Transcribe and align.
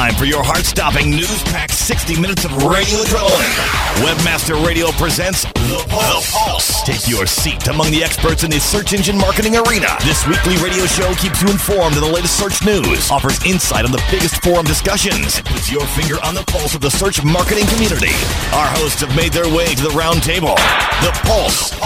time 0.00 0.14
for 0.14 0.24
your 0.24 0.42
heart-stopping, 0.42 1.10
news-packed 1.10 1.76
60 1.76 2.18
minutes 2.20 2.46
of 2.46 2.56
radio 2.64 3.04
adrenaline. 3.04 3.52
Webmaster 4.00 4.56
Radio 4.64 4.88
presents 4.96 5.44
The 5.68 5.84
Pulse. 5.92 6.80
Take 6.88 7.04
your 7.04 7.26
seat 7.26 7.68
among 7.68 7.90
the 7.90 8.02
experts 8.02 8.42
in 8.42 8.50
the 8.50 8.60
search 8.60 8.94
engine 8.94 9.18
marketing 9.18 9.60
arena. 9.60 9.92
This 10.00 10.24
weekly 10.26 10.56
radio 10.64 10.86
show 10.86 11.12
keeps 11.20 11.42
you 11.42 11.52
informed 11.52 11.96
of 11.96 12.00
the 12.00 12.08
latest 12.08 12.40
search 12.40 12.64
news, 12.64 13.10
offers 13.10 13.44
insight 13.44 13.84
on 13.84 13.92
the 13.92 14.00
biggest 14.10 14.40
forum 14.40 14.64
discussions, 14.64 15.36
and 15.36 15.44
puts 15.44 15.70
your 15.70 15.84
finger 15.92 16.16
on 16.24 16.32
the 16.32 16.44
pulse 16.48 16.74
of 16.74 16.80
the 16.80 16.90
search 16.90 17.20
marketing 17.22 17.68
community. 17.68 18.16
Our 18.56 18.72
hosts 18.80 19.04
have 19.04 19.14
made 19.14 19.36
their 19.36 19.52
way 19.52 19.74
to 19.74 19.82
the 19.84 19.92
round 19.92 20.22
table. 20.22 20.56
The 21.04 21.12
Pulse, 21.28 21.76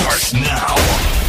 starts 0.00 0.32
now. 0.32 1.19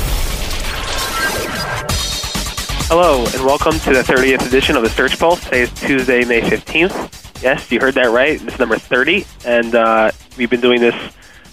Hello, 2.94 3.24
and 3.24 3.46
welcome 3.46 3.72
to 3.72 3.94
the 3.94 4.02
30th 4.02 4.46
edition 4.46 4.76
of 4.76 4.84
the 4.84 4.90
Search 4.90 5.18
Pulse. 5.18 5.42
Today 5.46 5.62
is 5.62 5.72
Tuesday, 5.72 6.26
May 6.26 6.42
15th. 6.42 7.42
Yes, 7.42 7.72
you 7.72 7.80
heard 7.80 7.94
that 7.94 8.12
right. 8.12 8.38
This 8.38 8.56
is 8.56 8.60
number 8.60 8.78
30, 8.78 9.26
and 9.46 9.74
uh, 9.74 10.12
we've 10.38 10.50
been 10.50 10.60
doing 10.60 10.82
this 10.82 10.94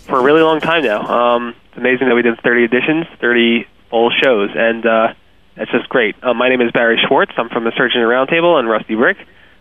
for 0.09 0.19
a 0.19 0.23
really 0.25 0.43
long 0.43 0.59
time 0.59 0.83
now. 0.83 1.07
Um, 1.07 1.55
it's 1.69 1.77
amazing 1.77 2.09
that 2.09 2.17
we 2.17 2.23
did 2.23 2.41
30 2.41 2.65
editions, 2.65 3.07
30 3.21 3.69
full 3.89 4.11
shows, 4.11 4.51
and 4.53 4.85
uh, 4.85 5.15
that's 5.55 5.71
just 5.71 5.89
great. 5.89 6.17
Uh, 6.25 6.35
my 6.35 6.49
name 6.49 6.61
is 6.61 6.73
Barry 6.73 6.99
Schwartz. 7.07 7.31
I'm 7.37 7.49
from 7.51 7.63
the 7.63 7.71
Engine 7.71 8.01
Roundtable 8.01 8.59
and 8.59 8.69
Rusty 8.69 8.97
Brick. 8.97 9.19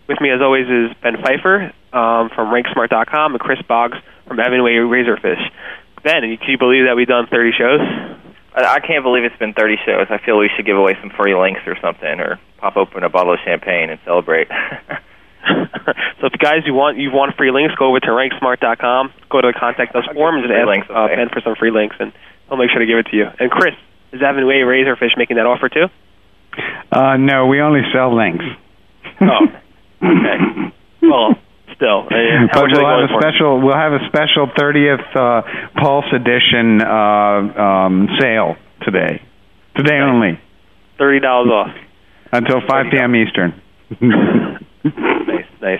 With 0.07 0.19
me, 0.19 0.31
as 0.31 0.41
always, 0.41 0.65
is 0.65 0.97
Ben 1.03 1.21
Pfeiffer 1.21 1.71
um, 1.93 2.29
from 2.33 2.49
RankSmart.com 2.49 3.33
and 3.33 3.39
Chris 3.39 3.61
Boggs 3.67 3.99
from 4.25 4.39
Avenue 4.39 4.65
A 4.65 4.81
Razorfish. 4.81 5.51
Ben, 6.01 6.21
can 6.37 6.49
you 6.49 6.57
believe 6.57 6.85
that 6.87 6.95
we've 6.95 7.05
done 7.05 7.27
30 7.27 7.51
shows? 7.55 8.17
I 8.65 8.79
can't 8.79 9.03
believe 9.03 9.23
it's 9.23 9.37
been 9.37 9.53
30 9.53 9.75
shows. 9.85 10.07
I 10.09 10.17
feel 10.17 10.37
we 10.37 10.49
should 10.55 10.65
give 10.65 10.77
away 10.77 10.97
some 10.99 11.11
free 11.11 11.35
links 11.35 11.61
or 11.67 11.77
something, 11.79 12.19
or 12.19 12.39
pop 12.57 12.75
open 12.75 13.03
a 13.03 13.09
bottle 13.09 13.33
of 13.33 13.39
champagne 13.45 13.89
and 13.89 13.99
celebrate. 14.03 14.47
so 16.19 16.25
if 16.25 16.33
guys 16.39 16.63
you 16.65 16.73
want 16.73 16.97
you 16.97 17.11
want 17.11 17.35
free 17.37 17.51
links, 17.51 17.75
go 17.75 17.89
over 17.89 17.99
to 17.99 18.07
ranksmart.com, 18.07 19.13
go 19.29 19.41
to 19.41 19.51
the 19.53 19.59
contact 19.59 19.95
us 19.95 20.05
form, 20.13 20.35
and 20.35 20.43
just 20.43 20.53
ask 20.53 20.67
links, 20.67 20.87
uh. 20.89 21.07
Ben 21.07 21.29
for 21.29 21.41
some 21.41 21.55
free 21.55 21.71
links, 21.71 21.95
and 21.99 22.11
he'll 22.47 22.57
make 22.57 22.71
sure 22.71 22.79
to 22.79 22.85
give 22.85 22.97
it 22.97 23.07
to 23.11 23.15
you. 23.15 23.27
And 23.39 23.51
Chris, 23.51 23.75
is 24.11 24.21
Avenue 24.21 24.49
A 24.49 24.65
Razorfish 24.65 25.17
making 25.17 25.37
that 25.37 25.45
offer 25.45 25.69
too? 25.69 25.85
Uh, 26.91 27.17
no, 27.17 27.45
we 27.45 27.61
only 27.61 27.81
sell 27.93 28.15
links. 28.15 28.45
Oh, 29.21 29.45
okay. 30.01 30.73
Well, 31.01 31.35
still, 31.77 32.03
how 32.09 32.09
but 32.53 32.61
much 32.61 32.71
are 32.73 32.75
they 32.75 32.83
we'll 32.83 32.89
have 32.89 32.99
going 32.99 33.05
a 33.05 33.13
for? 33.13 33.21
special. 33.21 33.61
We'll 33.61 33.77
have 33.79 33.93
a 33.93 34.03
special 34.11 34.45
30th 34.51 35.07
uh, 35.15 35.41
Pulse 35.79 36.09
Edition 36.11 36.81
uh, 36.81 37.61
um, 37.61 38.09
sale 38.19 38.57
today. 38.83 39.21
Today 39.77 39.99
only 40.01 40.39
Thirty 40.97 41.19
dollars 41.19 41.51
off. 41.53 41.75
until 42.33 42.59
5 42.67 42.85
p.m. 42.91 43.15
Eastern. 43.15 43.61
nice, 44.01 45.45
nice. 45.61 45.79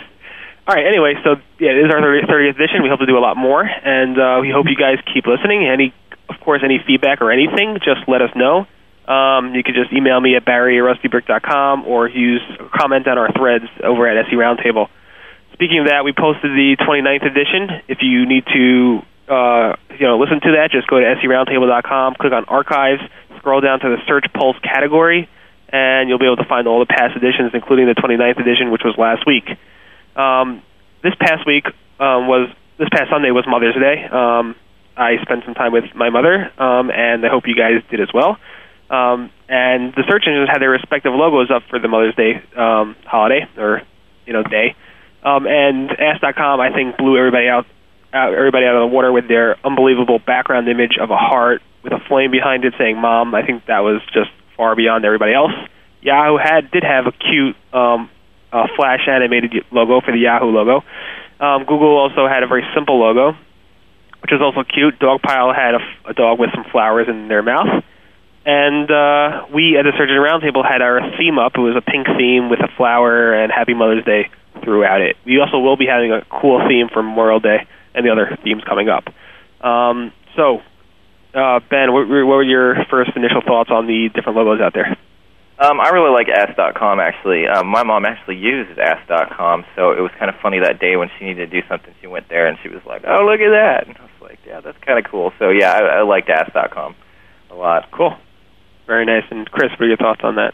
All 0.68 0.76
right. 0.76 0.86
Anyway, 0.86 1.14
so 1.24 1.36
yeah, 1.60 1.72
it 1.72 1.86
is 1.86 1.92
our 1.92 2.00
30th 2.00 2.30
30th 2.30 2.56
edition. 2.56 2.84
We 2.84 2.90
hope 2.90 3.00
to 3.00 3.06
do 3.08 3.18
a 3.18 3.24
lot 3.24 3.36
more, 3.38 3.64
and 3.64 4.18
uh, 4.20 4.38
we 4.42 4.52
hope 4.54 4.68
you 4.70 4.76
guys 4.76 4.98
keep 5.14 5.26
listening. 5.26 5.66
Any, 5.68 5.94
of 6.30 6.40
course, 6.42 6.62
any 6.64 6.80
feedback 6.86 7.22
or 7.22 7.32
anything, 7.32 7.78
just 7.84 8.08
let 8.08 8.22
us 8.22 8.30
know. 8.36 8.68
Um, 9.12 9.56
you 9.56 9.64
can 9.64 9.74
just 9.74 9.92
email 9.94 10.20
me 10.20 10.36
at 10.36 10.44
barry 10.46 10.78
at 10.78 10.84
rustybrick.com 10.84 11.86
or 11.88 12.10
use 12.10 12.42
comment 12.76 13.08
on 13.08 13.18
our 13.18 13.32
threads 13.32 13.66
over 13.84 14.06
at 14.08 14.28
SE 14.28 14.36
Roundtable. 14.36 14.90
Speaking 15.58 15.80
of 15.80 15.88
that, 15.88 16.06
we 16.06 16.14
posted 16.14 16.54
the 16.54 16.78
29th 16.78 17.26
edition. 17.26 17.82
If 17.88 18.06
you 18.06 18.28
need 18.30 18.46
to, 18.46 19.02
uh, 19.26 19.74
you 19.98 20.06
know, 20.06 20.22
listen 20.22 20.40
to 20.42 20.52
that, 20.62 20.70
just 20.70 20.86
go 20.86 21.00
to 21.00 21.16
seroundtable.com, 21.18 22.14
click 22.22 22.32
on 22.32 22.46
archives, 22.46 23.02
scroll 23.38 23.60
down 23.60 23.80
to 23.80 23.90
the 23.90 23.98
search 24.06 24.28
pulse 24.38 24.56
category, 24.62 25.28
and 25.70 26.10
you'll 26.10 26.20
be 26.20 26.28
able 26.30 26.38
to 26.38 26.46
find 26.46 26.68
all 26.68 26.78
the 26.78 26.86
past 26.86 27.18
editions, 27.18 27.58
including 27.58 27.88
the 27.88 27.96
29th 27.98 28.38
edition, 28.38 28.70
which 28.70 28.84
was 28.86 28.94
last 29.00 29.26
week. 29.26 29.50
Um, 30.16 30.62
this 31.02 31.16
past 31.20 31.48
week 31.48 31.66
um, 31.98 32.30
was 32.30 32.54
this 32.78 32.90
past 32.94 33.10
Sunday 33.10 33.32
was 33.32 33.46
Mother's 33.48 33.74
Day. 33.74 34.06
Um, 34.06 34.54
I 34.96 35.18
spent 35.24 35.44
some 35.44 35.56
time 35.56 35.74
with 35.74 35.90
my 35.96 36.12
mother, 36.12 36.54
um, 36.62 36.92
and 36.92 37.26
I 37.26 37.30
hope 37.30 37.48
you 37.48 37.56
guys 37.56 37.82
did 37.90 38.00
as 38.00 38.14
well. 38.14 38.38
Um, 38.92 39.32
and 39.50 39.90
the 39.98 40.06
search 40.08 40.26
engines 40.28 40.50
had 40.54 40.62
their 40.62 40.70
respective 40.70 41.14
logos 41.14 41.50
up 41.50 41.64
for 41.68 41.80
the 41.80 41.88
Mother's 41.88 42.14
Day 42.14 42.44
um, 42.56 42.96
holiday 43.06 43.50
or 43.58 43.82
you 44.28 44.34
know 44.34 44.44
day. 44.44 44.76
Um, 45.24 45.48
and 45.48 45.92
Ask.com, 45.92 46.60
I 46.60 46.72
think, 46.74 46.98
blew 46.98 47.18
everybody 47.18 47.48
out, 47.48 47.66
out, 48.14 48.34
everybody 48.34 48.66
out 48.66 48.76
of 48.76 48.90
the 48.90 48.94
water 48.94 49.12
with 49.12 49.28
their 49.28 49.58
unbelievable 49.66 50.20
background 50.20 50.68
image 50.70 50.98
of 51.00 51.12
a 51.12 51.18
heart 51.18 51.62
with 51.84 51.94
a 51.94 52.00
flame 52.08 52.32
behind 52.32 52.66
it 52.66 52.74
saying 52.78 52.98
"Mom." 52.98 53.34
I 53.34 53.46
think 53.46 53.66
that 53.68 53.80
was 53.80 54.02
just 54.14 54.30
far 54.56 54.76
beyond 54.76 55.06
everybody 55.06 55.34
else. 55.34 55.54
Yahoo 56.02 56.38
had 56.38 56.72
did 56.72 56.84
have 56.84 57.08
a 57.08 57.12
cute 57.12 57.56
um, 57.74 58.10
uh, 58.52 58.68
flash 58.76 59.08
animated 59.08 59.54
logo 59.72 60.02
for 60.02 60.12
the 60.12 60.20
Yahoo 60.20 60.52
logo. 60.52 60.84
Um, 61.40 61.66
Google 61.66 61.98
also 61.98 62.28
had 62.28 62.44
a 62.44 62.48
very 62.48 62.66
simple 62.74 63.00
logo, 63.00 63.38
which 64.22 64.32
was 64.32 64.42
also 64.42 64.64
cute. 64.64 65.00
Dogpile 65.00 65.56
had 65.56 65.76
a, 66.06 66.14
dog 66.14 66.40
with 66.40 66.50
some 66.54 66.66
flowers 66.72 67.08
in 67.08 67.28
their 67.28 67.44
mouth. 67.44 67.84
And 68.46 68.90
uh, 68.90 69.46
we 69.54 69.78
at 69.78 69.84
the 69.84 69.92
Search 69.98 70.10
Engine 70.10 70.24
Roundtable 70.24 70.66
had 70.66 70.82
our 70.82 71.02
theme 71.18 71.38
up. 71.38 71.54
It 71.56 71.60
was 71.60 71.76
a 71.76 71.82
pink 71.82 72.08
theme 72.18 72.50
with 72.50 72.60
a 72.62 72.70
flower 72.78 73.34
and 73.34 73.52
Happy 73.52 73.74
Mother's 73.74 74.06
Day 74.06 74.30
throughout 74.64 75.02
it. 75.02 75.16
We 75.26 75.40
also 75.40 75.60
will 75.60 75.78
be 75.78 75.86
having 75.86 76.12
a 76.12 76.22
cool 76.30 76.62
theme 76.68 76.88
for 76.92 77.02
Memorial 77.04 77.40
Day 77.40 77.68
and 77.96 78.06
the 78.06 78.12
other 78.12 78.38
themes 78.44 78.64
coming 78.68 78.90
up. 78.90 79.06
Um, 79.66 80.12
so, 80.36 80.60
uh, 81.34 81.60
Ben, 81.70 81.92
what, 81.94 82.08
were- 82.08 82.26
what 82.26 82.36
were 82.36 82.44
your 82.44 82.76
first 82.90 83.12
initial 83.16 83.42
thoughts 83.42 83.70
on 83.72 83.88
the 83.88 84.10
different 84.14 84.38
logos 84.38 84.62
out 84.62 84.74
there? 84.74 84.96
Um, 85.60 85.82
I 85.82 85.90
really 85.90 86.12
like 86.12 86.30
Ask.com 86.30 87.00
actually. 87.00 87.48
Um, 87.48 87.66
my 87.68 87.82
mom 87.84 88.06
actually 88.06 88.36
uses 88.38 88.78
Ask.com, 88.78 89.66
so 89.76 89.90
it 89.92 90.02
was 90.02 90.12
kind 90.20 90.30
of 90.30 90.36
funny 90.40 90.60
that 90.60 90.78
day 90.80 90.96
when 90.98 91.10
she 91.18 91.26
needed 91.26 91.50
to 91.50 91.62
do 91.62 91.68
something. 91.68 91.92
She 92.00 92.06
went 92.06 92.30
there 92.30 92.46
and 92.46 92.60
she 92.62 92.70
was 92.70 92.82
like, 92.86 93.02
"Oh, 93.08 93.26
look 93.26 93.42
at 93.42 93.50
that!" 93.50 93.88
And 93.88 93.98
I 93.98 94.02
was 94.04 94.22
like, 94.22 94.38
"Yeah, 94.46 94.62
that's 94.62 94.78
kind 94.86 95.04
of 95.04 95.10
cool." 95.10 95.34
So 95.40 95.50
yeah, 95.50 95.72
I, 95.74 95.80
I 95.98 96.02
liked 96.04 96.30
Ask.com 96.30 96.94
a 97.50 97.56
lot. 97.56 97.90
Cool. 97.92 98.16
Very 98.86 99.06
nice. 99.08 99.24
And 99.32 99.50
Chris, 99.50 99.72
what 99.72 99.82
are 99.82 99.88
your 99.88 99.98
thoughts 99.98 100.22
on 100.24 100.36
that? 100.36 100.54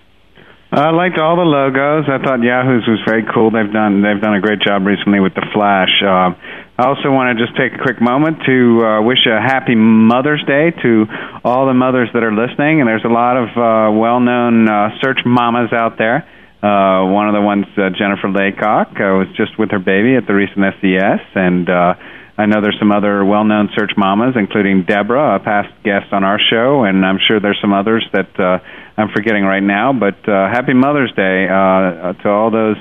I 0.74 0.90
liked 0.90 1.20
all 1.22 1.38
the 1.38 1.46
logos. 1.46 2.10
I 2.10 2.18
thought 2.18 2.42
Yahoo's 2.42 2.90
was 2.90 2.98
very 3.06 3.22
cool. 3.30 3.54
They've 3.54 3.70
done 3.70 4.02
they've 4.02 4.18
done 4.18 4.34
a 4.34 4.42
great 4.42 4.58
job 4.58 4.82
recently 4.90 5.20
with 5.22 5.38
the 5.38 5.46
Flash. 5.54 6.02
Uh, 6.02 6.34
I 6.82 6.90
also 6.90 7.14
want 7.14 7.30
to 7.30 7.38
just 7.38 7.54
take 7.54 7.78
a 7.78 7.82
quick 7.86 8.02
moment 8.02 8.42
to 8.50 8.82
uh, 8.82 9.02
wish 9.06 9.22
a 9.30 9.38
happy 9.38 9.78
Mother's 9.78 10.42
Day 10.50 10.74
to 10.82 11.06
all 11.46 11.70
the 11.70 11.78
mothers 11.78 12.10
that 12.18 12.26
are 12.26 12.34
listening. 12.34 12.82
And 12.82 12.90
there's 12.90 13.06
a 13.06 13.14
lot 13.14 13.38
of 13.38 13.54
uh, 13.54 13.94
well-known 13.94 14.66
uh, 14.66 14.98
search 14.98 15.22
mamas 15.22 15.70
out 15.70 16.02
there. 16.02 16.26
Uh, 16.66 17.06
one 17.06 17.30
of 17.30 17.38
the 17.38 17.42
ones, 17.46 17.70
uh, 17.78 17.94
Jennifer 17.94 18.34
Laycock, 18.34 18.98
uh, 18.98 19.14
was 19.22 19.30
just 19.38 19.54
with 19.60 19.70
her 19.70 19.84
baby 19.84 20.18
at 20.18 20.26
the 20.26 20.34
recent 20.34 20.66
SES, 20.82 21.22
and 21.36 21.70
uh, 21.70 21.94
I 22.36 22.48
know 22.48 22.62
there's 22.62 22.80
some 22.80 22.92
other 22.92 23.24
well-known 23.24 23.70
search 23.78 23.92
mamas, 23.96 24.34
including 24.36 24.86
Deborah, 24.86 25.36
a 25.36 25.40
past 25.40 25.70
guest 25.84 26.12
on 26.12 26.24
our 26.24 26.40
show, 26.40 26.84
and 26.84 27.06
I'm 27.06 27.20
sure 27.28 27.40
there's 27.40 27.60
some 27.62 27.74
others 27.74 28.04
that 28.12 28.40
uh, 28.40 28.58
I'm 28.98 29.10
forgetting 29.10 29.44
right 29.44 29.62
now. 29.62 29.94
But 29.94 30.18
uh, 30.28 30.50
happy 30.50 30.74
Mother's 30.74 31.14
Day 31.16 31.46
uh, 31.46 32.14
to 32.14 32.30
all 32.30 32.50
those 32.50 32.78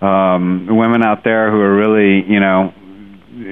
um, 0.00 0.66
women 0.66 1.04
out 1.04 1.22
there 1.22 1.50
who 1.50 1.60
are 1.60 1.76
really, 1.76 2.26
you 2.28 2.40
know, 2.40 2.74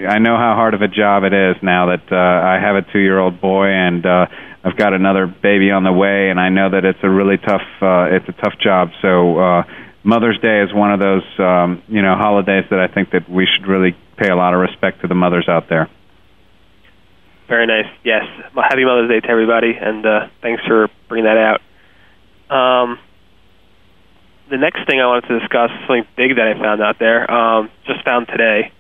I 0.09 0.19
know 0.19 0.37
how 0.37 0.55
hard 0.57 0.75
of 0.75 0.83
a 0.83 0.89
job 0.89 1.23
it 1.23 1.33
is 1.33 1.57
now 1.63 1.95
that 1.95 2.11
uh, 2.11 2.17
I 2.17 2.59
have 2.61 2.75
a 2.75 2.83
two-year-old 2.93 3.41
boy 3.41 3.67
and 3.67 4.05
uh, 4.05 4.27
I've 4.65 4.77
got 4.77 4.95
another 4.95 5.29
baby 5.29 5.71
on 5.71 5.85
the 5.85 5.93
way, 5.93 6.29
and 6.29 6.41
I 6.41 6.49
know 6.49 6.71
that 6.71 6.85
it's 6.85 6.99
a 7.05 7.09
really 7.09 7.39
tough, 7.39 7.63
uh, 7.81 8.11
it's 8.11 8.29
a 8.29 8.35
tough 8.43 8.59
job. 8.59 8.91
So 9.01 9.39
uh, 9.39 9.63
Mother's 10.03 10.41
Day 10.41 10.61
is 10.63 10.75
one 10.75 10.93
of 10.93 10.99
those, 10.99 11.23
um, 11.39 11.85
you 11.87 12.03
know, 12.03 12.17
holidays 12.17 12.65
that 12.71 12.81
I 12.81 12.89
think 12.93 13.11
that 13.13 13.31
we 13.31 13.47
should 13.47 13.69
really 13.69 13.95
pay 14.17 14.29
a 14.29 14.37
lot 14.37 14.55
of 14.55 14.61
respect 14.61 15.03
to 15.03 15.09
the 15.09 15.15
mothers 15.15 15.49
out 15.49 15.69
there. 15.69 15.89
Very 17.49 17.67
nice. 17.67 17.87
Yes. 18.05 18.25
Well, 18.55 18.65
happy 18.69 18.85
Mother's 18.85 19.09
Day 19.09 19.21
to 19.21 19.31
everybody, 19.31 19.73
and 19.81 20.05
uh, 20.05 20.29
thanks 20.43 20.63
for 20.67 20.89
bringing 21.09 21.27
that 21.27 21.39
out. 21.39 21.61
Um, 22.51 22.99
the 24.51 24.57
next 24.59 24.87
thing 24.87 25.01
I 25.01 25.07
wanted 25.07 25.29
to 25.29 25.39
discuss 25.41 25.71
is 25.71 25.81
something 25.87 26.07
big 26.17 26.37
that 26.37 26.47
I 26.47 26.59
found 26.59 26.83
out 26.83 26.99
there. 26.99 27.31
Um, 27.31 27.71
just 27.87 28.05
found 28.05 28.27
today. 28.27 28.73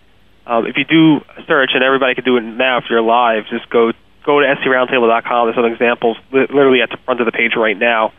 Um, 0.46 0.66
if 0.66 0.76
you 0.76 0.84
do 0.84 1.22
a 1.36 1.42
search, 1.46 1.70
and 1.74 1.82
everybody 1.82 2.14
can 2.14 2.24
do 2.24 2.36
it 2.36 2.42
now 2.42 2.78
if 2.78 2.84
you're 2.90 3.02
live, 3.02 3.44
just 3.50 3.68
go 3.70 3.92
go 4.24 4.40
to 4.40 4.46
seroundtable.com. 4.66 5.46
There's 5.46 5.56
some 5.56 5.64
examples 5.64 6.16
li- 6.32 6.50
literally 6.50 6.82
at 6.82 6.90
the 6.90 6.98
front 7.04 7.20
of 7.20 7.26
the 7.26 7.32
page 7.32 7.52
right 7.56 7.78
now. 7.78 8.12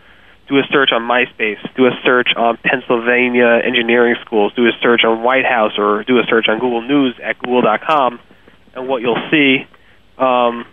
Do 0.48 0.58
a 0.58 0.64
search 0.72 0.90
on 0.94 1.02
MySpace. 1.02 1.60
Do 1.76 1.88
a 1.88 1.92
search 2.04 2.30
on 2.36 2.58
Pennsylvania 2.64 3.60
engineering 3.64 4.16
schools. 4.26 4.54
Do 4.56 4.66
a 4.66 4.72
search 4.82 5.02
on 5.04 5.24
White 5.24 5.46
House, 5.46 5.74
or 5.78 6.04
do 6.04 6.20
a 6.20 6.24
search 6.30 6.48
on 6.48 6.60
Google 6.60 6.82
News 6.82 7.16
at 7.22 7.38
google.com. 7.40 8.20
And 8.74 8.88
what 8.88 9.02
you'll 9.02 9.22
see 9.30 9.68
um, 10.18 10.66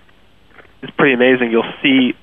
is 0.82 0.90
pretty 0.96 1.14
amazing. 1.14 1.50
You'll 1.50 1.72
see 1.82 2.14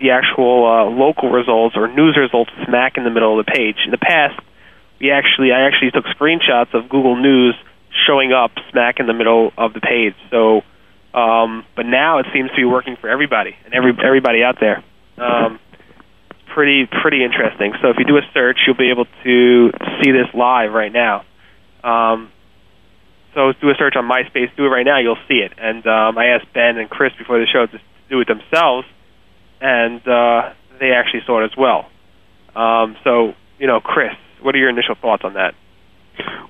the 0.00 0.10
actual 0.10 0.66
uh, 0.66 0.84
local 0.90 1.30
results 1.30 1.76
or 1.76 1.88
news 1.88 2.16
results 2.16 2.50
smack 2.66 2.96
in 2.96 3.04
the 3.04 3.10
middle 3.10 3.38
of 3.38 3.44
the 3.44 3.50
page. 3.50 3.76
In 3.84 3.90
the 3.90 3.98
past, 3.98 4.38
we 5.00 5.10
actually 5.10 5.52
I 5.52 5.66
actually 5.66 5.90
took 5.90 6.04
screenshots 6.06 6.74
of 6.74 6.88
Google 6.88 7.16
News 7.16 7.54
showing 8.06 8.32
up 8.32 8.52
smack 8.70 9.00
in 9.00 9.06
the 9.06 9.14
middle 9.14 9.52
of 9.56 9.72
the 9.72 9.80
page. 9.80 10.14
So, 10.30 10.62
um, 11.18 11.64
but 11.74 11.86
now 11.86 12.18
it 12.18 12.26
seems 12.32 12.50
to 12.50 12.56
be 12.56 12.64
working 12.64 12.96
for 13.00 13.08
everybody 13.08 13.56
and 13.64 13.74
every 13.74 13.92
everybody 14.04 14.42
out 14.42 14.58
there. 14.60 14.82
Um, 15.16 15.58
pretty 16.54 16.86
pretty 16.86 17.24
interesting. 17.24 17.72
So 17.82 17.90
if 17.90 17.96
you 17.98 18.04
do 18.04 18.16
a 18.16 18.22
search, 18.34 18.58
you'll 18.66 18.76
be 18.76 18.90
able 18.90 19.06
to 19.24 19.70
see 20.02 20.10
this 20.12 20.26
live 20.34 20.72
right 20.72 20.92
now. 20.92 21.24
Um, 21.84 22.30
so 23.34 23.52
do 23.60 23.70
a 23.70 23.74
search 23.78 23.94
on 23.96 24.04
MySpace. 24.08 24.54
Do 24.56 24.66
it 24.66 24.68
right 24.68 24.84
now. 24.84 24.98
You'll 24.98 25.22
see 25.28 25.38
it. 25.38 25.52
And 25.58 25.86
um, 25.86 26.18
I 26.18 26.26
asked 26.34 26.52
Ben 26.52 26.78
and 26.78 26.90
Chris 26.90 27.12
before 27.18 27.38
the 27.38 27.46
show 27.46 27.66
to 27.66 27.80
do 28.08 28.20
it 28.20 28.28
themselves, 28.28 28.86
and 29.60 30.00
uh, 30.08 30.54
they 30.80 30.92
actually 30.92 31.20
saw 31.26 31.42
it 31.42 31.44
as 31.44 31.56
well. 31.56 31.88
Um, 32.56 32.96
so, 33.04 33.34
you 33.58 33.66
know, 33.66 33.80
Chris, 33.80 34.14
what 34.40 34.54
are 34.54 34.58
your 34.58 34.70
initial 34.70 34.94
thoughts 34.94 35.22
on 35.24 35.34
that? 35.34 35.54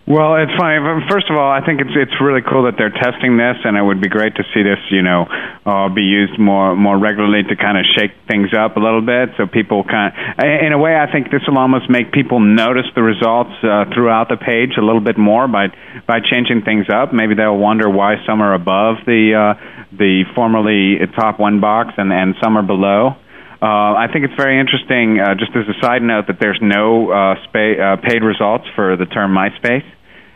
Well, 0.09 0.41
it's 0.41 0.57
funny. 0.57 0.81
First 1.11 1.29
of 1.29 1.37
all, 1.37 1.53
I 1.53 1.61
think 1.61 1.83
it's 1.85 1.93
it's 1.93 2.17
really 2.17 2.41
cool 2.41 2.65
that 2.65 2.81
they're 2.81 2.89
testing 2.89 3.37
this, 3.37 3.61
and 3.61 3.77
it 3.77 3.83
would 3.83 4.01
be 4.01 4.09
great 4.09 4.35
to 4.37 4.45
see 4.55 4.63
this, 4.65 4.81
you 4.89 5.03
know, 5.03 5.29
uh, 5.67 5.93
be 5.93 6.01
used 6.01 6.41
more 6.41 6.75
more 6.75 6.97
regularly 6.97 7.43
to 7.45 7.55
kind 7.57 7.77
of 7.77 7.85
shake 7.93 8.13
things 8.27 8.57
up 8.57 8.79
a 8.79 8.81
little 8.81 9.05
bit, 9.05 9.37
so 9.37 9.47
people 9.47 9.85
kind 9.85 10.15
of, 10.17 10.45
in 10.65 10.73
a 10.73 10.79
way, 10.79 10.97
I 10.97 11.13
think 11.13 11.31
this 11.31 11.43
will 11.47 11.59
almost 11.59 11.91
make 11.91 12.11
people 12.11 12.41
notice 12.41 12.89
the 12.95 13.03
results 13.03 13.53
uh, 13.61 13.85
throughout 13.93 14.33
the 14.33 14.41
page 14.41 14.81
a 14.81 14.83
little 14.83 15.05
bit 15.05 15.19
more 15.19 15.47
by 15.47 15.69
by 16.07 16.21
changing 16.25 16.63
things 16.65 16.87
up. 16.89 17.13
Maybe 17.13 17.35
they'll 17.35 17.61
wonder 17.61 17.91
why 17.91 18.17
some 18.25 18.41
are 18.41 18.55
above 18.55 19.05
the 19.05 19.37
uh, 19.37 19.61
the 19.93 20.25
formerly 20.35 21.05
top 21.21 21.39
one 21.39 21.61
box 21.61 21.93
and 21.99 22.11
and 22.11 22.35
some 22.43 22.57
are 22.57 22.65
below. 22.65 23.13
Uh, 23.61 23.99
I 23.99 24.07
think 24.13 24.25
it's 24.25 24.39
very 24.39 24.61
interesting, 24.61 25.19
uh, 25.19 25.35
just 25.35 25.51
as 25.57 25.67
a 25.67 25.75
side 25.83 26.03
note, 26.03 26.29
that 26.29 26.39
there's 26.39 26.61
no 26.63 27.11
uh, 27.11 27.35
spa- 27.45 27.75
uh, 27.75 27.97
paid 27.97 28.23
results 28.23 28.65
for 28.77 28.97
the 28.97 29.07
term 29.07 29.35
MySpace. 29.35 29.85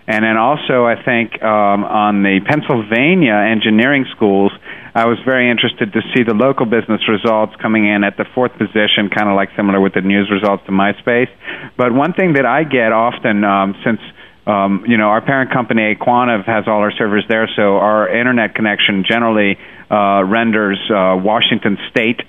And 0.09 0.25
then 0.25 0.37
also, 0.37 0.85
I 0.85 0.99
think 0.99 1.41
um, 1.41 1.85
on 1.87 2.25
the 2.25 2.41
Pennsylvania 2.43 3.39
engineering 3.39 4.05
schools, 4.11 4.51
I 4.95 5.07
was 5.07 5.19
very 5.25 5.49
interested 5.49 5.93
to 5.93 6.01
see 6.13 6.25
the 6.27 6.35
local 6.35 6.67
business 6.67 7.01
results 7.09 7.55
coming 7.63 7.87
in 7.87 8.03
at 8.03 8.17
the 8.17 8.27
fourth 8.35 8.53
position, 8.59 9.09
kind 9.15 9.31
of 9.31 9.37
like 9.37 9.51
similar 9.55 9.81
with 9.81 9.95
the 9.95 10.03
news 10.03 10.29
results 10.29 10.67
to 10.67 10.73
MySpace. 10.73 11.31
But 11.79 11.95
one 11.95 12.13
thing 12.15 12.35
that 12.35 12.45
I 12.45 12.65
get 12.65 12.91
often, 12.91 13.45
um, 13.45 13.79
since 13.87 14.01
um, 14.45 14.85
you 14.89 14.99
know 14.99 15.07
our 15.15 15.23
parent 15.23 15.53
company 15.53 15.95
aQuantive 15.95 16.45
has 16.47 16.67
all 16.67 16.83
our 16.83 16.93
servers 16.99 17.25
there, 17.29 17.49
so 17.55 17.79
our 17.79 18.11
internet 18.11 18.57
connection 18.57 19.05
generally 19.09 19.57
uh, 19.89 20.27
renders 20.27 20.83
uh, 20.91 21.15
Washington 21.15 21.79
State 21.91 22.21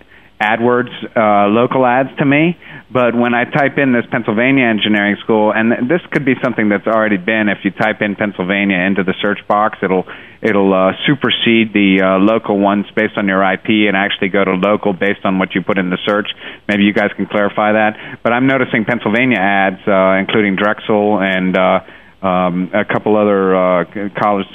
AdWords 0.44 0.92
uh, 1.16 1.48
local 1.48 1.86
ads 1.86 2.10
to 2.20 2.26
me. 2.26 2.60
But 2.92 3.16
when 3.16 3.34
I 3.34 3.46
type 3.46 3.80
in 3.80 3.92
this 3.92 4.06
Pennsylvania 4.12 4.66
engineering 4.66 5.18
school, 5.24 5.52
and 5.52 5.90
this 5.90 6.02
could 6.12 6.26
be 6.26 6.36
something 6.44 6.70
that's 6.70 6.86
already 6.86 7.18
been, 7.18 7.50
if 7.50 7.64
you 7.64 7.72
type 7.72 8.02
in 8.02 8.16
Pennsylvania 8.16 8.78
into 8.78 9.04
the 9.04 9.16
search 9.20 9.40
box, 9.48 9.80
it'll 9.82 10.06
it'll 10.44 10.74
uh, 10.74 10.92
supersede 11.08 11.74
the 11.74 12.04
uh, 12.04 12.20
local 12.20 12.60
ones 12.60 12.86
based 12.96 13.18
on 13.18 13.28
your 13.28 13.42
IP 13.42 13.90
and 13.90 13.98
actually 13.98 14.30
go 14.30 14.44
to 14.44 14.54
local 14.54 14.94
based 14.94 15.24
on 15.24 15.40
what 15.40 15.56
you 15.56 15.64
put 15.64 15.80
in 15.80 15.90
the 15.90 15.98
search. 16.06 16.28
Maybe 16.68 16.84
you 16.84 16.94
guys 16.94 17.10
can 17.16 17.26
clarify 17.26 17.72
that. 17.74 18.20
But 18.22 18.34
I'm 18.34 18.46
noticing 18.46 18.86
Pennsylvania 18.86 19.40
ads, 19.40 19.82
uh, 19.88 20.20
including 20.20 20.56
Drexel 20.56 21.18
and 21.18 21.58
uh, 21.58 21.80
um, 22.22 22.70
a 22.74 22.86
couple 22.86 23.18
other 23.18 23.56
uh, 23.56 23.86
college 24.22 24.48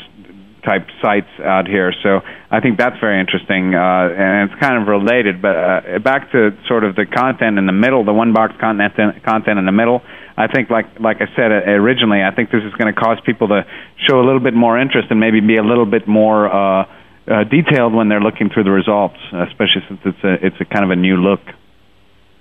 type 0.69 0.87
sites 1.01 1.33
out 1.41 1.67
here. 1.67 1.93
So 2.03 2.21
I 2.51 2.61
think 2.61 2.77
that's 2.77 3.01
very 3.01 3.19
interesting, 3.21 3.75
uh, 3.75 4.13
and 4.13 4.51
it's 4.51 4.61
kind 4.61 4.77
of 4.77 4.87
related. 4.87 5.41
But 5.41 5.57
uh, 5.57 5.99
back 6.05 6.31
to 6.33 6.53
sort 6.69 6.85
of 6.85 6.95
the 6.95 7.07
content 7.07 7.59
in 7.59 7.65
the 7.65 7.73
middle, 7.73 8.05
the 8.05 8.13
one 8.13 8.35
box 8.35 8.53
content 8.61 8.93
content 9.25 9.59
in 9.59 9.65
the 9.65 9.73
middle. 9.73 10.03
I 10.37 10.47
think, 10.47 10.69
like 10.69 11.01
like 11.01 11.19
I 11.25 11.27
said 11.35 11.51
uh, 11.51 11.73
originally, 11.73 12.23
I 12.23 12.35
think 12.37 12.51
this 12.51 12.63
is 12.63 12.75
going 12.75 12.93
to 12.93 12.99
cause 13.01 13.19
people 13.25 13.49
to 13.49 13.65
show 14.07 14.21
a 14.21 14.25
little 14.25 14.45
bit 14.45 14.55
more 14.55 14.79
interest 14.79 15.09
and 15.11 15.19
maybe 15.19 15.41
be 15.41 15.57
a 15.57 15.65
little 15.65 15.87
bit 15.87 16.07
more 16.07 16.47
uh, 16.47 16.85
uh, 17.27 17.45
detailed 17.45 17.95
when 17.95 18.09
they're 18.09 18.21
looking 18.21 18.51
through 18.53 18.65
the 18.65 18.71
results, 18.71 19.19
especially 19.33 19.83
since 19.89 20.01
it's 20.05 20.23
a 20.23 20.47
it's 20.47 20.61
a 20.61 20.67
kind 20.69 20.85
of 20.85 20.91
a 20.91 20.97
new 20.97 21.17
look. 21.17 21.41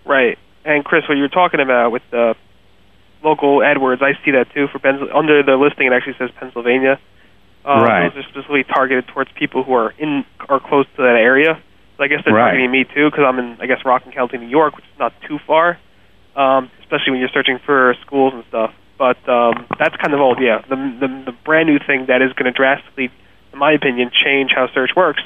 Right. 0.05 0.37
And 0.65 0.83
Chris, 0.83 1.03
what 1.07 1.17
you're 1.17 1.31
talking 1.31 1.61
about 1.61 1.91
with 1.91 2.03
the 2.11 2.35
local 3.23 3.59
AdWords, 3.59 4.01
I 4.03 4.13
see 4.23 4.31
that 4.31 4.51
too. 4.53 4.67
For 4.67 4.79
Pens- 4.79 5.11
under 5.15 5.43
the 5.43 5.55
listing, 5.55 5.87
it 5.87 5.93
actually 5.93 6.15
says 6.19 6.29
Pennsylvania. 6.39 6.99
Um, 7.67 7.83
right. 7.83 8.07
Those 8.07 8.23
are 8.23 8.29
specifically 8.29 8.63
targeted 8.63 9.07
towards 9.07 9.29
people 9.35 9.61
who 9.61 9.73
are 9.73 9.91
in 9.99 10.23
or 10.47 10.61
close 10.61 10.87
to 10.95 11.03
that 11.03 11.19
area. 11.19 11.61
So 11.97 12.03
I 12.03 12.07
guess 12.07 12.23
they're 12.23 12.33
right. 12.33 12.55
targeting 12.55 12.71
me 12.71 12.85
too 12.85 13.11
because 13.11 13.25
I'm 13.27 13.37
in 13.39 13.59
I 13.59 13.67
guess 13.67 13.83
Rockland 13.83 14.15
County, 14.15 14.37
New 14.37 14.47
York, 14.47 14.77
which 14.77 14.85
is 14.85 14.97
not 14.97 15.11
too 15.27 15.37
far. 15.45 15.77
Um, 16.37 16.71
especially 16.79 17.11
when 17.11 17.19
you're 17.19 17.33
searching 17.33 17.59
for 17.65 17.93
schools 18.05 18.31
and 18.33 18.45
stuff. 18.47 18.71
But 18.97 19.19
um, 19.27 19.67
that's 19.77 19.97
kind 19.97 20.13
of 20.13 20.21
old. 20.21 20.39
Yeah, 20.39 20.63
the, 20.63 20.75
the 20.75 21.31
the 21.31 21.35
brand 21.43 21.67
new 21.67 21.77
thing 21.85 22.05
that 22.07 22.21
is 22.21 22.31
going 22.33 22.47
to 22.47 22.55
drastically, 22.55 23.11
in 23.51 23.59
my 23.59 23.73
opinion, 23.73 24.11
change 24.15 24.51
how 24.55 24.71
search 24.73 24.91
works. 24.95 25.21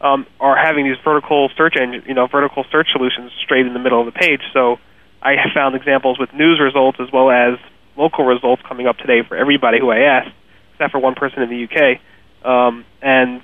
Um, 0.00 0.26
are 0.40 0.56
having 0.56 0.84
these 0.84 0.98
vertical 1.04 1.48
search 1.56 1.76
engine, 1.78 2.02
you 2.06 2.14
know, 2.14 2.26
vertical 2.26 2.64
search 2.72 2.88
solutions 2.90 3.30
straight 3.44 3.66
in 3.66 3.72
the 3.72 3.78
middle 3.78 4.00
of 4.00 4.06
the 4.06 4.18
page. 4.18 4.40
So 4.52 4.78
I 5.22 5.38
have 5.38 5.52
found 5.54 5.76
examples 5.76 6.18
with 6.18 6.32
news 6.32 6.58
results 6.58 6.98
as 6.98 7.06
well 7.12 7.30
as 7.30 7.54
local 7.96 8.24
results 8.24 8.62
coming 8.66 8.88
up 8.88 8.96
today 8.98 9.22
for 9.22 9.36
everybody 9.36 9.78
who 9.78 9.90
I 9.92 9.98
asked 9.98 10.34
except 10.82 10.92
for 10.92 10.98
one 10.98 11.14
person 11.14 11.42
in 11.42 11.48
the 11.48 11.64
UK, 11.64 12.00
um, 12.46 12.84
and 13.00 13.40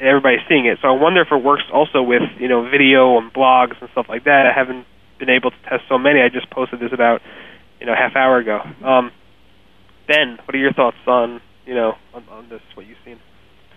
everybody's 0.00 0.46
seeing 0.48 0.66
it. 0.66 0.78
So 0.82 0.88
I 0.88 0.92
wonder 0.92 1.20
if 1.20 1.28
it 1.32 1.42
works 1.42 1.64
also 1.72 2.02
with 2.02 2.22
you 2.38 2.48
know 2.48 2.68
video 2.68 3.18
and 3.18 3.32
blogs 3.32 3.80
and 3.80 3.90
stuff 3.90 4.06
like 4.08 4.24
that. 4.24 4.46
I 4.46 4.52
haven't 4.56 4.86
been 5.18 5.30
able 5.30 5.50
to 5.50 5.56
test 5.68 5.82
so 5.88 5.98
many. 5.98 6.20
I 6.20 6.28
just 6.28 6.48
posted 6.50 6.80
this 6.80 6.92
about 6.92 7.20
you 7.80 7.86
know 7.86 7.94
half 7.94 8.14
hour 8.14 8.38
ago. 8.38 8.60
Um, 8.84 9.10
ben, 10.06 10.38
what 10.44 10.54
are 10.54 10.58
your 10.58 10.72
thoughts 10.72 10.96
on 11.06 11.40
you 11.66 11.74
know 11.74 11.94
on, 12.14 12.28
on 12.30 12.48
this? 12.48 12.62
What 12.74 12.86
you've 12.86 13.02
seen? 13.04 13.18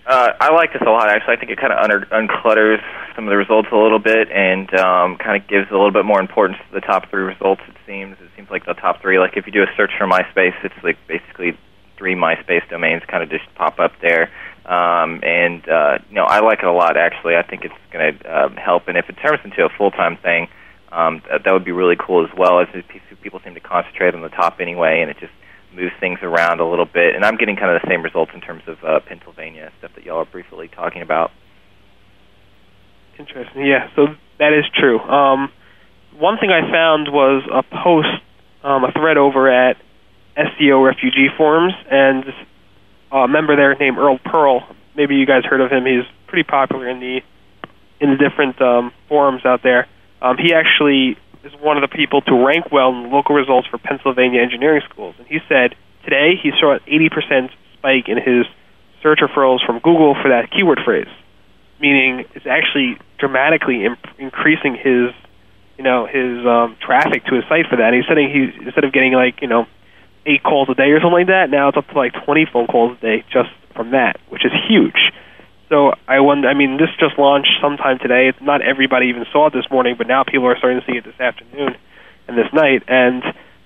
Uh, 0.06 0.32
I 0.40 0.54
like 0.54 0.72
this 0.72 0.82
a 0.86 0.90
lot. 0.90 1.10
Actually, 1.10 1.36
I 1.36 1.40
think 1.40 1.52
it 1.52 1.60
kind 1.60 1.74
of 1.74 1.84
under, 1.84 2.06
unclutters 2.16 2.80
some 3.14 3.28
of 3.28 3.30
the 3.30 3.36
results 3.36 3.68
a 3.74 3.76
little 3.76 4.00
bit, 4.00 4.32
and 4.32 4.72
um, 4.80 5.18
kind 5.18 5.36
of 5.36 5.50
gives 5.50 5.68
a 5.70 5.74
little 5.74 5.92
bit 5.92 6.06
more 6.06 6.22
importance 6.22 6.58
to 6.70 6.80
the 6.80 6.80
top 6.80 7.10
three 7.10 7.24
results. 7.24 7.62
It 7.68 7.76
seems. 7.86 8.16
It 8.22 8.30
seems 8.38 8.50
like 8.50 8.66
the 8.66 8.74
top 8.74 9.02
three. 9.02 9.20
Like 9.20 9.36
if 9.36 9.48
you 9.48 9.52
do 9.52 9.64
a 9.64 9.72
search 9.76 9.92
for 9.98 10.08
MySpace, 10.08 10.56
it's 10.64 10.80
like 10.84 10.96
basically 11.10 11.58
three 11.98 12.16
MySpace 12.16 12.68
domains 12.70 13.04
kind 13.08 13.24
of 13.24 13.30
just 13.30 13.44
pop 13.56 13.80
up 13.80 13.94
there. 14.02 14.32
Um, 14.66 15.22
and 15.24 15.68
uh, 15.68 16.00
you 16.10 16.16
know, 16.16 16.26
I 16.26 16.42
like 16.42 16.60
it 16.60 16.66
a 16.66 16.72
lot. 16.72 16.98
Actually, 16.98 17.36
I 17.36 17.44
think 17.44 17.64
it's 17.64 17.74
going 17.92 18.18
to 18.18 18.30
uh, 18.30 18.50
help. 18.60 18.88
And 18.88 18.98
if 18.98 19.10
it 19.10 19.14
turns 19.14 19.40
into 19.44 19.64
a 19.64 19.70
full 19.78 19.92
time 19.92 20.18
thing, 20.18 20.48
um, 20.92 21.22
that, 21.30 21.44
that 21.46 21.54
would 21.54 21.66
be 21.66 21.72
really 21.72 21.96
cool 21.96 22.26
as 22.26 22.32
well. 22.38 22.60
As 22.60 22.68
people 23.22 23.40
seem 23.44 23.54
to 23.54 23.60
concentrate 23.60 24.14
on 24.14 24.22
the 24.22 24.30
top 24.30 24.60
anyway, 24.60 25.02
and 25.02 25.10
it 25.10 25.18
just 25.20 25.34
moves 25.74 25.94
things 26.00 26.20
around 26.22 26.60
a 26.60 26.68
little 26.68 26.86
bit. 26.86 27.16
And 27.16 27.24
I'm 27.24 27.38
getting 27.38 27.56
kind 27.56 27.76
of 27.76 27.82
the 27.82 27.88
same 27.88 28.04
results 28.04 28.32
in 28.34 28.42
terms 28.42 28.64
of 28.68 28.84
uh, 28.84 29.00
Pennsylvania 29.08 29.72
stuff 29.80 29.92
that 29.96 30.04
y'all 30.04 30.20
are 30.20 30.26
briefly 30.26 30.68
talking 30.68 31.02
about. 31.02 31.32
Interesting. 33.18 33.66
Yeah, 33.66 33.90
so 33.96 34.08
that 34.40 34.54
is 34.54 34.66
true. 34.78 35.00
Um, 35.00 35.50
one 36.18 36.38
thing 36.40 36.52
I 36.52 36.62
found 36.72 37.08
was 37.12 37.44
a 37.52 37.64
post, 37.64 38.22
um, 38.64 38.84
a 38.84 38.92
thread 38.92 39.18
over 39.18 39.50
at 39.50 39.78
SEO 40.38 40.86
refugee 40.86 41.30
forums, 41.36 41.74
and 41.90 42.26
a 43.12 43.28
member 43.28 43.56
there 43.56 43.76
named 43.76 43.98
Earl 43.98 44.20
Pearl. 44.20 44.68
Maybe 44.96 45.16
you 45.16 45.26
guys 45.26 45.44
heard 45.46 45.62
of 45.62 45.72
him. 45.72 45.86
He's 45.86 46.06
pretty 46.28 46.44
popular 46.44 46.88
in 46.88 47.00
the 47.00 47.22
in 48.00 48.12
the 48.12 48.18
different 48.18 48.62
um, 48.62 48.92
forums 49.10 49.44
out 49.46 49.64
there. 49.64 49.88
Um, 50.22 50.38
he 50.38 50.54
actually 50.54 51.18
is 51.44 51.54
one 51.60 51.78
of 51.78 51.82
the 51.82 51.96
people 51.96 52.22
to 52.22 52.46
rank 52.46 52.72
well 52.72 52.90
in 52.90 53.12
local 53.12 53.36
results 53.36 53.68
for 53.68 53.78
Pennsylvania 53.78 54.42
engineering 54.42 54.82
schools. 54.90 55.16
And 55.18 55.28
he 55.28 55.40
said 55.50 55.76
today 56.04 56.36
he 56.42 56.52
saw 56.60 56.74
an 56.74 56.80
80% 56.88 57.50
spike 57.74 58.08
in 58.08 58.18
his 58.18 58.46
search 59.02 59.20
referrals 59.20 59.66
from 59.66 59.80
Google 59.80 60.16
for 60.22 60.30
that 60.30 60.52
keyword 60.52 60.80
phrase, 60.84 61.08
meaning 61.80 62.26
it's 62.36 62.46
actually 62.46 63.00
dramatically 63.18 63.86
imp- 63.86 64.08
increasing 64.20 64.76
his, 64.76 65.14
you 65.78 65.84
know, 65.84 66.06
his 66.06 66.46
um, 66.46 66.76
traffic 66.82 67.26
to 67.26 67.36
his 67.36 67.46
site 67.50 67.66
for 67.68 67.78
that. 67.78 67.94
And 67.94 67.96
he's 67.96 68.06
saying 68.08 68.30
he 68.30 68.66
instead 68.66 68.84
of 68.84 68.94
getting 68.94 69.14
like 69.14 69.42
you 69.42 69.48
know 69.48 69.66
eight 70.28 70.44
calls 70.44 70.70
a 70.70 70.76
day 70.76 70.92
or 70.92 71.00
something 71.00 71.26
like 71.26 71.34
that. 71.34 71.50
Now 71.50 71.70
it's 71.70 71.78
up 71.78 71.88
to 71.88 71.96
like 71.96 72.14
20 72.26 72.46
phone 72.52 72.68
calls 72.68 72.98
a 72.98 73.02
day 73.02 73.26
just 73.32 73.50
from 73.76 73.92
that, 73.92 74.20
which 74.30 74.46
is 74.46 74.52
huge. 74.68 75.12
So 75.70 75.94
I 76.08 76.20
wonder. 76.20 76.48
I 76.48 76.54
mean, 76.54 76.78
this 76.78 76.90
just 77.00 77.18
launched 77.18 77.52
sometime 77.62 78.00
today. 78.00 78.32
Not 78.42 78.62
everybody 78.62 79.08
even 79.08 79.26
saw 79.32 79.48
it 79.48 79.54
this 79.54 79.66
morning, 79.72 79.96
but 79.98 80.08
now 80.08 80.24
people 80.24 80.48
are 80.48 80.58
starting 80.58 80.80
to 80.80 80.86
see 80.86 80.98
it 80.98 81.04
this 81.04 81.20
afternoon 81.20 81.76
and 82.28 82.38
this 82.38 82.48
night. 82.54 82.84
And 82.88 83.24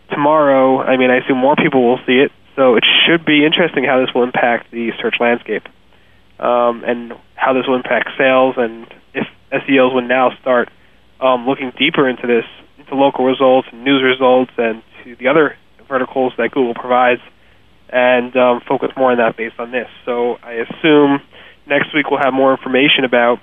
tomorrow, 0.10 0.82
I 0.82 0.98
mean, 0.98 1.12
I 1.12 1.18
assume 1.18 1.38
more 1.38 1.56
people 1.56 1.84
will 1.84 2.00
see 2.06 2.18
it. 2.18 2.32
So 2.56 2.76
it 2.76 2.84
should 3.06 3.26
be 3.26 3.46
interesting 3.46 3.84
how 3.84 4.02
this 4.02 4.14
will 4.14 4.24
impact 4.24 4.72
the 4.72 4.92
search 5.02 5.16
landscape, 5.20 5.64
um, 6.40 6.84
and 6.86 7.14
how 7.36 7.54
this 7.54 7.66
will 7.68 7.76
impact 7.76 8.10
sales, 8.18 8.56
and 8.58 8.88
if 9.14 9.26
SEOs 9.52 9.94
would 9.94 10.08
now 10.08 10.32
start 10.42 10.70
um, 11.22 11.48
looking 11.48 11.72
deeper 11.78 12.10
into 12.10 12.28
this, 12.28 12.46
into 12.78 12.96
local 12.96 13.26
results, 13.26 13.70
and 13.72 13.84
news 13.84 14.04
results, 14.04 14.52
and 14.58 14.84
to 15.04 15.16
the 15.16 15.28
other 15.28 15.56
verticals 15.92 16.34
that 16.38 16.52
Google 16.52 16.74
provides 16.74 17.22
and 17.92 18.36
um, 18.38 18.62
focus 18.68 18.90
more 18.96 19.12
on 19.12 19.18
that 19.18 19.36
based 19.36 19.60
on 19.60 19.72
this. 19.72 19.88
So 20.06 20.40
I 20.42 20.64
assume 20.64 21.20
next 21.68 21.94
week 21.94 22.10
we'll 22.10 22.24
have 22.24 22.34
more 22.34 22.52
information 22.56 23.04
about 23.04 23.40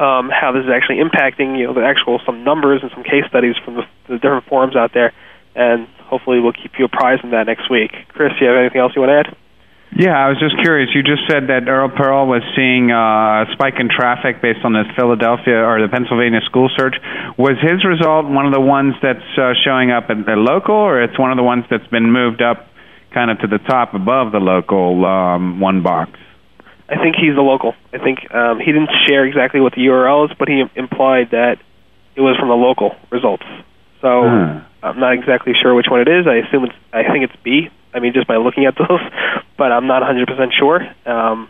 um, 0.00 0.32
how 0.32 0.52
this 0.56 0.64
is 0.64 0.70
actually 0.72 1.04
impacting, 1.04 1.58
you 1.58 1.66
know, 1.66 1.74
the 1.74 1.84
actual 1.84 2.18
some 2.24 2.42
numbers 2.42 2.80
and 2.82 2.90
some 2.96 3.04
case 3.04 3.28
studies 3.28 3.54
from 3.64 3.76
the, 3.76 3.84
the 4.08 4.16
different 4.16 4.46
forums 4.46 4.74
out 4.74 4.90
there, 4.94 5.12
and 5.54 5.86
hopefully 6.08 6.40
we'll 6.40 6.56
keep 6.56 6.72
you 6.78 6.86
apprised 6.86 7.22
of 7.22 7.30
that 7.30 7.46
next 7.46 7.70
week. 7.70 7.92
Chris, 8.08 8.32
do 8.38 8.44
you 8.44 8.50
have 8.50 8.58
anything 8.58 8.80
else 8.80 8.92
you 8.96 9.02
want 9.02 9.12
to 9.12 9.30
add? 9.30 9.36
Yeah, 9.94 10.16
I 10.16 10.28
was 10.32 10.40
just 10.40 10.56
curious. 10.62 10.88
You 10.94 11.02
just 11.02 11.28
said 11.28 11.52
that 11.52 11.68
Earl 11.68 11.90
Pearl 11.92 12.26
was 12.26 12.40
seeing 12.56 12.90
uh, 12.90 13.44
a 13.44 13.52
spike 13.52 13.76
in 13.76 13.92
traffic 13.92 14.40
based 14.40 14.64
on 14.64 14.72
this 14.72 14.88
Philadelphia 14.96 15.60
or 15.60 15.84
the 15.84 15.88
Pennsylvania 15.92 16.40
school 16.48 16.70
search. 16.72 16.96
Was 17.36 17.60
his 17.60 17.84
result 17.84 18.24
one 18.24 18.46
of 18.46 18.54
the 18.54 18.60
ones 18.60 18.94
that's 19.02 19.20
uh, 19.36 19.52
showing 19.64 19.90
up 19.90 20.08
at 20.08 20.24
the 20.24 20.32
local, 20.32 20.74
or 20.74 21.02
it's 21.02 21.18
one 21.18 21.30
of 21.30 21.36
the 21.36 21.42
ones 21.44 21.64
that's 21.68 21.86
been 21.88 22.10
moved 22.10 22.40
up 22.40 22.72
kind 23.12 23.30
of 23.30 23.38
to 23.40 23.46
the 23.46 23.58
top 23.58 23.92
above 23.92 24.32
the 24.32 24.40
local 24.40 25.04
um, 25.04 25.60
one 25.60 25.82
box. 25.82 26.16
I 26.88 26.96
think 26.96 27.16
he's 27.16 27.36
the 27.36 27.44
local. 27.44 27.74
I 27.92 27.98
think 27.98 28.32
um, 28.32 28.60
he 28.60 28.72
didn't 28.72 28.90
share 29.06 29.26
exactly 29.26 29.60
what 29.60 29.74
the 29.74 29.82
URL 29.92 30.30
is, 30.30 30.36
but 30.38 30.48
he 30.48 30.64
implied 30.74 31.32
that 31.32 31.56
it 32.16 32.20
was 32.20 32.36
from 32.40 32.48
the 32.48 32.56
local 32.56 32.96
results. 33.10 33.44
So 34.00 34.24
Huh. 34.24 34.60
I'm 34.82 34.98
not 34.98 35.12
exactly 35.12 35.52
sure 35.60 35.74
which 35.74 35.86
one 35.88 36.00
it 36.00 36.08
is. 36.08 36.26
I 36.26 36.42
assume 36.46 36.64
it's. 36.64 36.74
I 36.92 37.04
think 37.12 37.24
it's 37.24 37.36
B. 37.44 37.68
I 37.94 38.00
mean, 38.00 38.12
just 38.12 38.26
by 38.26 38.36
looking 38.36 38.64
at 38.66 38.74
those, 38.78 39.00
but 39.56 39.72
I'm 39.72 39.86
not 39.86 40.02
100% 40.02 40.52
sure. 40.58 40.80
Um, 41.06 41.48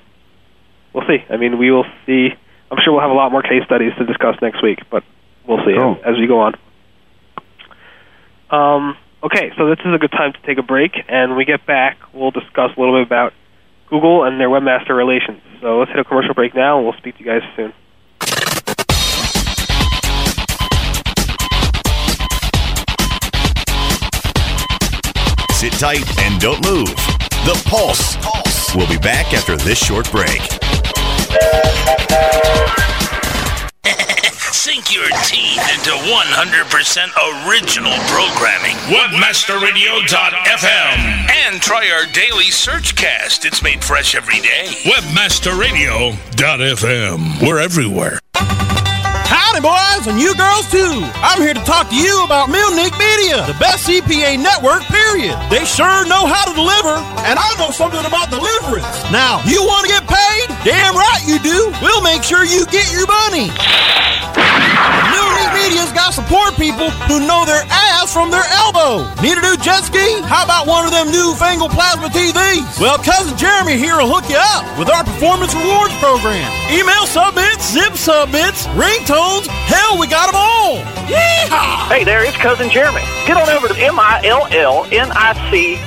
we'll 0.93 1.07
see. 1.07 1.19
I 1.31 1.37
mean, 1.37 1.59
we 1.59 1.71
will 1.71 1.87
see. 2.07 2.31
I'm 2.71 2.79
sure 2.83 2.93
we'll 2.95 3.03
have 3.03 3.11
a 3.11 3.15
lot 3.15 3.31
more 3.33 3.43
case 3.43 3.65
studies 3.67 3.93
to 3.99 4.05
discuss 4.05 4.37
next 4.41 4.63
week, 4.63 4.79
but 4.91 5.05
we'll 5.47 5.65
see 5.65 5.75
Cool. 5.77 5.99
as 6.05 6.17
we 6.19 6.27
go 6.27 6.41
on. 6.41 6.55
Um, 8.51 8.97
okay, 9.23 9.51
so 9.57 9.69
this 9.69 9.79
is 9.85 9.95
a 9.95 9.99
good 9.99 10.11
time 10.13 10.33
to 10.33 10.39
take 10.47 10.59
a 10.59 10.63
break, 10.63 10.93
and 11.09 11.31
when 11.31 11.39
we 11.39 11.45
get 11.45 11.67
back, 11.67 11.99
we'll 12.13 12.31
discuss 12.31 12.71
a 12.77 12.81
little 12.81 12.99
bit 13.01 13.07
about 13.07 13.33
Google 13.89 14.25
and 14.25 14.41
their 14.41 14.49
webmaster 14.49 14.97
relations. 14.97 15.41
So 15.61 15.79
let's 15.79 15.91
hit 15.91 16.01
a 16.01 16.05
commercial 16.05 16.35
break 16.35 16.55
now, 16.55 16.79
and 16.79 16.87
we'll 16.87 16.97
speak 16.99 17.17
to 17.19 17.25
you 17.25 17.31
guys 17.31 17.43
soon. 17.57 17.73
Sit 25.63 25.75
tight 25.75 26.03
and 26.23 26.41
don't 26.41 26.65
move. 26.67 26.89
The 27.47 27.55
Pulse. 27.67 28.17
Pulse. 28.17 28.75
We'll 28.75 28.89
be 28.89 28.99
back 28.99 29.33
after 29.33 29.57
this 29.57 29.79
short 29.79 30.11
break. 30.11 30.41
Sink 34.51 34.93
your 34.93 35.07
teeth 35.23 35.63
into 35.71 35.93
100% 36.11 37.47
original 37.47 37.95
programming. 38.11 38.75
WebmasterRadio.fm. 38.91 41.31
And 41.47 41.63
try 41.63 41.89
our 41.93 42.07
daily 42.13 42.51
search 42.51 42.97
cast. 42.97 43.45
It's 43.45 43.63
made 43.63 43.85
fresh 43.85 44.17
every 44.17 44.41
day. 44.41 44.67
WebmasterRadio.fm. 44.83 47.41
We're 47.47 47.61
everywhere. 47.61 48.19
Howdy, 49.53 49.69
boys, 49.69 50.09
and 50.09 50.17
you 50.17 50.33
girls 50.33 50.65
too. 50.73 51.05
I'm 51.21 51.37
here 51.37 51.53
to 51.53 51.61
talk 51.69 51.91
to 51.91 51.95
you 51.95 52.25
about 52.25 52.49
Millnic 52.49 52.97
Media, 52.97 53.45
the 53.45 53.53
best 53.61 53.85
CPA 53.85 54.41
network, 54.41 54.81
period. 54.89 55.37
They 55.53 55.69
sure 55.69 56.09
know 56.09 56.25
how 56.25 56.49
to 56.49 56.57
deliver, 56.57 56.97
and 57.29 57.37
I 57.37 57.53
know 57.61 57.69
something 57.69 58.01
about 58.01 58.33
deliverance. 58.33 58.89
Now, 59.13 59.45
you 59.45 59.61
want 59.61 59.85
to 59.85 59.93
get 59.93 60.09
paid? 60.09 60.49
Damn 60.65 60.97
right 60.97 61.21
you 61.29 61.37
do. 61.45 61.69
We'll 61.85 62.01
make 62.01 62.25
sure 62.25 62.49
you 62.49 62.65
get 62.73 62.89
your 62.97 63.05
money. 63.05 63.53
Millnic 65.13 65.51
Media's 65.53 65.93
got 65.93 66.17
support 66.17 66.57
people 66.57 66.89
who 67.05 67.21
know 67.21 67.45
their 67.45 67.61
ass 67.69 68.09
from 68.09 68.33
their 68.33 68.45
elbow. 68.57 69.05
Need 69.21 69.37
a 69.37 69.45
new 69.45 69.57
jet 69.61 69.85
ski? 69.85 70.21
How 70.25 70.49
about 70.49 70.67
one 70.67 70.89
of 70.89 70.93
them 70.93 71.13
newfangled 71.13 71.73
plasma 71.73 72.09
TVs? 72.09 72.81
Well, 72.81 72.97
cousin 72.99 73.37
Jeremy 73.37 73.77
here 73.77 74.01
will 74.01 74.09
hook 74.09 74.29
you 74.33 74.41
up 74.41 74.65
with 74.81 74.89
our 74.89 75.05
performance 75.05 75.53
rewards 75.53 75.93
program. 76.01 76.49
Email 76.73 77.05
submits, 77.05 77.69
zip 77.69 77.95
submits, 78.01 78.65
ringtones. 78.73 79.42
Hell, 79.49 79.99
we 79.99 80.07
got 80.07 80.27
them 80.27 80.37
all. 80.37 80.77
Yeehaw! 81.07 81.89
Hey 81.89 82.05
there, 82.05 82.25
it's 82.25 82.37
Cousin 82.37 82.71
Jeremy. 82.71 83.03
Get 83.27 83.37
on 83.37 83.49
over 83.51 83.69
to 83.69 83.77
M-I-L-L-N-I-C 83.77 84.33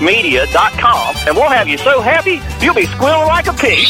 media.com 0.04 1.16
and 1.28 1.36
we'll 1.36 1.50
have 1.50 1.68
you 1.68 1.78
so 1.78 2.02
happy 2.02 2.42
you'll 2.64 2.76
be 2.76 2.86
squealing 2.86 3.28
like 3.28 3.48
a 3.48 3.54
pig. 3.54 3.88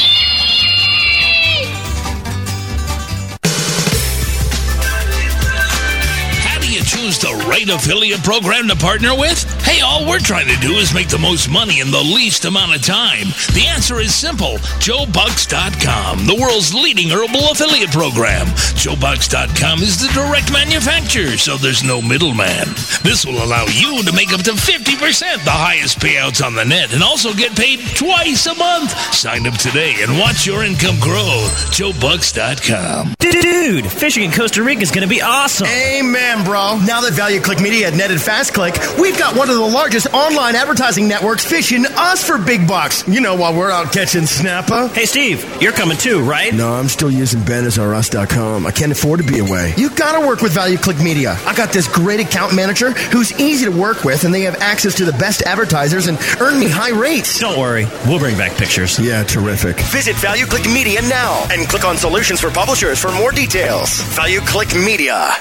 How 6.43 6.59
do 6.59 6.67
you 6.71 6.83
choose 6.83 7.17
the 7.19 7.33
right 7.47 7.67
affiliate 7.69 8.23
program 8.23 8.67
to 8.67 8.75
partner 8.75 9.15
with? 9.17 9.54
Hey, 9.65 9.81
all 9.81 10.07
we're 10.07 10.19
trying 10.19 10.47
to 10.47 10.55
do 10.61 10.73
is 10.77 10.93
make 10.93 11.09
the 11.09 11.17
most 11.17 11.49
money 11.49 11.79
in 11.79 11.89
the 11.89 11.97
least 11.99 12.45
amount 12.45 12.75
of 12.75 12.83
time. 12.83 13.33
The 13.57 13.65
answer 13.67 13.99
is 13.99 14.13
simple 14.13 14.57
JoeBucks.com, 14.77 16.27
the 16.27 16.37
world's 16.39 16.73
leading 16.73 17.09
herbal 17.09 17.49
affiliate 17.49 17.89
program. 17.89 18.45
JoeBucks.com 18.77 19.79
is 19.79 19.97
the 19.97 20.13
direct 20.13 20.53
manufacturer, 20.53 21.35
so 21.37 21.57
there's 21.57 21.83
no 21.83 21.99
middleman. 21.99 22.69
This 23.01 23.25
will 23.25 23.41
allow 23.43 23.65
you 23.65 24.03
to 24.03 24.13
make 24.13 24.31
up 24.33 24.41
to 24.43 24.51
50% 24.53 25.43
the 25.43 25.49
highest 25.49 25.97
payouts 25.99 26.45
on 26.45 26.53
the 26.53 26.63
net 26.63 26.93
and 26.93 27.01
also 27.01 27.33
get 27.33 27.57
paid 27.57 27.79
twice 27.97 28.45
a 28.45 28.53
month. 28.53 28.91
Sign 29.13 29.47
up 29.47 29.55
today 29.57 29.95
and 30.05 30.19
watch 30.19 30.45
your 30.45 30.63
income 30.63 30.99
grow. 31.01 31.49
JoeBucks.com. 31.73 33.15
Dude, 33.19 33.91
fishing 33.91 34.23
in 34.23 34.31
Costa 34.31 34.61
Rica 34.61 34.81
is 34.81 34.91
going 34.91 35.07
to 35.07 35.13
be 35.13 35.21
awesome. 35.21 35.67
Amen, 35.67 36.45
bro. 36.45 36.77
Now 36.85 37.01
that 37.01 37.13
Value 37.13 37.41
Click 37.41 37.59
Media 37.59 37.89
had 37.89 37.97
netted 37.97 38.19
FastClick, 38.19 39.01
we've 39.01 39.17
got 39.17 39.35
one 39.35 39.49
of 39.49 39.54
the 39.55 39.65
largest 39.65 40.07
online 40.13 40.55
advertising 40.55 41.07
networks 41.07 41.45
fishing 41.45 41.85
us 41.85 42.23
for 42.23 42.37
big 42.37 42.67
bucks. 42.67 43.07
You 43.07 43.21
know, 43.21 43.35
while 43.35 43.55
we're 43.55 43.71
out 43.71 43.91
catching 43.91 44.25
snapper. 44.25 44.87
Hey, 44.89 45.05
Steve, 45.05 45.61
you're 45.61 45.71
coming 45.71 45.97
too, 45.97 46.21
right? 46.21 46.53
No, 46.53 46.73
I'm 46.73 46.87
still 46.87 47.11
using 47.11 47.41
BenazRUs.com. 47.41 48.65
I 48.65 48.71
can't 48.71 48.91
afford 48.91 49.21
to 49.21 49.25
be 49.25 49.39
away. 49.39 49.73
You 49.77 49.89
gotta 49.89 50.25
work 50.25 50.41
with 50.41 50.51
Value 50.51 50.77
Click 50.77 50.99
Media. 50.99 51.37
I 51.45 51.55
got 51.55 51.71
this 51.71 51.87
great 51.87 52.19
account 52.19 52.55
manager 52.55 52.91
who's 52.91 53.37
easy 53.39 53.65
to 53.65 53.71
work 53.71 54.03
with, 54.03 54.23
and 54.23 54.33
they 54.33 54.41
have 54.41 54.55
access 54.61 54.95
to 54.95 55.05
the 55.05 55.13
best 55.13 55.41
advertisers 55.43 56.07
and 56.07 56.17
earn 56.39 56.59
me 56.59 56.67
high 56.69 56.91
rates. 56.91 57.39
Don't 57.39 57.57
worry, 57.59 57.85
we'll 58.07 58.19
bring 58.19 58.37
back 58.37 58.57
pictures. 58.57 58.99
Yeah, 58.99 59.23
terrific. 59.23 59.79
Visit 59.91 60.15
Value 60.17 60.45
Click 60.45 60.65
Media 60.65 61.01
now 61.03 61.45
and 61.51 61.67
click 61.67 61.85
on 61.85 61.97
Solutions 61.97 62.39
for 62.41 62.49
Publishers 62.49 62.99
for 62.99 63.11
more 63.11 63.31
details. 63.31 64.01
Value 64.15 64.39
Click 64.41 64.75
Media. 64.75 65.35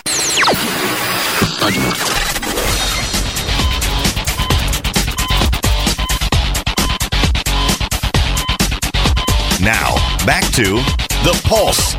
Back 10.25 10.45
to 10.53 10.77
The 11.23 11.39
Pulse. 11.45 11.95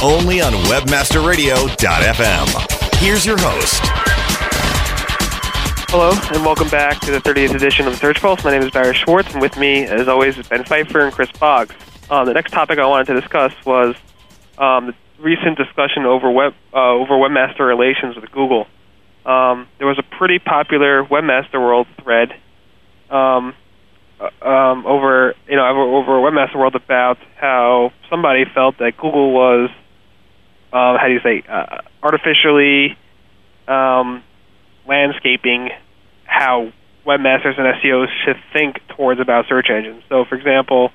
Only 0.00 0.40
on 0.40 0.52
WebmasterRadio.fm. 0.52 3.00
Here's 3.00 3.26
your 3.26 3.36
host. 3.38 3.80
Hello, 5.90 6.12
and 6.32 6.44
welcome 6.44 6.68
back 6.68 7.00
to 7.00 7.10
the 7.10 7.18
30th 7.18 7.52
edition 7.54 7.88
of 7.88 7.94
the 7.94 7.98
Search 7.98 8.20
Pulse. 8.20 8.44
My 8.44 8.52
name 8.52 8.62
is 8.62 8.70
Barry 8.70 8.94
Schwartz, 8.94 9.32
and 9.32 9.40
with 9.40 9.56
me, 9.56 9.86
as 9.86 10.06
always, 10.06 10.38
is 10.38 10.46
Ben 10.46 10.62
Pfeiffer 10.62 11.00
and 11.00 11.12
Chris 11.12 11.32
Boggs. 11.32 11.74
Um, 12.10 12.26
the 12.26 12.34
next 12.34 12.52
topic 12.52 12.78
I 12.78 12.86
wanted 12.86 13.08
to 13.08 13.20
discuss 13.20 13.52
was 13.64 13.96
um, 14.56 14.86
the 14.86 14.94
recent 15.18 15.58
discussion 15.58 16.04
over 16.04 16.30
web 16.30 16.54
uh, 16.72 16.92
over 16.92 17.14
webmaster 17.14 17.66
relations 17.66 18.14
with 18.14 18.30
Google. 18.30 18.68
Um, 19.26 19.66
there 19.78 19.88
was 19.88 19.98
a 19.98 20.04
pretty 20.16 20.38
popular 20.38 21.02
webmaster 21.04 21.54
world 21.54 21.88
thread 22.00 22.36
um, 23.10 23.54
um, 24.42 24.86
over 24.86 25.34
you 25.48 25.56
know 25.56 25.66
over, 25.66 26.12
webmaster 26.12 26.56
world 26.56 26.74
about 26.74 27.18
how 27.36 27.92
somebody 28.10 28.44
felt 28.54 28.78
that 28.78 28.96
Google 28.96 29.32
was 29.32 29.70
um, 30.72 30.96
how 30.98 31.06
do 31.06 31.12
you 31.12 31.20
say 31.20 31.42
uh, 31.48 31.82
artificially 32.02 32.96
um, 33.68 34.22
landscaping 34.86 35.70
how 36.24 36.72
webmasters 37.06 37.58
and 37.58 37.66
SEOs 37.82 38.08
should 38.24 38.36
think 38.52 38.76
towards 38.96 39.20
about 39.20 39.46
search 39.48 39.68
engines. 39.70 40.02
So, 40.08 40.24
for 40.24 40.34
example, 40.36 40.90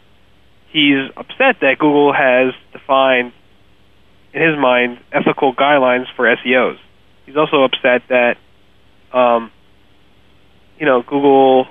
he's 0.72 1.10
upset 1.16 1.58
that 1.62 1.78
Google 1.80 2.14
has 2.14 2.54
defined, 2.72 3.32
in 4.34 4.42
his 4.42 4.58
mind, 4.60 5.00
ethical 5.12 5.54
guidelines 5.54 6.06
for 6.16 6.26
SEOs. 6.26 6.78
He's 7.26 7.38
also 7.38 7.64
upset 7.64 8.04
that, 8.10 8.38
um, 9.14 9.52
you 10.80 10.86
know, 10.86 11.04
Google 11.04 11.68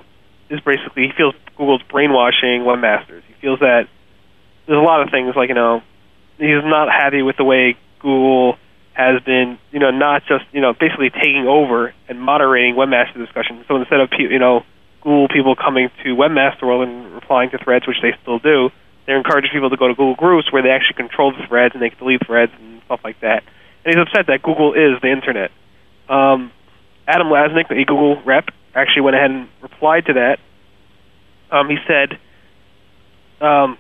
is 0.51 0.61
basically 0.61 1.07
he 1.07 1.13
feels 1.17 1.35
Google's 1.59 1.83
brainwashing 1.91 2.63
webmasters. 2.63 3.23
He 3.29 3.35
feels 3.41 3.61
that 3.61 3.89
there's 4.67 4.79
a 4.79 4.83
lot 4.83 5.03
of 5.03 5.11
things 5.11 5.35
like 5.37 5.49
you 5.49 5.55
know 5.55 5.83
he's 6.39 6.65
not 6.65 6.89
happy 6.89 7.23
with 7.23 7.37
the 7.37 7.45
way 7.45 7.77
Google 7.99 8.57
has 8.99 9.23
been, 9.23 9.59
you 9.71 9.79
know, 9.79 9.91
not 9.91 10.23
just, 10.27 10.45
you 10.53 10.61
know, 10.61 10.73
basically 10.73 11.11
taking 11.11 11.47
over 11.47 11.95
and 12.09 12.21
moderating 12.21 12.75
webmaster 12.75 13.15
discussions. 13.15 13.65
So 13.69 13.77
instead 13.77 14.01
of, 14.01 14.11
you 14.19 14.39
know, 14.39 14.65
Google 15.03 15.29
people 15.29 15.55
coming 15.55 15.91
to 16.03 16.17
Webmaster 16.17 16.63
World 16.63 16.89
and 16.89 17.15
replying 17.15 17.51
to 17.51 17.59
threads, 17.59 17.87
which 17.87 17.99
they 18.03 18.11
still 18.23 18.41
do, 18.41 18.71
they're 19.07 19.17
encouraging 19.17 19.51
people 19.53 19.71
to 19.71 19.77
go 19.77 19.87
to 19.87 19.95
Google 19.95 20.17
Groups 20.17 20.53
where 20.53 20.63
they 20.63 20.71
actually 20.71 20.97
control 20.97 21.31
the 21.31 21.47
threads 21.47 21.75
and 21.75 21.83
they 21.83 21.91
can 21.91 21.99
delete 21.99 22.27
threads 22.27 22.51
and 22.59 22.83
stuff 22.87 23.01
like 23.05 23.21
that. 23.21 23.45
And 23.85 23.95
he's 23.95 24.03
upset 24.03 24.27
that 24.27 24.43
Google 24.43 24.75
is 24.75 25.01
the 25.01 25.11
internet. 25.11 25.53
Um, 26.09 26.51
Adam 27.07 27.29
Lasnik, 27.29 27.71
a 27.71 27.85
Google 27.85 28.21
rep, 28.23 28.49
actually 28.75 29.03
went 29.03 29.17
ahead 29.17 29.31
and 29.31 29.49
replied 29.63 30.07
to 30.07 30.15
that. 30.15 30.41
Um, 31.51 31.69
he 31.69 31.77
said, 31.87 32.19
um, 33.41 33.79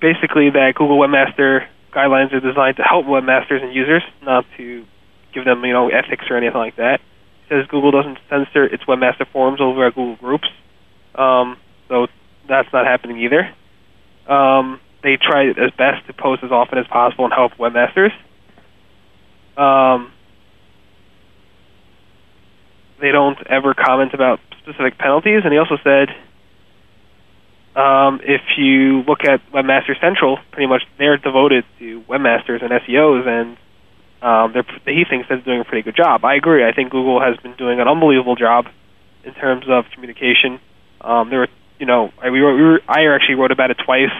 basically 0.00 0.50
that 0.50 0.74
Google 0.74 0.98
Webmaster 0.98 1.66
guidelines 1.92 2.32
are 2.32 2.40
designed 2.40 2.76
to 2.76 2.82
help 2.82 3.06
webmasters 3.06 3.62
and 3.62 3.74
users, 3.74 4.02
not 4.22 4.44
to 4.56 4.84
give 5.32 5.44
them, 5.44 5.64
you 5.64 5.72
know, 5.72 5.88
ethics 5.88 6.24
or 6.30 6.36
anything 6.36 6.58
like 6.58 6.76
that. 6.76 7.00
It 7.44 7.48
says 7.48 7.66
Google 7.68 7.90
doesn't 7.90 8.18
censor 8.28 8.64
its 8.64 8.84
webmaster 8.84 9.26
forums 9.32 9.60
over 9.60 9.86
at 9.86 9.94
Google 9.94 10.16
Groups, 10.16 10.48
um, 11.14 11.56
so 11.88 12.06
that's 12.48 12.68
not 12.72 12.86
happening 12.86 13.18
either. 13.20 13.54
Um, 14.32 14.80
they 15.02 15.16
try 15.16 15.48
as 15.50 15.70
best 15.76 16.06
to 16.06 16.12
post 16.14 16.42
as 16.42 16.50
often 16.50 16.78
as 16.78 16.86
possible 16.86 17.24
and 17.24 17.34
help 17.34 17.52
webmasters. 17.54 18.12
Um, 19.56 20.10
they 23.00 23.12
don't 23.12 23.38
ever 23.46 23.74
comment 23.74 24.14
about 24.14 24.40
specific 24.62 24.98
penalties, 24.98 25.42
and 25.44 25.52
he 25.52 25.58
also 25.58 25.76
said 25.84 26.08
um, 27.76 28.20
if 28.22 28.40
you 28.56 29.02
look 29.02 29.20
at 29.24 29.40
Webmaster 29.52 29.98
Central, 30.00 30.38
pretty 30.52 30.66
much 30.66 30.82
they're 30.98 31.16
devoted 31.16 31.64
to 31.80 32.02
webmasters 32.02 32.62
and 32.62 32.70
SEOs, 32.70 33.26
and 33.26 33.56
um, 34.22 34.54
he 34.86 35.04
thinks 35.08 35.28
they're 35.28 35.40
doing 35.40 35.60
a 35.60 35.64
pretty 35.64 35.82
good 35.82 35.96
job. 35.96 36.24
I 36.24 36.36
agree. 36.36 36.64
I 36.64 36.72
think 36.72 36.90
Google 36.90 37.20
has 37.20 37.36
been 37.38 37.54
doing 37.56 37.80
an 37.80 37.88
unbelievable 37.88 38.36
job 38.36 38.66
in 39.24 39.34
terms 39.34 39.64
of 39.68 39.84
communication. 39.92 40.60
Um, 41.00 41.30
there 41.30 41.40
were, 41.40 41.48
you 41.80 41.86
know, 41.86 42.12
I, 42.22 42.30
we 42.30 42.40
we 42.40 42.62
were, 42.62 42.80
I 42.88 43.12
actually 43.12 43.34
wrote 43.34 43.50
about 43.50 43.70
it 43.70 43.78
twice, 43.84 44.14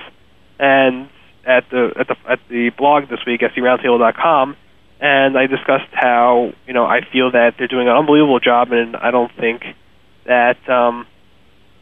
and 0.58 1.08
at 1.46 1.70
the 1.70 1.92
at 1.99 2.08
the 2.08 2.16
at 2.28 2.40
the 2.49 2.70
blog 2.76 3.08
this 3.08 3.20
week, 3.25 3.40
seroundtable.com, 3.40 4.56
and 5.00 5.38
I 5.38 5.46
discussed 5.46 5.92
how 5.92 6.52
you 6.66 6.73
know 6.73 6.84
I 6.84 7.00
feel 7.12 7.30
that 7.30 7.54
they're 7.56 7.68
doing 7.68 7.88
an 7.88 7.96
unbelievable 7.96 8.40
job, 8.40 8.73
and 8.73 8.96
I 8.96 9.12
don't 9.12 9.30
think 9.38 9.62
that 10.26 10.68
um, 10.68 11.06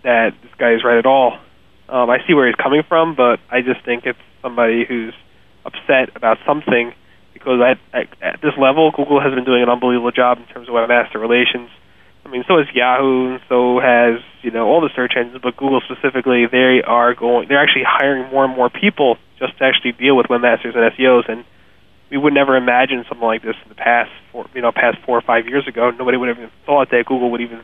that 0.03 0.35
this 0.43 0.53
guy 0.59 0.75
is 0.75 0.85
right 0.85 0.99
at 0.99 1.07
all. 1.07 1.39
Um, 1.89 2.09
I 2.11 2.19
see 2.27 2.35
where 2.35 2.47
he's 2.47 2.57
coming 2.57 2.83
from, 2.89 3.15
but 3.15 3.41
I 3.51 3.61
just 3.61 3.85
think 3.85 4.07
it's 4.07 4.19
somebody 4.41 4.85
who's 4.85 5.15
upset 5.65 6.17
about 6.17 6.39
something 6.47 6.95
because 7.33 7.61
at, 7.61 7.79
at, 7.93 8.07
at 8.23 8.41
this 8.41 8.53
level, 8.59 8.91
Google 8.91 9.21
has 9.21 9.35
been 9.35 9.45
doing 9.45 9.63
an 9.63 9.69
unbelievable 9.69 10.13
job 10.13 10.39
in 10.39 10.47
terms 10.47 10.69
of 10.69 10.75
webmaster 10.75 11.17
relations. 11.17 11.71
I 12.25 12.29
mean, 12.29 12.45
so 12.47 12.59
has 12.59 12.67
Yahoo, 12.73 13.35
and 13.35 13.41
so 13.49 13.81
has 13.81 14.23
you 14.43 14.51
know 14.51 14.69
all 14.69 14.81
the 14.81 14.91
search 14.95 15.15
engines, 15.17 15.41
but 15.43 15.57
Google 15.57 15.81
specifically, 15.81 16.47
they 16.47 16.81
are 16.87 17.15
going. 17.15 17.49
They're 17.49 17.61
actually 17.61 17.85
hiring 17.87 18.31
more 18.31 18.45
and 18.45 18.55
more 18.55 18.71
people 18.71 19.19
just 19.39 19.59
to 19.59 19.65
actually 19.65 19.93
deal 19.93 20.17
with 20.17 20.27
webmasters 20.27 20.77
and 20.77 20.87
SEOs, 20.95 21.29
and 21.29 21.45
we 22.11 22.19
would 22.19 22.33
never 22.33 22.57
imagine 22.57 23.05
something 23.09 23.27
like 23.27 23.43
this 23.43 23.57
in 23.65 23.69
the 23.71 23.75
past, 23.75 24.11
four, 24.31 24.47
you 24.55 24.63
know, 24.63 24.71
past 24.71 24.99
four 25.05 25.19
or 25.19 25.23
five 25.23 25.47
years 25.47 25.67
ago. 25.67 25.91
Nobody 25.91 26.17
would 26.17 26.29
have 26.29 26.39
even 26.39 26.51
thought 26.65 26.91
that 26.91 27.07
Google 27.07 27.31
would 27.33 27.41
even 27.41 27.63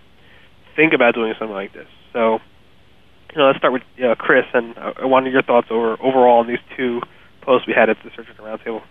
think 0.75 0.93
about 0.93 1.15
doing 1.15 1.35
something 1.39 1.55
like 1.55 1.73
this. 1.73 1.87
So, 2.13 2.41
you 3.31 3.39
know, 3.39 3.47
let's 3.47 3.59
start 3.59 3.73
with 3.73 3.83
uh, 4.03 4.15
Chris, 4.17 4.45
and 4.55 4.77
uh, 4.77 4.93
I 5.03 5.07
wanted 5.07 5.33
your 5.33 5.43
thoughts 5.43 5.69
over 5.71 5.93
overall 6.03 6.41
on 6.41 6.47
these 6.47 6.63
two 6.77 7.01
posts 7.43 7.67
we 7.67 7.75
had 7.75 7.91
at 7.91 7.97
the 8.03 8.11
Search 8.17 8.29
Engine 8.29 8.45
Roundtable. 8.45 8.83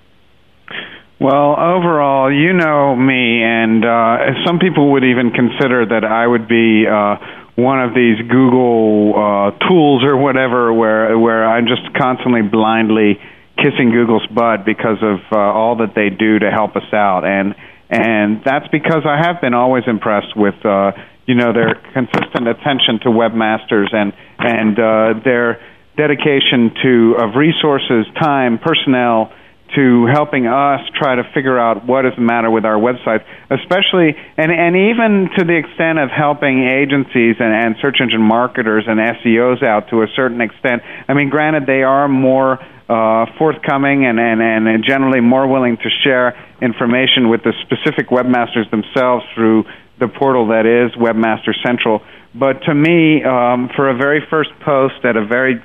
Well, 1.20 1.58
overall, 1.58 2.32
you 2.32 2.54
know 2.54 2.96
me, 2.96 3.42
and 3.42 3.84
uh, 3.84 4.46
some 4.46 4.60
people 4.60 4.92
would 4.92 5.04
even 5.04 5.32
consider 5.32 5.86
that 5.88 6.06
I 6.06 6.28
would 6.28 6.48
be 6.48 6.86
uh, 6.86 7.18
one 7.56 7.82
of 7.82 7.96
these 7.96 8.22
Google 8.30 9.14
uh, 9.18 9.68
tools 9.68 10.04
or 10.04 10.16
whatever, 10.16 10.72
where 10.72 11.18
where 11.18 11.46
I'm 11.46 11.66
just 11.66 11.92
constantly 11.98 12.44
blindly 12.44 13.20
kissing 13.58 13.90
Google's 13.90 14.28
butt 14.28 14.66
because 14.66 15.02
of 15.02 15.20
uh, 15.32 15.40
all 15.40 15.78
that 15.78 15.96
they 15.96 16.10
do 16.10 16.38
to 16.38 16.52
help 16.52 16.76
us 16.76 16.94
out, 16.94 17.26
and 17.26 17.56
and 17.90 18.44
that's 18.44 18.68
because 18.68 19.02
I 19.06 19.18
have 19.18 19.42
been 19.42 19.56
always 19.56 19.86
impressed 19.88 20.36
with 20.36 20.64
uh, 20.64 20.92
you 21.28 21.36
know 21.36 21.54
their 21.54 21.76
consistent 21.94 22.48
attention 22.48 23.00
to 23.04 23.10
webmasters 23.10 23.94
and 23.94 24.14
and 24.40 24.80
uh, 24.80 25.20
their 25.24 25.62
dedication 25.98 26.72
to 26.82 27.16
of 27.20 27.36
resources, 27.36 28.08
time, 28.20 28.58
personnel 28.58 29.32
to 29.76 30.08
helping 30.08 30.48
us 30.48 30.80
try 30.96 31.16
to 31.16 31.24
figure 31.34 31.60
out 31.60 31.86
what 31.86 32.06
is 32.06 32.14
the 32.16 32.22
matter 32.22 32.50
with 32.50 32.64
our 32.64 32.80
websites, 32.80 33.28
especially 33.52 34.16
and 34.38 34.50
and 34.50 34.76
even 34.76 35.30
to 35.38 35.44
the 35.44 35.60
extent 35.60 36.00
of 36.00 36.10
helping 36.10 36.64
agencies 36.64 37.36
and, 37.40 37.52
and 37.52 37.76
search 37.82 37.98
engine 38.00 38.22
marketers 38.22 38.86
and 38.88 38.98
SEOs 38.98 39.62
out 39.64 39.90
to 39.90 40.04
a 40.04 40.08
certain 40.16 40.40
extent. 40.40 40.82
I 41.08 41.14
mean, 41.14 41.30
granted, 41.30 41.68
they 41.68 41.84
are 41.84 42.08
more 42.08 42.58
uh, 42.88 43.26
forthcoming 43.38 44.06
and, 44.06 44.18
and, 44.18 44.40
and 44.42 44.84
generally 44.88 45.20
more 45.20 45.46
willing 45.46 45.76
to 45.76 45.90
share 46.06 46.40
information 46.62 47.28
with 47.28 47.44
the 47.44 47.52
specific 47.68 48.08
webmasters 48.08 48.72
themselves 48.72 49.26
through 49.36 49.66
the 50.00 50.08
portal 50.08 50.48
that 50.48 50.66
is 50.66 50.96
Webmaster 50.96 51.54
Central. 51.66 52.02
But 52.34 52.64
to 52.64 52.74
me, 52.74 53.24
um, 53.24 53.70
for 53.76 53.90
a 53.90 53.98
very 53.98 54.22
first 54.30 54.52
post 54.64 55.04
at 55.04 55.18
a 55.18 55.26
very 55.26 55.62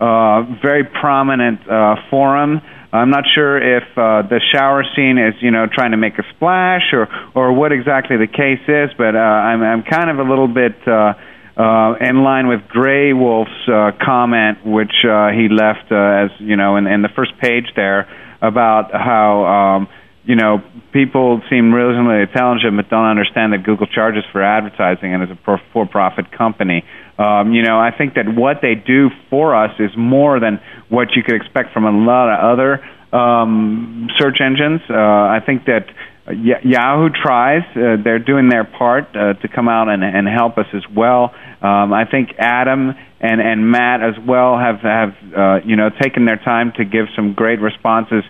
uh, 0.00 0.42
very 0.62 0.84
prominent 0.84 1.60
uh, 1.68 1.96
forum, 2.10 2.60
I'm 2.92 3.10
not 3.10 3.24
sure 3.34 3.58
if 3.58 3.82
uh, 3.96 4.22
the 4.22 4.40
shower 4.52 4.84
scene 4.94 5.18
is, 5.18 5.34
you 5.40 5.50
know, 5.50 5.66
trying 5.66 5.90
to 5.90 5.96
make 5.96 6.18
a 6.18 6.22
splash 6.36 6.92
or 6.92 7.08
or 7.34 7.52
what 7.52 7.72
exactly 7.72 8.16
the 8.16 8.28
case 8.28 8.62
is, 8.68 8.90
but 8.96 9.16
uh, 9.16 9.18
I'm 9.18 9.62
I'm 9.62 9.82
kind 9.82 10.10
of 10.10 10.18
a 10.24 10.28
little 10.28 10.48
bit 10.48 10.76
uh, 10.86 11.14
uh, 11.56 11.94
in 12.00 12.22
line 12.22 12.46
with 12.46 12.68
Gray 12.68 13.12
Wolf's 13.12 13.50
uh, 13.68 13.92
comment, 14.00 14.64
which 14.64 14.94
uh, 15.04 15.30
he 15.30 15.48
left 15.48 15.90
uh, 15.90 16.24
as 16.24 16.30
you 16.38 16.56
know 16.56 16.76
in, 16.76 16.86
in 16.86 17.02
the 17.02 17.10
first 17.14 17.32
page 17.40 17.66
there 17.76 18.08
about 18.40 18.92
how. 18.92 19.44
Um, 19.44 19.88
you 20.24 20.36
know, 20.36 20.62
people 20.92 21.42
seem 21.50 21.72
reasonably 21.72 22.22
intelligent 22.22 22.76
but 22.76 22.88
don't 22.88 23.04
understand 23.04 23.52
that 23.52 23.62
Google 23.62 23.86
charges 23.86 24.24
for 24.32 24.42
advertising 24.42 25.12
and 25.12 25.22
is 25.22 25.30
a 25.30 25.60
for-profit 25.72 26.32
company. 26.32 26.84
Um, 27.18 27.52
you 27.52 27.62
know, 27.62 27.78
I 27.78 27.90
think 27.96 28.14
that 28.14 28.26
what 28.28 28.58
they 28.62 28.74
do 28.74 29.10
for 29.30 29.54
us 29.54 29.72
is 29.78 29.90
more 29.96 30.40
than 30.40 30.60
what 30.88 31.08
you 31.14 31.22
could 31.22 31.36
expect 31.36 31.72
from 31.72 31.84
a 31.84 31.92
lot 31.92 32.32
of 32.32 32.58
other 32.58 32.84
um, 33.14 34.08
search 34.18 34.40
engines. 34.40 34.80
Uh, 34.88 34.94
I 34.96 35.40
think 35.44 35.66
that 35.66 35.86
Yahoo 36.26 37.10
tries; 37.10 37.62
uh, 37.76 38.02
they're 38.02 38.18
doing 38.18 38.48
their 38.48 38.64
part 38.64 39.14
uh, 39.14 39.34
to 39.34 39.48
come 39.48 39.68
out 39.68 39.88
and, 39.88 40.02
and 40.02 40.26
help 40.26 40.56
us 40.56 40.66
as 40.72 40.82
well. 40.88 41.34
Um, 41.60 41.92
I 41.92 42.06
think 42.10 42.30
Adam 42.38 42.94
and 43.20 43.40
and 43.40 43.70
Matt 43.70 44.02
as 44.02 44.14
well 44.26 44.58
have 44.58 44.80
have 44.80 45.14
uh, 45.36 45.60
you 45.64 45.76
know 45.76 45.90
taken 45.90 46.24
their 46.24 46.38
time 46.38 46.72
to 46.76 46.84
give 46.84 47.06
some 47.14 47.34
great 47.34 47.60
responses 47.60 48.24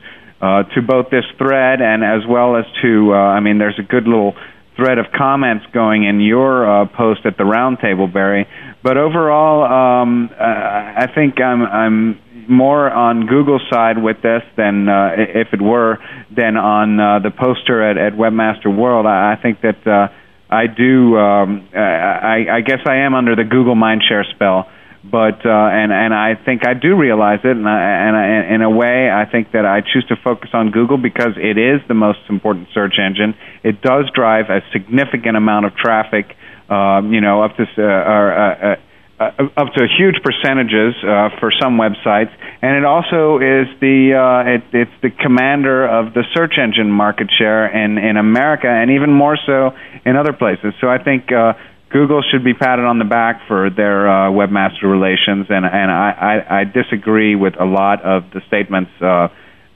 uh, 0.45 0.63
to 0.75 0.83
both 0.83 1.09
this 1.09 1.25
thread 1.39 1.81
and 1.81 2.05
as 2.05 2.29
well 2.29 2.57
as 2.57 2.67
to 2.83 3.15
uh, 3.15 3.17
I 3.17 3.41
mean, 3.41 3.59
there's 3.59 3.79
a 3.79 3.83
good 3.83 4.05
little 4.05 4.35
thread 4.77 4.99
of 4.99 5.07
comments 5.17 5.65
going 5.73 6.05
in 6.05 6.21
your 6.21 6.69
uh, 6.69 6.87
post 6.87 7.25
at 7.25 7.39
the 7.39 7.45
roundtable, 7.45 8.13
Barry. 8.13 8.47
But 8.83 8.99
overall, 8.99 9.65
um, 9.65 10.29
uh, 10.33 10.45
I 10.45 11.07
think 11.15 11.41
I'm 11.41 11.63
I'm 11.63 12.21
more 12.47 12.91
on 12.91 13.27
Google's 13.27 13.63
side 13.73 13.97
with 14.03 14.21
this 14.21 14.43
than 14.57 14.87
uh, 14.87 15.13
if 15.17 15.49
it 15.55 15.63
were 15.63 15.97
than 16.37 16.59
on 16.59 17.01
uh, 17.01 17.21
the 17.21 17.31
poster 17.31 17.83
at, 17.83 17.97
at 17.97 18.13
Webmaster 18.13 18.75
World. 18.77 19.07
I, 19.07 19.33
I 19.33 19.41
think 19.41 19.63
that 19.63 19.87
uh, 19.87 20.09
I 20.51 20.67
do. 20.67 21.17
Um, 21.17 21.69
I, 21.75 22.59
I 22.59 22.61
guess 22.61 22.81
I 22.87 22.97
am 23.07 23.15
under 23.15 23.35
the 23.35 23.45
Google 23.45 23.77
mindshare 23.77 24.29
spell 24.35 24.69
but 25.11 25.45
uh, 25.45 25.51
and 25.51 25.93
and 25.93 26.15
I 26.15 26.35
think 26.35 26.67
I 26.67 26.73
do 26.73 26.97
realize 26.97 27.41
it, 27.45 27.57
and 27.57 27.69
I, 27.69 28.09
and 28.09 28.17
I, 28.17 28.55
in 28.55 28.63
a 28.63 28.71
way, 28.71 29.11
I 29.11 29.27
think 29.31 29.53
that 29.53 29.67
I 29.67 29.81
choose 29.81 30.07
to 30.09 30.17
focus 30.17 30.51
on 30.55 30.71
Google 30.71 30.97
because 30.97 31.37
it 31.37 31.59
is 31.59 31.81
the 31.89 31.95
most 31.95 32.21
important 32.31 32.69
search 32.73 32.95
engine. 32.99 33.35
It 33.63 33.83
does 33.83 34.11
drive 34.15 34.47
a 34.49 34.61
significant 34.73 35.37
amount 35.37 35.67
of 35.67 35.77
traffic, 35.77 36.35
um, 36.71 37.13
you 37.13 37.21
know, 37.21 37.43
up 37.43 37.55
to 37.57 37.65
uh, 37.77 37.83
or, 37.83 38.33
uh, 38.33 38.77
uh, 39.21 39.31
up 39.57 39.75
to 39.75 39.87
huge 39.99 40.17
percentages 40.25 40.95
uh, 41.05 41.29
for 41.39 41.53
some 41.61 41.77
websites, 41.77 42.33
and 42.63 42.75
it 42.75 42.85
also 42.87 43.37
is 43.37 43.69
the 43.81 44.17
uh, 44.17 44.57
it, 44.57 44.65
it's 44.73 45.03
the 45.03 45.11
commander 45.11 45.87
of 45.87 46.15
the 46.15 46.25
search 46.33 46.55
engine 46.57 46.91
market 46.91 47.29
share 47.39 47.67
in 47.67 47.99
in 47.99 48.17
America, 48.17 48.69
and 48.69 48.91
even 48.91 49.13
more 49.13 49.37
so 49.45 49.77
in 50.07 50.17
other 50.17 50.33
places. 50.33 50.73
So 50.81 50.89
I 50.89 50.97
think. 50.97 51.31
Uh, 51.31 51.53
Google 51.95 52.25
should 52.29 52.43
be 52.43 52.55
patted 52.55 52.85
on 52.85 52.99
the 52.99 53.05
back 53.05 53.47
for 53.47 53.71
their 53.71 54.11
uh, 54.11 54.29
webmaster 54.35 54.91
relations, 54.91 55.47
and 55.49 55.65
and 55.65 55.91
I, 55.93 56.11
I, 56.11 56.61
I 56.61 56.65
disagree 56.65 57.37
with 57.37 57.55
a 57.55 57.65
lot 57.65 58.03
of 58.03 58.25
the 58.35 58.41
statements. 58.49 58.91
Uh, 59.01 59.29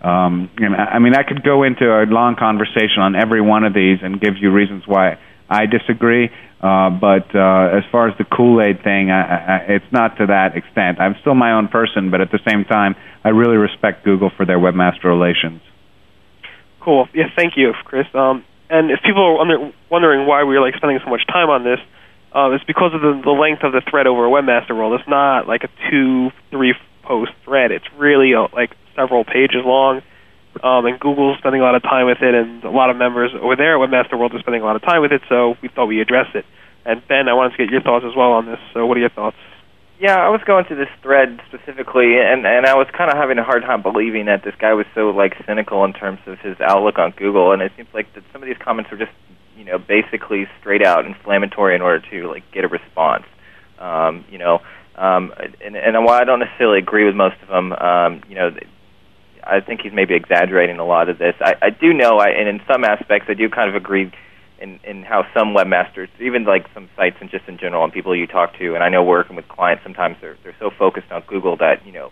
um, 0.03 0.51
and 0.59 0.75
I 0.75 0.99
mean, 0.99 1.15
I 1.15 1.23
could 1.23 1.45
go 1.45 1.63
into 1.63 1.87
a 1.87 2.11
long 2.11 2.35
conversation 2.35 2.99
on 3.07 3.15
every 3.15 3.41
one 3.41 3.63
of 3.63 3.73
these 3.73 3.99
and 4.03 4.21
give 4.21 4.35
you 4.41 4.51
reasons 4.51 4.83
why 4.85 5.17
I 5.49 5.67
disagree. 5.67 6.27
Uh, 6.61 6.91
but 6.91 7.31
uh, 7.39 7.79
as 7.79 7.87
far 7.93 8.11
as 8.11 8.19
the 8.19 8.27
Kool 8.27 8.61
Aid 8.61 8.83
thing, 8.83 9.13
I, 9.13 9.23
I, 9.23 9.57
it's 9.79 9.93
not 9.93 10.19
to 10.19 10.27
that 10.27 10.57
extent. 10.57 10.99
I'm 10.99 11.15
still 11.21 11.37
my 11.37 11.53
own 11.53 11.69
person, 11.69 12.11
but 12.11 12.21
at 12.21 12.33
the 12.33 12.41
same 12.43 12.65
time, 12.65 12.97
I 13.23 13.29
really 13.29 13.59
respect 13.59 14.05
Google 14.05 14.33
for 14.37 14.45
their 14.45 14.59
webmaster 14.59 15.05
relations. 15.05 15.63
Cool. 16.83 17.07
Yes, 17.15 17.31
thank 17.37 17.55
you, 17.57 17.75
Chris. 17.85 18.07
Um, 18.13 18.45
and 18.69 18.91
if 18.91 18.99
people 19.07 19.23
are 19.23 19.71
wondering 19.89 20.27
why 20.27 20.43
we're 20.43 20.61
like 20.61 20.75
spending 20.75 20.99
so 21.05 21.11
much 21.11 21.23
time 21.29 21.49
on 21.49 21.63
this, 21.63 21.79
uh, 22.35 22.51
it's 22.53 22.65
because 22.65 22.93
of 22.95 23.01
the, 23.01 23.21
the 23.25 23.31
length 23.31 23.63
of 23.65 23.73
the 23.73 23.83
thread 23.89 24.07
over 24.07 24.27
a 24.27 24.31
webmaster 24.31 24.77
world. 24.77 24.99
It's 24.99 25.09
not 25.09 25.49
like 25.49 25.65
a 25.65 25.71
two, 25.91 26.31
three 26.51 26.75
post 27.03 27.33
thread. 27.45 27.73
It's 27.73 27.87
really 27.97 28.35
uh, 28.35 28.49
like 28.53 28.77
several 28.95 29.25
pages 29.25 29.65
long. 29.65 30.03
Um, 30.63 30.87
and 30.87 30.99
Google's 30.99 31.39
spending 31.39 31.61
a 31.61 31.65
lot 31.65 31.75
of 31.75 31.83
time 31.83 32.07
with 32.07 32.19
it, 32.21 32.35
and 32.35 32.65
a 32.65 32.71
lot 32.71 32.91
of 32.91 32.97
members 32.97 33.31
over 33.35 33.55
there 33.55 33.77
at 33.77 33.89
Webmaster 33.89 34.19
World 34.19 34.35
are 34.35 34.41
spending 34.41 34.63
a 34.63 34.65
lot 34.65 34.77
of 34.77 34.83
time 34.83 35.03
with 35.03 35.13
it. 35.13 35.23
So 35.29 35.57
we 35.63 35.69
thought 35.69 35.87
we 35.87 36.01
address 36.01 36.27
it. 36.35 36.45
And 36.85 37.07
Ben, 37.07 37.29
I 37.29 37.35
wanted 37.35 37.57
to 37.57 37.65
get 37.65 37.71
your 37.71 37.83
thoughts 37.83 38.05
as 38.09 38.17
well 38.17 38.33
on 38.33 38.47
this. 38.47 38.59
So 38.75 38.85
what 38.87 38.97
are 38.97 39.01
your 39.01 39.11
thoughts? 39.11 39.37
Yeah, 40.01 40.15
I 40.15 40.29
was 40.31 40.41
going 40.47 40.65
to 40.67 40.75
this 40.75 40.89
thread 41.03 41.41
specifically, 41.49 42.19
and 42.23 42.47
and 42.47 42.67
I 42.67 42.75
was 42.75 42.87
kind 42.97 43.11
of 43.11 43.17
having 43.17 43.39
a 43.39 43.43
hard 43.43 43.63
time 43.63 43.83
believing 43.83 44.27
that 44.27 44.45
this 44.45 44.55
guy 44.55 44.73
was 44.73 44.87
so 44.95 45.11
like 45.11 45.35
cynical 45.45 45.85
in 45.85 45.93
terms 45.93 46.21
of 46.27 46.39
his 46.39 46.57
outlook 46.61 46.99
on 46.99 47.11
Google, 47.17 47.53
and 47.53 47.61
it 47.63 47.73
seems 47.77 47.89
like 47.93 48.13
that 48.15 48.23
some 48.33 48.41
of 48.41 48.47
these 48.47 48.59
comments 48.63 48.91
were 48.91 48.97
just 48.97 49.11
you 49.59 49.65
know 49.65 49.79
basically 49.79 50.47
straight 50.61 50.85
out 50.85 51.05
inflammatory 51.05 51.75
in 51.75 51.83
order 51.83 52.01
to 52.11 52.29
like 52.29 52.51
get 52.53 52.65
a 52.65 52.69
response. 52.69 53.25
Um, 53.79 54.25
you 54.31 54.39
know, 54.39 54.61
um, 54.97 55.33
and 55.65 55.77
and 55.77 56.05
while 56.05 56.21
I 56.21 56.25
don't 56.25 56.41
necessarily 56.41 56.79
agree 56.79 57.05
with 57.05 57.15
most 57.15 57.37
of 57.43 57.49
them, 57.49 57.73
um, 57.73 58.23
you 58.29 58.35
know. 58.35 58.51
I 59.41 59.61
think 59.61 59.81
he's 59.81 59.95
maybe 59.95 60.15
exaggerating 60.15 60.79
a 60.79 60.85
lot 60.85 61.09
of 61.09 61.17
this. 61.17 61.35
I, 61.41 61.55
I 61.63 61.71
do 61.71 61.95
know, 61.95 62.19
I, 62.19 62.29
and 62.29 62.49
in 62.51 62.61
some 62.71 62.85
aspects, 62.85 63.31
I 63.31 63.35
do 63.35 63.49
kind 63.49 63.71
of 63.71 63.77
agree 63.77 64.13
in 64.61 64.79
in 64.85 65.03
how 65.03 65.25
some 65.33 65.55
webmasters, 65.55 66.09
even 66.21 66.45
like 66.45 66.67
some 66.75 66.89
sites 66.97 67.17
and 67.21 67.31
just 67.31 67.47
in 67.49 67.59
general, 67.59 67.85
and 67.85 67.93
people 67.93 68.15
you 68.15 68.27
talk 68.27 68.59
to, 68.59 68.75
and 68.75 68.83
I 68.83 68.89
know 68.89 69.03
working 69.03 69.37
with 69.37 69.49
clients, 69.49 69.83
sometimes 69.83 70.17
they're 70.21 70.37
they're 70.43 70.57
so 70.59 70.71
focused 70.71 71.11
on 71.11 71.23
Google 71.27 71.57
that 71.59 71.87
you 71.87 71.93
know 71.93 72.11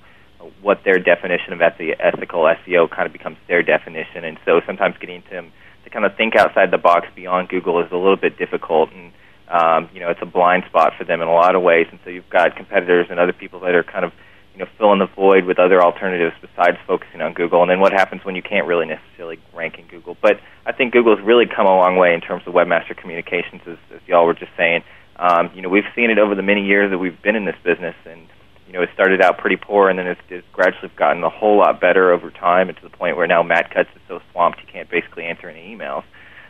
what 0.62 0.84
their 0.84 0.98
definition 0.98 1.52
of 1.52 1.60
ethical 1.60 2.42
SEO 2.44 2.88
kind 2.90 3.06
of 3.06 3.12
becomes 3.12 3.36
their 3.48 3.62
definition, 3.62 4.24
and 4.24 4.38
so 4.44 4.60
sometimes 4.66 4.96
getting 4.98 5.22
to 5.22 5.30
them 5.30 5.52
to 5.86 5.90
kind 5.90 6.04
of 6.04 6.16
think 6.16 6.34
outside 6.34 6.72
the 6.72 6.78
box 6.78 7.06
beyond 7.14 7.48
Google 7.48 7.80
is 7.80 7.90
a 7.92 7.96
little 7.96 8.16
bit 8.16 8.36
difficult, 8.36 8.90
and 8.92 9.12
um, 9.48 9.88
you 9.94 10.00
know 10.00 10.10
it's 10.10 10.20
a 10.20 10.26
blind 10.26 10.64
spot 10.66 10.92
for 10.98 11.04
them 11.04 11.22
in 11.22 11.28
a 11.28 11.32
lot 11.32 11.54
of 11.54 11.62
ways, 11.62 11.86
and 11.90 12.00
so 12.04 12.10
you've 12.10 12.28
got 12.28 12.56
competitors 12.56 13.06
and 13.08 13.20
other 13.20 13.32
people 13.32 13.60
that 13.60 13.74
are 13.74 13.84
kind 13.84 14.04
of 14.04 14.12
you 14.52 14.58
know 14.58 14.66
fill 14.76 14.92
in 14.92 14.98
the 14.98 15.06
void 15.06 15.44
with 15.44 15.60
other 15.60 15.80
alternatives 15.80 16.34
besides 16.42 16.76
focusing 16.88 17.22
on 17.22 17.34
Google. 17.34 17.62
And 17.62 17.70
then 17.70 17.78
what 17.78 17.92
happens 17.92 18.24
when 18.24 18.34
you 18.34 18.42
can't 18.42 18.66
really 18.66 18.86
necessarily 18.86 19.38
rank 19.54 19.78
in 19.78 19.86
Google? 19.86 20.16
But 20.20 20.40
I 20.66 20.72
think 20.72 20.92
Google's 20.92 21.20
really 21.22 21.46
come 21.46 21.66
a 21.66 21.76
long 21.76 21.96
way 21.96 22.12
in 22.12 22.20
terms 22.20 22.42
of 22.46 22.52
webmaster 22.52 22.96
communications, 22.96 23.62
as, 23.66 23.78
as 23.94 24.00
y'all 24.08 24.26
were 24.26 24.34
just 24.34 24.52
saying. 24.56 24.82
Um, 25.18 25.50
you 25.54 25.62
know, 25.62 25.68
we've 25.68 25.88
seen 25.94 26.10
it 26.10 26.18
over 26.18 26.34
the 26.34 26.42
many 26.42 26.66
years 26.66 26.90
that 26.90 26.98
we've 26.98 27.20
been 27.22 27.36
in 27.36 27.46
this 27.46 27.56
business, 27.64 27.94
and 28.04 28.26
you 28.66 28.72
know, 28.72 28.82
it 28.82 28.90
started 28.94 29.22
out 29.22 29.38
pretty 29.38 29.56
poor, 29.56 29.88
and 29.88 29.98
then 29.98 30.06
it's, 30.06 30.20
it's 30.28 30.46
gradually 30.52 30.90
gotten 30.96 31.22
a 31.22 31.30
whole 31.30 31.58
lot 31.58 31.80
better 31.80 32.12
over 32.12 32.30
time, 32.30 32.68
and 32.68 32.76
to 32.78 32.82
the 32.82 32.96
point 32.96 33.16
where 33.16 33.26
now 33.26 33.42
Matt 33.42 33.72
Cutts 33.72 33.90
is 33.94 34.02
so 34.08 34.20
swamped 34.32 34.60
he 34.60 34.70
can't 34.70 34.90
basically 34.90 35.24
answer 35.24 35.48
any 35.48 35.74
emails. 35.74 36.04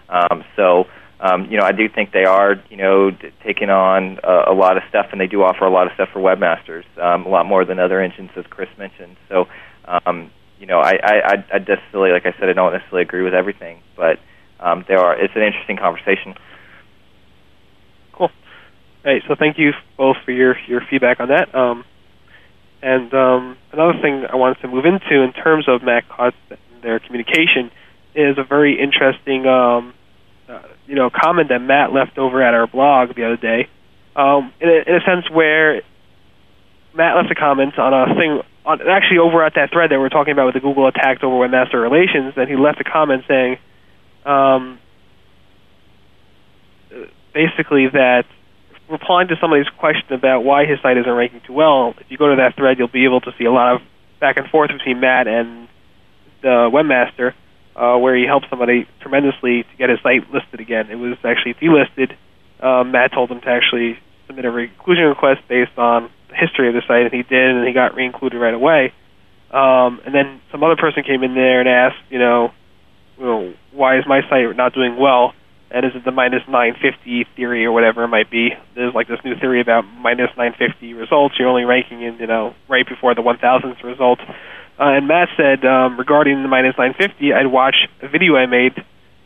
Um, 0.09 0.45
so 0.55 0.85
um, 1.19 1.47
you 1.51 1.57
know, 1.57 1.65
I 1.65 1.73
do 1.73 1.89
think 1.89 2.13
they 2.13 2.25
are, 2.25 2.57
you 2.69 2.77
know, 2.77 3.11
d- 3.11 3.33
taking 3.45 3.71
on 3.71 4.19
uh, 4.23 4.45
a 4.49 4.53
lot 4.53 4.77
of 4.77 4.83
stuff, 4.89 5.07
and 5.13 5.21
they 5.21 5.27
do 5.27 5.43
offer 5.43 5.65
a 5.65 5.71
lot 5.71 5.87
of 5.87 5.95
stuff 5.95 6.11
for 6.13 6.21
webmasters, 6.21 6.85
um, 7.03 7.25
a 7.25 7.29
lot 7.29 7.47
more 7.47 7.65
than 7.65 7.79
other 7.79 8.01
engines, 8.01 8.31
as 8.37 8.45
Chris 8.51 8.69
mentioned. 8.77 9.17
So, 9.29 9.47
um, 9.87 10.31
you 10.59 10.67
know, 10.67 10.81
I, 10.81 10.93
I, 11.03 11.15
I, 11.25 11.35
I 11.55 11.59
necessarily, 11.59 12.11
like 12.11 12.27
I 12.27 12.39
said, 12.39 12.51
I 12.51 12.53
don't 12.53 12.73
necessarily 12.73 13.03
agree 13.03 13.23
with 13.23 13.33
everything, 13.33 13.81
but 13.97 14.19
um, 14.61 14.85
there 14.89 14.99
are. 14.99 15.19
It's 15.19 15.35
an 15.35 15.43
interesting 15.43 15.79
conversation. 15.79 16.35
Cool. 18.13 18.31
Hey, 19.03 19.23
so 19.27 19.37
thank 19.39 19.59
you 19.59 19.73
both 19.97 20.17
for 20.25 20.33
your 20.33 20.57
your 20.69 20.83
feedback 20.91 21.21
on 21.21 21.29
that. 21.29 21.55
Um, 21.55 21.85
and 22.83 23.13
um, 23.15 23.57
another 23.73 23.99
thing 24.01 24.25
I 24.31 24.37
wanted 24.37 24.61
to 24.63 24.69
move 24.69 24.85
into 24.85 25.23
in 25.23 25.33
terms 25.33 25.69
of 25.69 25.83
Matt 25.83 26.09
Cutts 26.09 26.37
and 26.51 26.59
their 26.83 26.99
communication 26.99 27.71
is 28.15 28.39
a 28.39 28.45
very 28.45 28.81
interesting. 28.81 29.47
Um, 29.47 29.95
uh, 30.49 30.63
you 30.87 30.95
know 30.95 31.11
comment 31.11 31.49
that 31.49 31.59
Matt 31.59 31.93
left 31.93 32.19
over 32.19 32.43
at 32.43 32.55
our 32.55 32.67
blog 32.67 33.15
the 33.15 33.25
other 33.25 33.37
day, 33.37 33.69
um, 34.15 34.53
in, 34.61 34.69
a, 34.69 34.91
in 34.91 34.95
a 34.97 35.01
sense 35.01 35.29
where 35.31 35.83
Matt 36.95 37.17
left 37.17 37.31
a 37.31 37.35
comment 37.35 37.79
on 37.79 37.93
a 37.93 38.15
thing 38.15 38.41
on 38.65 38.81
actually 38.89 39.19
over 39.19 39.45
at 39.45 39.55
that 39.55 39.71
thread 39.73 39.91
that 39.91 39.99
we're 39.99 40.09
talking 40.09 40.33
about 40.33 40.47
with 40.47 40.55
the 40.55 40.61
Google 40.61 40.87
attacks 40.87 41.23
over 41.23 41.35
webmaster 41.35 41.83
relations, 41.83 42.35
and 42.37 42.49
he 42.49 42.57
left 42.57 42.81
a 42.81 42.85
comment 42.85 43.25
saying, 43.29 43.59
um, 44.25 44.79
basically 47.33 47.89
that 47.89 48.25
replying 48.91 49.29
to 49.29 49.37
somebody's 49.41 49.69
question 49.79 50.13
about 50.13 50.45
why 50.45 50.67
his 50.67 50.79
site 50.83 50.97
isn't 50.97 51.11
ranking 51.11 51.41
too 51.47 51.53
well, 51.53 51.95
if 51.99 52.11
you 52.11 52.17
go 52.17 52.29
to 52.29 52.37
that 52.37 52.57
thread, 52.57 52.79
you'll 52.79 52.89
be 52.89 53.05
able 53.05 53.21
to 53.21 53.33
see 53.39 53.45
a 53.45 53.53
lot 53.53 53.75
of 53.75 53.83
back 54.21 54.37
and 54.37 54.49
forth 54.49 54.71
between 54.71 55.01
Matt 55.01 55.27
and 55.27 55.69
the 56.43 56.71
webmaster 56.73 57.35
uh, 57.77 57.99
where 57.99 58.17
he 58.17 58.25
helped 58.25 58.47
somebody 58.49 58.89
tremendously 59.01 59.65
to 59.65 59.77
get 59.77 59.91
his 59.91 60.01
site 60.03 60.31
listed 60.33 60.61
again. 60.61 60.91
It 60.91 60.97
was 60.97 61.19
actually 61.25 61.55
delisted. 61.55 62.17
Um, 62.61 62.91
Matt 62.93 63.13
told 63.13 63.31
him 63.31 63.41
to 63.41 63.49
actually 63.49 63.99
submit 64.27 64.45
a 64.45 64.51
re-inclusion 64.51 65.05
request 65.05 65.43
based 65.49 65.77
on 65.77 66.11
the 66.29 66.35
history 66.35 66.69
of 66.69 66.75
the 66.75 66.83
site, 66.89 67.05
and 67.05 67.13
he 67.13 67.23
did, 67.23 67.57
and 67.57 67.67
he 67.67 67.75
got 67.75 67.95
re-included 67.95 68.39
right 68.39 68.55
away. 68.55 68.93
Um, 69.51 70.01
and 70.05 70.15
then 70.15 70.41
some 70.51 70.65
other 70.65 70.77
person 70.77 71.03
came 71.05 71.23
in 71.23 71.35
there 71.35 71.61
and 71.61 71.69
asked, 71.69 72.03
you 72.11 72.19
know, 72.19 72.53
you 73.19 73.25
know, 73.25 73.55
why 73.73 73.99
is 73.99 74.05
my 74.07 74.23
site 74.29 74.57
not 74.57 74.75
doing 74.75 74.97
well? 74.97 75.33
And 75.71 75.85
is 75.85 75.93
it 75.95 76.05
the 76.05 76.13
minus 76.13 76.43
950 76.47 77.27
theory 77.35 77.65
or 77.65 77.73
whatever 77.73 78.05
it 78.05 78.09
might 78.09 78.31
be? 78.31 78.51
There's 78.75 78.95
like 78.95 79.09
this 79.09 79.19
new 79.25 79.35
theory 79.35 79.61
about 79.61 79.83
minus 79.83 80.31
950 80.37 80.95
results. 80.95 81.35
You're 81.39 81.49
only 81.49 81.65
ranking 81.65 82.03
in, 82.03 82.19
you 82.19 82.27
know, 82.27 82.55
right 82.69 82.87
before 82.87 83.15
the 83.15 83.23
1000th 83.23 83.83
result. 83.83 84.21
Uh, 84.79 84.95
and 84.95 85.09
Matt 85.09 85.29
said 85.37 85.65
um, 85.65 85.99
regarding 85.99 86.43
the 86.43 86.49
minus 86.49 86.77
950, 86.79 87.33
I'd 87.33 87.47
watch 87.47 87.77
a 88.03 88.09
video 88.09 88.37
I 88.37 88.47
made, 88.47 88.79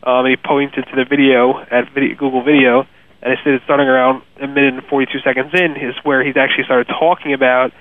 um, 0.03 0.25
he 0.25 0.37
pointed 0.37 0.87
to 0.87 0.97
the 0.97 1.05
video 1.05 1.59
at 1.59 1.93
video, 1.93 2.17
Google 2.17 2.43
Video, 2.43 2.87
and 3.21 3.33
I 3.33 3.37
said 3.45 3.55
it's 3.55 3.65
starting 3.65 3.89
around 3.89 4.23
a 4.41 4.47
minute 4.47 4.75
and 4.75 4.85
42 4.85 5.21
seconds 5.21 5.53
in 5.53 5.77
is 5.77 5.95
where 6.05 6.25
he's 6.25 6.37
actually 6.39 6.65
started 6.65 6.89
talking 6.89 7.35
about 7.35 7.73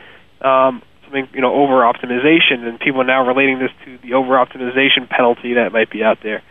um, 0.41 0.81
something, 1.03 1.29
you 1.33 1.41
know, 1.41 1.53
over 1.53 1.87
optimization, 1.87 2.67
and 2.67 2.79
people 2.79 3.01
are 3.01 3.07
now 3.07 3.25
relating 3.25 3.59
this 3.59 3.71
to 3.85 3.97
the 3.99 4.13
over 4.13 4.35
optimization 4.35 5.07
penalty 5.07 5.53
that 5.53 5.71
might 5.71 5.89
be 5.89 6.03
out 6.03 6.17
there. 6.23 6.43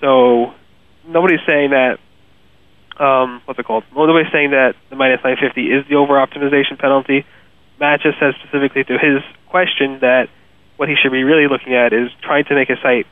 So 0.00 0.54
nobody's 1.08 1.40
saying 1.46 1.70
that. 1.70 1.98
Um, 2.98 3.42
what's 3.44 3.60
it 3.60 3.66
called? 3.66 3.84
Nobody's 3.94 4.32
saying 4.32 4.52
that 4.52 4.74
the 4.88 4.96
minus 4.96 5.20
950 5.22 5.68
is 5.68 5.84
the 5.88 5.96
over 5.96 6.14
optimization 6.14 6.78
penalty. 6.78 7.26
Matt 7.78 8.00
just 8.00 8.18
says 8.18 8.34
specifically 8.40 8.84
to 8.84 8.96
his 8.96 9.20
question 9.48 10.00
that 10.00 10.28
what 10.76 10.88
he 10.88 10.94
should 10.96 11.12
be 11.12 11.24
really 11.24 11.48
looking 11.48 11.74
at 11.74 11.92
is 11.92 12.08
trying 12.22 12.44
to 12.46 12.54
make 12.54 12.70
a 12.70 12.76
site 12.80 13.06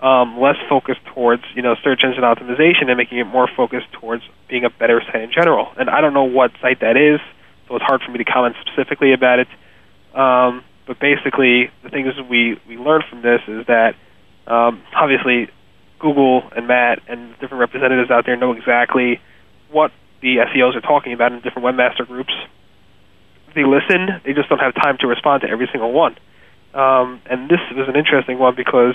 um, 0.00 0.40
less 0.40 0.56
focused 0.68 1.00
towards 1.14 1.42
you 1.54 1.62
know 1.62 1.74
search 1.82 2.00
engine 2.04 2.22
optimization 2.22 2.88
and 2.88 2.96
making 2.96 3.18
it 3.18 3.24
more 3.24 3.48
focused 3.56 3.92
towards 3.92 4.22
being 4.48 4.64
a 4.64 4.70
better 4.70 5.00
site 5.00 5.22
in 5.22 5.32
general. 5.32 5.68
And 5.78 5.88
I 5.88 6.00
don't 6.00 6.14
know 6.14 6.24
what 6.24 6.52
site 6.60 6.80
that 6.80 6.96
is, 6.96 7.20
so 7.68 7.76
it's 7.76 7.84
hard 7.84 8.02
for 8.02 8.10
me 8.10 8.18
to 8.18 8.24
comment 8.24 8.56
specifically 8.60 9.12
about 9.12 9.38
it. 9.40 9.48
Um, 10.14 10.64
but 10.86 11.00
basically, 11.00 11.70
the 11.82 11.88
things 11.88 12.12
we 12.28 12.60
we 12.68 12.76
learned 12.76 13.04
from 13.08 13.22
this 13.22 13.40
is 13.48 13.66
that 13.66 13.94
um, 14.46 14.82
obviously 14.94 15.48
Google 15.98 16.42
and 16.54 16.66
Matt 16.66 17.00
and 17.08 17.32
different 17.40 17.60
representatives 17.60 18.10
out 18.10 18.26
there 18.26 18.36
know 18.36 18.52
exactly 18.52 19.20
what 19.70 19.92
the 20.20 20.36
SEOs 20.36 20.76
are 20.76 20.80
talking 20.80 21.12
about 21.12 21.32
in 21.32 21.40
different 21.40 21.66
webmaster 21.66 22.06
groups. 22.06 22.32
They 23.54 23.64
listen; 23.64 24.20
they 24.24 24.32
just 24.32 24.48
don't 24.48 24.58
have 24.58 24.74
time 24.74 24.98
to 25.00 25.06
respond 25.06 25.42
to 25.42 25.48
every 25.48 25.68
single 25.72 25.92
one. 25.92 26.16
Um, 26.74 27.22
and 27.24 27.48
this 27.48 27.60
was 27.74 27.88
an 27.88 27.96
interesting 27.96 28.38
one 28.38 28.54
because 28.54 28.94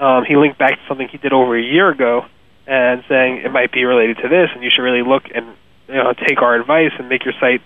um, 0.00 0.24
he 0.24 0.36
linked 0.36 0.58
back 0.58 0.72
to 0.72 0.80
something 0.88 1.08
he 1.08 1.18
did 1.18 1.32
over 1.32 1.56
a 1.56 1.62
year 1.62 1.90
ago 1.90 2.24
and 2.66 3.02
saying 3.08 3.42
it 3.44 3.52
might 3.52 3.72
be 3.72 3.84
related 3.84 4.18
to 4.18 4.28
this, 4.28 4.48
and 4.54 4.62
you 4.62 4.70
should 4.74 4.82
really 4.82 5.02
look 5.02 5.24
and 5.34 5.46
you 5.88 5.94
know 5.94 6.12
take 6.12 6.40
our 6.40 6.54
advice 6.54 6.92
and 6.98 7.08
make 7.08 7.24
your 7.24 7.34
site. 7.40 7.60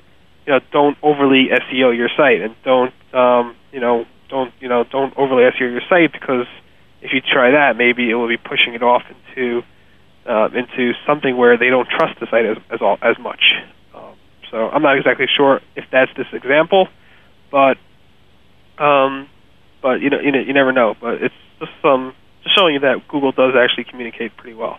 You 0.46 0.54
know, 0.54 0.60
don't 0.72 0.96
overly 1.02 1.50
SEO 1.50 1.96
your 1.96 2.08
site, 2.16 2.40
and 2.40 2.54
don't 2.64 2.94
um, 3.14 3.54
you 3.70 3.80
know 3.80 4.06
don't 4.28 4.52
you 4.60 4.68
know 4.68 4.84
don't 4.84 5.16
overly 5.16 5.44
SEO 5.44 5.70
your 5.70 5.82
site 5.88 6.12
because 6.12 6.46
if 7.02 7.12
you 7.12 7.20
try 7.20 7.50
that, 7.50 7.76
maybe 7.76 8.08
it 8.08 8.14
will 8.14 8.28
be 8.28 8.36
pushing 8.38 8.74
it 8.74 8.82
off 8.82 9.02
into 9.10 9.62
uh, 10.24 10.48
into 10.54 10.92
something 11.04 11.36
where 11.36 11.58
they 11.58 11.68
don't 11.68 11.88
trust 11.88 12.18
the 12.20 12.26
site 12.30 12.46
as 12.46 12.56
as, 12.70 12.80
all, 12.80 12.96
as 13.02 13.18
much. 13.18 13.42
Um, 13.94 14.14
so 14.50 14.68
I'm 14.68 14.82
not 14.82 14.96
exactly 14.96 15.26
sure 15.36 15.60
if 15.74 15.84
that's 15.90 16.10
this 16.16 16.28
example, 16.32 16.88
but 17.50 17.76
um, 18.78 19.28
but 19.82 20.00
you 20.00 20.10
know, 20.10 20.20
you 20.20 20.30
know, 20.30 20.40
you 20.40 20.54
never 20.54 20.72
know. 20.72 20.94
But 20.98 21.22
it's 21.22 21.34
just 21.58 21.72
um, 21.84 22.14
just 22.44 22.56
showing 22.56 22.74
you 22.74 22.80
that 22.80 23.08
Google 23.08 23.32
does 23.32 23.54
actually 23.58 23.84
communicate 23.84 24.36
pretty 24.36 24.54
well. 24.54 24.78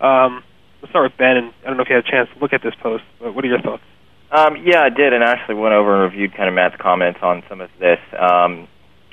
Um, 0.00 0.42
let's 0.80 0.90
start 0.90 1.12
with 1.12 1.18
Ben, 1.18 1.36
and 1.36 1.52
I 1.62 1.68
don't 1.68 1.76
know 1.76 1.82
if 1.82 1.90
you 1.90 1.96
had 1.96 2.06
a 2.06 2.10
chance 2.10 2.28
to 2.34 2.40
look 2.40 2.54
at 2.54 2.62
this 2.62 2.74
post. 2.82 3.04
But 3.20 3.34
what 3.34 3.44
are 3.44 3.48
your 3.48 3.60
thoughts? 3.60 3.82
Um, 4.32 4.56
yeah, 4.64 4.80
I 4.80 4.88
did, 4.88 5.12
and 5.12 5.22
actually 5.22 5.56
went 5.56 5.74
over 5.74 5.92
and 5.92 6.12
reviewed 6.12 6.34
kind 6.34 6.48
of 6.48 6.54
Matt's 6.54 6.76
comments 6.80 7.18
on 7.20 7.42
some 7.48 7.60
of 7.60 7.68
this. 7.78 7.98
Um, 8.16 8.68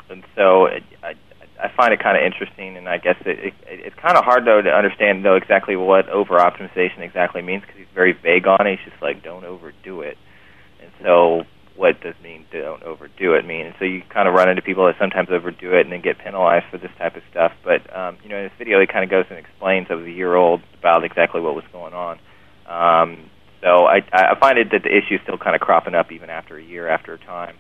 and 0.10 0.24
so 0.36 0.68
I, 0.68 0.80
I 1.04 1.14
find 1.78 1.94
it 1.94 2.02
kind 2.02 2.18
of 2.18 2.24
interesting, 2.24 2.76
and 2.76 2.90
I 2.90 2.98
guess 2.98 3.16
it, 3.26 3.40
it, 3.40 3.54
it's 3.68 3.96
kind 3.96 4.18
of 4.18 4.26
hard 4.26 4.46
though 4.46 4.62
to 4.62 4.70
understand 4.70 5.24
though 5.24 5.36
exactly 5.36 5.76
what 5.78 6.10
over 6.10 6.38
optimization 6.40 7.00
exactly 7.00 7.42
means 7.42 7.62
because 7.62 7.78
he's 7.78 7.94
very 7.94 8.12
vague 8.12 8.48
on 8.48 8.66
it. 8.66 8.80
He's 8.80 8.92
just 8.92 9.02
like, 9.02 9.24
don't 9.24 9.46
overdo 9.46 10.02
it. 10.02 10.18
And 10.82 10.92
so 11.02 11.44
what 11.78 12.02
does 12.02 12.16
mean 12.24 12.46
don't 12.52 12.82
overdo 12.84 13.36
it 13.36 13.46
mean? 13.46 13.68
And 13.68 13.76
so 13.78 13.86
you 13.86 14.02
kind 14.10 14.28
of 14.28 14.34
run 14.34 14.50
into 14.50 14.64
people 14.64 14.88
that 14.88 14.96
sometimes 15.00 15.30
overdo 15.32 15.78
it 15.78 15.82
and 15.82 15.92
then 15.92 16.02
get 16.02 16.18
penalized 16.18 16.66
for 16.72 16.80
this 16.80 16.92
type 16.98 17.16
of 17.16 17.22
stuff. 17.30 17.54
But 17.64 17.86
um, 17.96 18.18
you 18.24 18.30
know, 18.30 18.38
in 18.38 18.44
this 18.46 18.58
video, 18.58 18.82
he 18.82 18.88
kind 18.88 19.06
of 19.06 19.10
goes 19.10 19.26
and 19.30 19.38
explains 19.38 19.88
over 19.90 20.04
a 20.04 20.12
year 20.12 20.36
old 20.36 20.62
about 20.80 21.06
exactly 21.06 21.40
what 21.40 21.56
was 21.56 21.66
going 21.72 21.94
on. 21.94 22.20
Um, 22.66 23.30
so 23.62 23.86
I, 23.86 24.02
I 24.12 24.38
find 24.40 24.58
it 24.58 24.72
that 24.72 24.84
the 24.84 24.90
issue 24.90 25.16
is 25.16 25.22
still 25.24 25.38
kind 25.38 25.56
of 25.56 25.62
cropping 25.62 25.96
up 25.96 26.12
even 26.12 26.30
after 26.30 26.58
a 26.58 26.64
year, 26.64 26.88
after 26.88 27.14
a 27.14 27.18
time. 27.18 27.56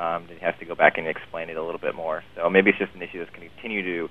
Um, 0.00 0.24
then 0.28 0.38
he 0.38 0.44
has 0.44 0.54
to 0.60 0.64
go 0.64 0.74
back 0.74 0.96
and 0.96 1.06
explain 1.06 1.50
it 1.50 1.58
a 1.58 1.62
little 1.62 1.80
bit 1.80 1.94
more. 1.94 2.24
So 2.34 2.48
maybe 2.48 2.70
it's 2.70 2.78
just 2.78 2.94
an 2.94 3.02
issue 3.02 3.18
that's 3.18 3.30
going 3.36 3.46
to 3.46 3.54
continue 3.54 3.82
to 3.82 4.08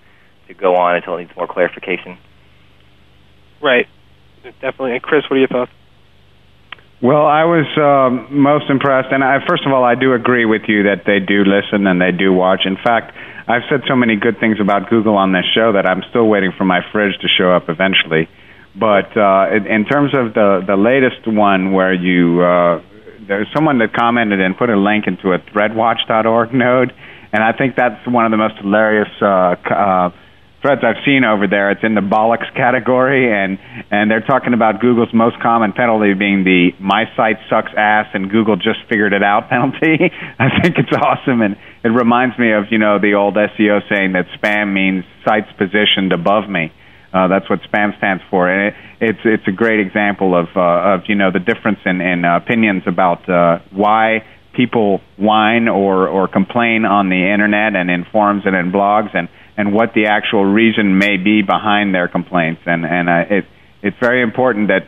to 0.48 0.54
go 0.54 0.76
on 0.76 0.96
until 0.96 1.16
it 1.18 1.26
needs 1.26 1.36
more 1.36 1.48
clarification. 1.48 2.18
Right, 3.62 3.88
definitely. 4.62 4.94
And 4.94 5.02
Chris, 5.02 5.24
what 5.30 5.38
are 5.38 5.40
your 5.40 5.48
thoughts? 5.48 5.72
Well, 7.02 7.26
I 7.26 7.46
was 7.46 7.70
um, 7.78 8.42
most 8.42 8.66
impressed, 8.70 9.10
and 9.12 9.24
I, 9.24 9.40
first 9.48 9.64
of 9.66 9.72
all, 9.72 9.84
I 9.84 9.96
do 9.96 10.14
agree 10.14 10.46
with 10.46 10.64
you 10.68 10.84
that 10.84 11.06
they 11.06 11.20
do 11.20 11.46
listen 11.46 11.88
and 11.88 12.02
they 12.02 12.12
do 12.12 12.34
watch. 12.34 12.62
In 12.66 12.76
fact, 12.76 13.16
I've 13.48 13.62
said 13.70 13.82
so 13.88 13.96
many 13.96 14.16
good 14.16 14.40
things 14.40 14.58
about 14.60 14.90
Google 14.90 15.16
on 15.16 15.32
this 15.32 15.46
show 15.54 15.74
that 15.74 15.86
I'm 15.86 16.04
still 16.10 16.28
waiting 16.28 16.52
for 16.58 16.66
my 16.66 16.82
fridge 16.92 17.18
to 17.22 17.28
show 17.28 17.52
up 17.52 17.70
eventually. 17.70 18.28
But 18.76 19.16
uh, 19.16 19.48
in, 19.56 19.66
in 19.66 19.86
terms 19.86 20.14
of 20.14 20.34
the 20.34 20.64
the 20.66 20.78
latest 20.78 21.26
one, 21.26 21.74
where 21.74 21.94
you 21.94 22.42
uh, 22.42 22.82
there's 23.30 23.48
someone 23.56 23.78
that 23.78 23.94
commented 23.94 24.42
and 24.42 24.58
put 24.58 24.70
a 24.70 24.76
link 24.76 25.06
into 25.06 25.32
a 25.32 25.40
ThreadWatch.org 25.54 26.52
node, 26.52 26.92
and 27.32 27.44
I 27.44 27.54
think 27.54 27.76
that's 27.78 28.02
one 28.08 28.26
of 28.26 28.32
the 28.32 28.42
most 28.42 28.58
hilarious 28.58 29.08
uh, 29.22 29.54
uh, 29.54 30.10
threads 30.64 30.82
I've 30.84 31.06
seen 31.06 31.24
over 31.24 31.46
there. 31.46 31.70
It's 31.70 31.84
in 31.84 31.94
the 31.94 32.02
bollocks 32.02 32.50
category, 32.58 33.30
and 33.30 33.60
and 33.92 34.10
they're 34.10 34.26
talking 34.26 34.56
about 34.56 34.82
Google's 34.82 35.14
most 35.14 35.40
common 35.40 35.74
penalty 35.74 36.16
being 36.16 36.44
the 36.44 36.72
"my 36.80 37.06
site 37.16 37.38
sucks 37.52 37.72
ass" 37.78 38.08
and 38.16 38.32
Google 38.32 38.56
just 38.56 38.82
figured 38.90 39.14
it 39.14 39.22
out 39.22 39.48
penalty. 39.54 40.10
I 40.40 40.50
think 40.62 40.82
it's 40.82 40.92
awesome, 40.98 41.42
and 41.46 41.56
it 41.86 41.90
reminds 41.90 42.38
me 42.40 42.52
of 42.52 42.66
you 42.72 42.80
know 42.80 42.98
the 42.98 43.14
old 43.14 43.36
SEO 43.36 43.88
saying 43.94 44.14
that 44.14 44.26
spam 44.42 44.74
means 44.74 45.06
sites 45.24 45.54
positioned 45.56 46.12
above 46.14 46.50
me. 46.50 46.74
Uh, 47.14 47.28
that's 47.28 47.50
what 47.50 47.62
spam 47.70 47.96
stands 47.98 48.24
for, 48.30 48.50
and 48.50 48.74
it, 48.74 48.89
it's 49.02 49.20
it's 49.24 49.48
a 49.48 49.52
great 49.52 49.80
example 49.80 50.36
of 50.36 50.48
uh, 50.56 50.96
of 50.96 51.02
you 51.08 51.16
know 51.16 51.32
the 51.32 51.40
difference 51.40 51.80
in, 51.86 52.02
in 52.02 52.26
uh, 52.26 52.38
opinions 52.38 52.84
about 52.86 53.28
uh, 53.30 53.60
why 53.72 54.26
people 54.54 55.02
whine 55.18 55.68
or 55.68 56.08
or 56.08 56.28
complain 56.28 56.86
on 56.86 57.10
the 57.10 57.32
internet 57.34 57.76
and 57.76 57.90
in 57.90 58.06
forums 58.12 58.44
and 58.46 58.56
in 58.56 58.72
blogs 58.72 59.16
and 59.16 59.30
and 59.58 59.74
what 59.74 59.94
the 59.94 60.08
actual 60.08 60.44
reason 60.44 60.98
may 60.98 61.18
be 61.18 61.42
behind 61.42 61.94
their 61.94 62.08
complaints 62.08 62.62
and 62.66 62.86
and 62.86 63.10
uh, 63.10 63.36
it 63.38 63.46
it's 63.82 63.98
very 64.02 64.22
important 64.22 64.68
that 64.68 64.88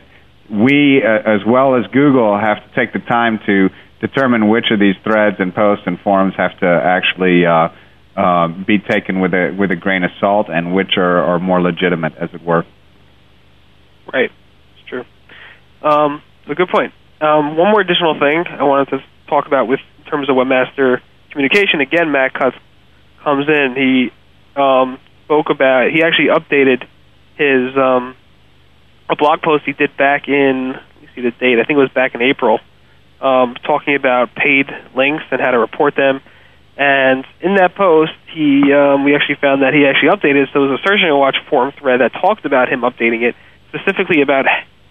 we 0.50 1.02
uh, 1.02 1.36
as 1.36 1.40
well 1.46 1.76
as 1.76 1.86
Google 1.92 2.38
have 2.38 2.58
to 2.58 2.74
take 2.74 2.92
the 2.92 3.00
time 3.00 3.40
to 3.46 3.70
determine 4.00 4.48
which 4.48 4.66
of 4.70 4.78
these 4.78 4.96
threads 5.04 5.36
and 5.38 5.54
posts 5.54 5.84
and 5.86 5.98
forums 6.00 6.34
have 6.36 6.58
to 6.58 6.66
actually 6.66 7.46
uh, 7.46 7.68
uh, 8.14 8.48
be 8.48 8.78
taken 8.78 9.20
with 9.20 9.32
a 9.32 9.56
with 9.58 9.70
a 9.70 9.76
grain 9.76 10.04
of 10.04 10.10
salt 10.20 10.48
and 10.50 10.74
which 10.74 10.98
are, 10.98 11.18
are 11.18 11.38
more 11.38 11.62
legitimate 11.62 12.12
as 12.16 12.28
it 12.34 12.42
were. 12.42 12.66
Right, 14.10 14.30
it's 14.78 14.88
true. 14.88 15.04
Um, 15.82 16.22
a 16.48 16.54
good 16.54 16.68
point. 16.68 16.92
Um, 17.20 17.56
one 17.56 17.70
more 17.70 17.80
additional 17.80 18.18
thing 18.18 18.44
I 18.48 18.64
wanted 18.64 18.90
to 18.90 19.04
talk 19.28 19.46
about 19.46 19.68
with 19.68 19.80
in 19.98 20.10
terms 20.10 20.28
of 20.28 20.36
webmaster 20.36 21.00
communication. 21.30 21.80
Again, 21.80 22.10
Matt 22.10 22.34
Cutts 22.34 22.56
comes 23.22 23.46
in. 23.48 23.74
He 23.76 24.10
um, 24.60 24.98
spoke 25.24 25.50
about. 25.50 25.90
He 25.90 26.02
actually 26.02 26.28
updated 26.28 26.86
his 27.36 27.76
um, 27.76 28.16
a 29.08 29.16
blog 29.16 29.42
post 29.42 29.64
he 29.64 29.72
did 29.72 29.96
back 29.96 30.28
in. 30.28 30.72
Let 30.72 31.02
me 31.02 31.08
see 31.14 31.20
the 31.22 31.30
date. 31.30 31.58
I 31.58 31.64
think 31.64 31.76
it 31.76 31.82
was 31.82 31.92
back 31.94 32.14
in 32.14 32.22
April, 32.22 32.58
um, 33.20 33.54
talking 33.64 33.94
about 33.94 34.34
paid 34.34 34.66
links 34.94 35.24
and 35.30 35.40
how 35.40 35.50
to 35.50 35.58
report 35.58 35.94
them. 35.96 36.20
And 36.76 37.24
in 37.40 37.56
that 37.56 37.74
post, 37.74 38.12
he 38.32 38.72
um, 38.72 39.04
we 39.04 39.14
actually 39.14 39.36
found 39.36 39.62
that 39.62 39.74
he 39.74 39.86
actually 39.86 40.08
updated. 40.08 40.52
So 40.52 40.64
it 40.64 40.68
was 40.68 40.80
a 40.80 40.82
Search 40.82 41.00
Engine 41.00 41.16
Watch 41.16 41.36
forum 41.48 41.72
thread 41.78 42.00
that 42.00 42.12
talked 42.14 42.44
about 42.44 42.68
him 42.68 42.80
updating 42.80 43.22
it, 43.22 43.36
specifically 43.72 44.22
about 44.22 44.46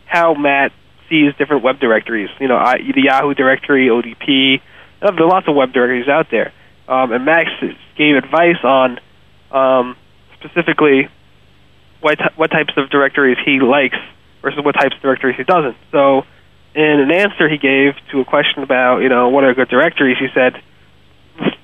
how 0.06 0.34
Matt 0.34 0.72
sees 1.10 1.34
different 1.38 1.64
web 1.64 1.80
directories. 1.80 2.30
You 2.40 2.48
know, 2.48 2.58
I, 2.58 2.78
the 2.78 3.04
Yahoo 3.04 3.34
directory, 3.34 3.88
ODP. 3.88 4.62
Uh, 5.02 5.12
there 5.12 5.26
are 5.26 5.28
lots 5.28 5.48
of 5.48 5.56
web 5.56 5.74
directories 5.74 6.08
out 6.08 6.28
there. 6.32 6.54
Um, 6.88 7.12
and 7.12 7.26
Max 7.26 7.50
gave 7.98 8.16
advice 8.16 8.64
on 8.64 9.00
um, 9.52 9.96
specifically 10.40 11.10
what 12.02 12.18
t- 12.18 12.34
what 12.36 12.52
types 12.52 12.74
of 12.78 12.90
directories 12.90 13.38
he 13.46 13.60
likes 13.60 13.98
versus 14.42 14.64
what 14.64 14.74
types 14.74 14.96
of 14.96 15.02
directories 15.02 15.38
he 15.38 15.44
doesn't. 15.44 15.78
So, 15.92 16.24
in 16.74 17.00
an 17.00 17.12
answer 17.12 17.48
he 17.48 17.58
gave 17.58 17.94
to 18.12 18.22
a 18.22 18.26
question 18.26 18.64
about 18.64 19.00
you 19.00 19.10
know 19.10 19.30
what 19.30 19.44
are 19.44 19.54
good 19.54 19.70
directories, 19.70 20.18
he 20.20 20.28
said, 20.34 20.62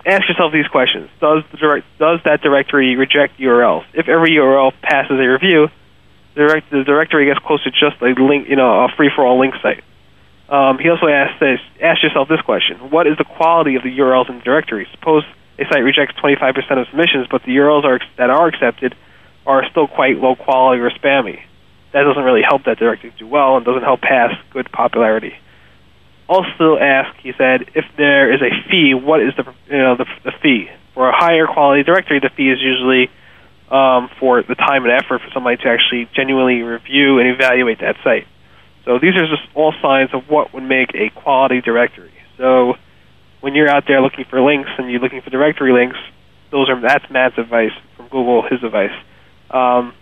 ask 0.06 0.28
yourself 0.30 0.54
these 0.54 0.68
questions: 0.68 1.10
Does 1.20 1.44
the 1.52 1.84
does 2.00 2.20
that 2.26 2.42
directory 2.42 2.96
reject 2.96 3.40
URLs? 3.40 3.86
If 3.94 4.08
every 4.08 4.32
URL 4.32 4.72
passes 4.82 5.20
a 5.20 5.28
review, 5.28 5.68
direct, 6.38 6.70
the 6.70 6.84
directory 6.84 7.26
gets 7.26 7.40
close 7.40 7.64
to 7.64 7.72
just 7.72 8.02
a 8.02 8.14
link, 8.22 8.48
you 8.48 8.56
know, 8.56 8.86
a 8.86 8.90
free 8.96 9.12
for 9.14 9.26
all 9.26 9.40
link 9.40 9.56
site. 9.62 9.84
Um, 10.50 10.80
he 10.80 10.90
also 10.90 11.08
asked 11.08 11.40
this: 11.40 11.60
Ask 11.82 12.02
yourself 12.04 12.30
this 12.30 12.42
question: 12.42 12.90
What 12.90 13.08
is 13.08 13.18
the 13.18 13.26
quality 13.26 13.76
of 13.76 13.84
the 13.84 13.92
URLs 13.98 14.30
in 14.30 14.38
the 14.38 14.44
directory? 14.44 14.88
Suppose 14.92 15.24
a 15.60 15.66
site 15.66 15.84
rejects 15.84 16.16
25% 16.22 16.56
of 16.80 16.88
submissions, 16.88 17.28
but 17.30 17.44
the 17.44 17.58
URLs 17.58 17.84
are, 17.84 18.00
that 18.18 18.30
are 18.30 18.48
accepted 18.48 18.96
are 19.46 19.68
still 19.72 19.88
quite 19.88 20.18
low 20.18 20.36
quality 20.36 20.82
or 20.82 20.90
spammy. 20.92 21.42
That 21.94 22.04
doesn't 22.04 22.24
really 22.24 22.44
help 22.44 22.66
that 22.66 22.78
directory 22.78 23.14
do 23.18 23.28
well 23.28 23.58
and 23.58 23.66
doesn't 23.66 23.84
help 23.84 24.02
pass 24.02 24.36
good 24.52 24.72
popularity. 24.72 25.34
Also 26.30 26.78
ask, 26.78 27.18
he 27.22 27.32
said, 27.38 27.72
if 27.74 27.86
there 27.96 28.34
is 28.34 28.42
a 28.42 28.52
fee, 28.70 28.94
what 28.94 29.22
is 29.22 29.34
the 29.36 29.46
you 29.70 29.78
know 29.78 29.96
the, 29.96 30.06
the 30.24 30.34
fee 30.44 30.70
for 30.94 31.10
a 31.10 31.16
higher 31.16 31.48
quality 31.48 31.84
directory? 31.84 32.20
The 32.20 32.30
fee 32.30 32.52
is 32.52 32.60
usually 32.62 33.10
um, 33.70 34.10
for 34.20 34.44
the 34.44 34.56
time 34.56 34.84
and 34.84 34.94
effort 34.94 35.22
for 35.22 35.30
somebody 35.34 35.58
to 35.58 35.68
actually 35.68 36.10
genuinely 36.16 36.62
review 36.62 37.20
and 37.20 37.28
evaluate 37.28 37.80
that 37.80 37.96
site. 38.04 38.28
So 38.86 39.00
these 39.00 39.16
are 39.16 39.28
just 39.28 39.44
all 39.54 39.74
signs 39.82 40.12
of 40.14 40.30
what 40.30 40.54
would 40.54 40.64
make 40.64 40.96
a 40.96 41.10
quality 41.10 41.60
directory. 41.62 42.14
So 42.38 42.76
when 43.42 43.54
you're 43.54 43.70
out 43.70 43.84
there 43.88 44.02
looking 44.02 44.26
for 44.30 44.42
links 44.42 44.70
and 44.78 44.90
you're 44.90 45.02
looking 45.02 45.22
for 45.22 45.30
directory 45.30 45.74
links, 45.74 45.98
those 46.52 46.70
are 46.70 46.80
that's 46.80 47.04
Matt's 47.12 47.38
advice 47.38 47.76
from 47.98 48.08
Google, 48.08 48.44
his 48.50 48.64
advice. 48.64 48.96
Um, 49.52 49.94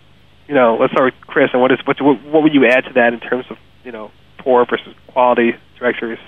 you 0.46 0.54
know, 0.54 0.76
let's 0.80 0.92
start 0.92 1.12
with 1.12 1.26
Chris. 1.26 1.50
And 1.52 1.60
what 1.60 1.72
is 1.72 1.78
what, 1.84 2.00
what 2.00 2.42
would 2.44 2.54
you 2.54 2.66
add 2.66 2.84
to 2.84 2.92
that 2.94 3.12
in 3.12 3.20
terms 3.20 3.46
of 3.50 3.56
you 3.82 3.90
know 3.90 4.12
poor 4.38 4.64
versus 4.64 4.94
quality 5.08 5.52
directories? 5.78 6.20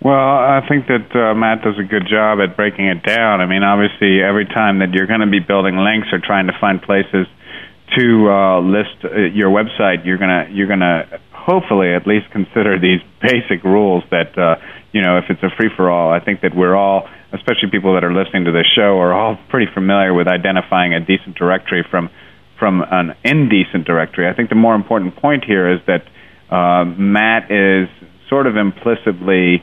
Well, 0.00 0.16
I 0.16 0.64
think 0.66 0.88
that 0.88 1.12
uh, 1.12 1.34
Matt 1.36 1.60
does 1.60 1.76
a 1.78 1.84
good 1.84 2.08
job 2.08 2.40
at 2.40 2.56
breaking 2.56 2.86
it 2.86 3.04
down. 3.04 3.42
I 3.42 3.46
mean, 3.46 3.62
obviously, 3.62 4.22
every 4.24 4.46
time 4.46 4.78
that 4.80 4.96
you're 4.96 5.06
going 5.06 5.20
to 5.20 5.28
be 5.28 5.40
building 5.40 5.76
links 5.76 6.08
or 6.10 6.18
trying 6.24 6.46
to 6.46 6.56
find 6.58 6.80
places 6.80 7.28
to 7.98 8.30
uh, 8.30 8.60
list 8.64 8.96
uh, 9.04 9.28
your 9.28 9.50
website, 9.50 10.06
you're 10.06 10.16
gonna 10.16 10.48
you're 10.50 10.68
gonna 10.68 11.04
hopefully 11.32 11.92
at 11.92 12.06
least 12.06 12.30
consider 12.30 12.78
these 12.78 13.00
basic 13.20 13.64
rules 13.64 14.04
that 14.10 14.38
uh, 14.38 14.56
you 14.92 15.02
know 15.02 15.18
if 15.18 15.24
it's 15.28 15.42
a 15.42 15.50
free 15.56 15.68
for 15.76 15.90
all. 15.90 16.12
I 16.12 16.24
think 16.24 16.40
that 16.42 16.56
we're 16.56 16.74
all, 16.74 17.08
especially 17.34 17.68
people 17.70 17.92
that 17.94 18.04
are 18.04 18.12
listening 18.14 18.44
to 18.46 18.52
this 18.52 18.66
show, 18.74 18.96
are 18.96 19.12
all 19.12 19.36
pretty 19.50 19.70
familiar 19.74 20.14
with 20.14 20.28
identifying 20.28 20.94
a 20.94 21.00
decent 21.00 21.36
directory 21.36 21.84
from 21.90 22.08
from 22.58 22.82
an 22.90 23.16
indecent 23.24 23.84
directory. 23.84 24.28
I 24.28 24.34
think 24.34 24.48
the 24.48 24.54
more 24.54 24.74
important 24.74 25.16
point 25.16 25.44
here 25.44 25.70
is 25.72 25.80
that 25.86 26.08
uh, 26.48 26.84
Matt 26.84 27.50
is 27.50 27.88
sort 28.28 28.46
of 28.46 28.56
implicitly 28.56 29.62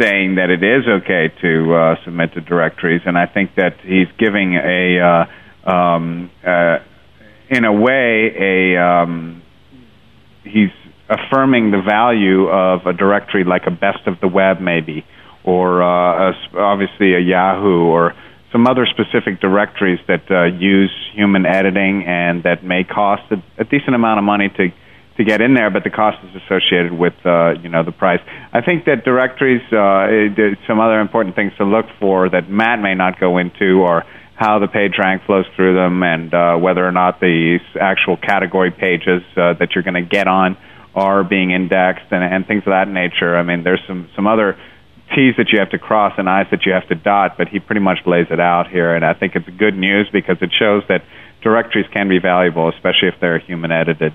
saying 0.00 0.36
that 0.36 0.50
it 0.50 0.62
is 0.62 0.86
okay 0.86 1.32
to 1.40 1.74
uh, 1.74 1.94
submit 2.04 2.34
to 2.34 2.40
directories, 2.40 3.02
and 3.06 3.16
I 3.16 3.26
think 3.26 3.54
that 3.56 3.80
he's 3.82 4.08
giving 4.18 4.54
a, 4.54 5.00
uh, 5.00 5.70
um, 5.70 6.30
uh, 6.46 6.78
in 7.48 7.64
a 7.64 7.72
way, 7.72 8.32
a 8.38 8.82
um, 8.82 9.42
he's 10.44 10.70
affirming 11.08 11.70
the 11.70 11.82
value 11.82 12.48
of 12.48 12.86
a 12.86 12.92
directory 12.92 13.44
like 13.44 13.62
a 13.66 13.70
best 13.70 14.06
of 14.06 14.20
the 14.20 14.28
web, 14.28 14.60
maybe, 14.60 15.04
or 15.44 15.82
uh, 15.82 16.30
a, 16.30 16.58
obviously 16.58 17.14
a 17.14 17.20
Yahoo 17.20 17.84
or 17.84 18.14
some 18.52 18.66
other 18.66 18.86
specific 18.86 19.40
directories 19.40 20.00
that 20.08 20.30
uh, 20.30 20.44
use 20.44 20.92
human 21.14 21.46
editing 21.46 22.04
and 22.06 22.42
that 22.44 22.64
may 22.64 22.84
cost 22.84 23.22
a, 23.30 23.36
a 23.60 23.64
decent 23.64 23.94
amount 23.94 24.18
of 24.18 24.24
money 24.24 24.48
to 24.56 24.68
to 25.16 25.24
get 25.24 25.40
in 25.40 25.54
there, 25.54 25.70
but 25.70 25.84
the 25.84 25.90
cost 25.90 26.18
is 26.24 26.42
associated 26.42 26.92
with 26.92 27.14
uh, 27.24 27.54
you 27.62 27.68
know 27.68 27.82
the 27.84 27.92
price. 27.92 28.20
I 28.52 28.60
think 28.60 28.84
that 28.84 29.04
directories, 29.04 29.62
uh, 29.72 30.08
some 30.66 30.80
other 30.80 31.00
important 31.00 31.34
things 31.34 31.52
to 31.58 31.64
look 31.64 31.86
for 31.98 32.28
that 32.28 32.50
Matt 32.50 32.80
may 32.80 32.94
not 32.94 33.18
go 33.18 33.38
into, 33.38 33.80
or 33.80 34.04
how 34.34 34.58
the 34.58 34.68
page 34.68 34.92
rank 34.98 35.22
flows 35.24 35.46
through 35.56 35.74
them, 35.74 36.02
and 36.02 36.32
uh, 36.32 36.56
whether 36.56 36.86
or 36.86 36.92
not 36.92 37.20
the 37.20 37.58
actual 37.80 38.16
category 38.16 38.70
pages 38.70 39.22
uh, 39.36 39.54
that 39.54 39.70
you're 39.74 39.84
going 39.84 39.94
to 39.94 40.08
get 40.08 40.28
on 40.28 40.56
are 40.94 41.24
being 41.24 41.50
indexed, 41.50 42.06
and, 42.10 42.22
and 42.24 42.46
things 42.46 42.62
of 42.66 42.72
that 42.72 42.88
nature. 42.88 43.36
I 43.36 43.42
mean, 43.42 43.64
there's 43.64 43.82
some 43.86 44.08
some 44.14 44.26
other 44.26 44.58
T's 45.14 45.34
that 45.38 45.52
you 45.52 45.60
have 45.60 45.70
to 45.70 45.78
cross 45.78 46.14
and 46.18 46.28
I's 46.28 46.46
that 46.50 46.66
you 46.66 46.72
have 46.72 46.88
to 46.88 46.94
dot, 46.94 47.38
but 47.38 47.48
he 47.48 47.60
pretty 47.60 47.80
much 47.80 47.98
lays 48.06 48.26
it 48.30 48.40
out 48.40 48.68
here, 48.68 48.94
and 48.94 49.04
I 49.04 49.14
think 49.14 49.36
it's 49.36 49.48
good 49.56 49.76
news 49.76 50.08
because 50.12 50.36
it 50.40 50.50
shows 50.58 50.82
that 50.88 51.02
directories 51.42 51.86
can 51.92 52.08
be 52.08 52.18
valuable, 52.18 52.68
especially 52.68 53.08
if 53.08 53.14
they're 53.20 53.38
human 53.38 53.70
edited. 53.70 54.12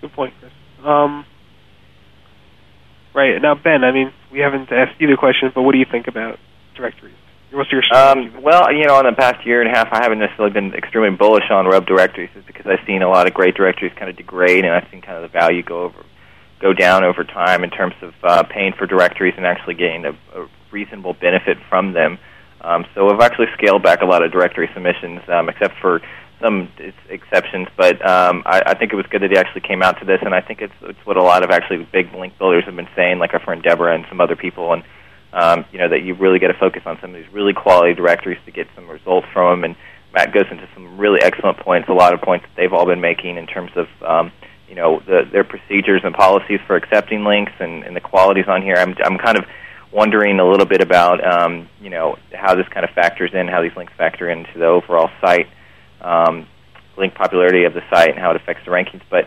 Good 0.00 0.12
point, 0.12 0.34
Chris. 0.40 0.52
Um, 0.84 1.24
right 3.14 3.40
now, 3.40 3.54
Ben. 3.54 3.84
I 3.84 3.92
mean, 3.92 4.12
we 4.32 4.40
haven't 4.40 4.70
asked 4.72 5.00
you 5.00 5.08
the 5.08 5.16
question, 5.16 5.50
but 5.54 5.62
what 5.62 5.72
do 5.72 5.78
you 5.78 5.86
think 5.90 6.06
about 6.08 6.38
directories? 6.74 7.14
What's 7.52 7.70
your 7.72 7.82
um, 7.92 8.42
well, 8.42 8.72
you 8.72 8.86
know, 8.86 9.00
in 9.00 9.06
the 9.06 9.12
past 9.12 9.44
year 9.44 9.60
and 9.60 9.68
a 9.68 9.76
half, 9.76 9.88
I 9.90 10.02
haven't 10.02 10.20
necessarily 10.20 10.52
been 10.52 10.72
extremely 10.72 11.10
bullish 11.16 11.50
on 11.50 11.66
web 11.68 11.84
directories, 11.84 12.30
just 12.32 12.46
because 12.46 12.64
I've 12.66 12.86
seen 12.86 13.02
a 13.02 13.08
lot 13.08 13.26
of 13.26 13.34
great 13.34 13.56
directories 13.56 13.92
kind 13.96 14.08
of 14.08 14.16
degrade, 14.16 14.64
and 14.64 14.72
I've 14.72 14.88
seen 14.90 15.02
kind 15.02 15.16
of 15.16 15.22
the 15.22 15.36
value 15.36 15.64
go 15.64 15.82
over, 15.82 16.04
go 16.60 16.72
down 16.72 17.02
over 17.02 17.24
time 17.24 17.64
in 17.64 17.70
terms 17.70 17.94
of 18.02 18.14
uh, 18.22 18.44
paying 18.44 18.72
for 18.78 18.86
directories 18.86 19.34
and 19.36 19.44
actually 19.44 19.74
getting 19.74 20.04
a, 20.04 20.12
a 20.12 20.48
reasonable 20.70 21.14
benefit 21.14 21.58
from 21.68 21.92
them. 21.92 22.18
Um, 22.60 22.86
so 22.94 23.08
I've 23.08 23.20
actually 23.20 23.46
scaled 23.54 23.82
back 23.82 24.00
a 24.02 24.06
lot 24.06 24.22
of 24.22 24.30
directory 24.30 24.70
submissions, 24.72 25.20
um, 25.28 25.48
except 25.48 25.74
for 25.80 26.00
some 26.40 26.68
exceptions, 27.08 27.68
but 27.76 28.04
um, 28.06 28.42
I, 28.46 28.62
I 28.66 28.74
think 28.74 28.92
it 28.92 28.96
was 28.96 29.06
good 29.06 29.22
that 29.22 29.30
he 29.30 29.36
actually 29.36 29.62
came 29.62 29.82
out 29.82 29.98
to 30.00 30.04
this, 30.04 30.20
and 30.22 30.34
I 30.34 30.40
think 30.40 30.62
it's 30.62 30.74
it's 30.82 30.98
what 31.04 31.16
a 31.16 31.22
lot 31.22 31.44
of 31.44 31.50
actually 31.50 31.86
big 31.92 32.12
link 32.14 32.38
builders 32.38 32.64
have 32.64 32.76
been 32.76 32.88
saying, 32.96 33.18
like 33.18 33.34
our 33.34 33.40
friend 33.40 33.62
Deborah 33.62 33.94
and 33.94 34.04
some 34.08 34.20
other 34.20 34.36
people, 34.36 34.72
and 34.72 34.82
um, 35.32 35.64
you 35.72 35.78
know 35.78 35.88
that 35.88 36.02
you 36.02 36.14
really 36.14 36.38
got 36.38 36.48
to 36.48 36.58
focus 36.58 36.82
on 36.86 36.98
some 37.00 37.14
of 37.14 37.16
these 37.16 37.32
really 37.32 37.52
quality 37.52 37.94
directories 37.94 38.38
to 38.46 38.50
get 38.50 38.66
some 38.74 38.88
results 38.88 39.26
from 39.32 39.60
them. 39.60 39.70
And 39.70 39.76
Matt 40.14 40.32
goes 40.32 40.46
into 40.50 40.68
some 40.74 40.98
really 40.98 41.20
excellent 41.22 41.58
points, 41.58 41.88
a 41.88 41.92
lot 41.92 42.14
of 42.14 42.20
points 42.20 42.46
that 42.46 42.56
they've 42.56 42.72
all 42.72 42.86
been 42.86 43.00
making 43.00 43.36
in 43.36 43.46
terms 43.46 43.70
of 43.76 43.88
um, 44.02 44.32
you 44.68 44.74
know 44.74 45.00
the, 45.00 45.28
their 45.30 45.44
procedures 45.44 46.02
and 46.04 46.14
policies 46.14 46.60
for 46.66 46.76
accepting 46.76 47.24
links 47.24 47.52
and, 47.60 47.84
and 47.84 47.94
the 47.94 48.00
qualities 48.00 48.46
on 48.48 48.62
here. 48.62 48.76
I'm 48.76 48.96
I'm 49.04 49.18
kind 49.18 49.36
of 49.36 49.44
wondering 49.92 50.38
a 50.38 50.48
little 50.48 50.66
bit 50.66 50.80
about 50.80 51.24
um, 51.24 51.68
you 51.80 51.90
know 51.90 52.16
how 52.32 52.54
this 52.54 52.68
kind 52.68 52.84
of 52.84 52.90
factors 52.90 53.32
in, 53.34 53.48
how 53.48 53.62
these 53.62 53.76
links 53.76 53.92
factor 53.96 54.30
into 54.30 54.58
the 54.58 54.66
overall 54.66 55.10
site, 55.20 55.48
um, 56.00 56.46
link 56.96 57.14
popularity 57.14 57.64
of 57.64 57.74
the 57.74 57.82
site, 57.90 58.10
and 58.10 58.18
how 58.18 58.30
it 58.30 58.36
affects 58.36 58.64
the 58.64 58.70
rankings. 58.70 59.02
But 59.08 59.26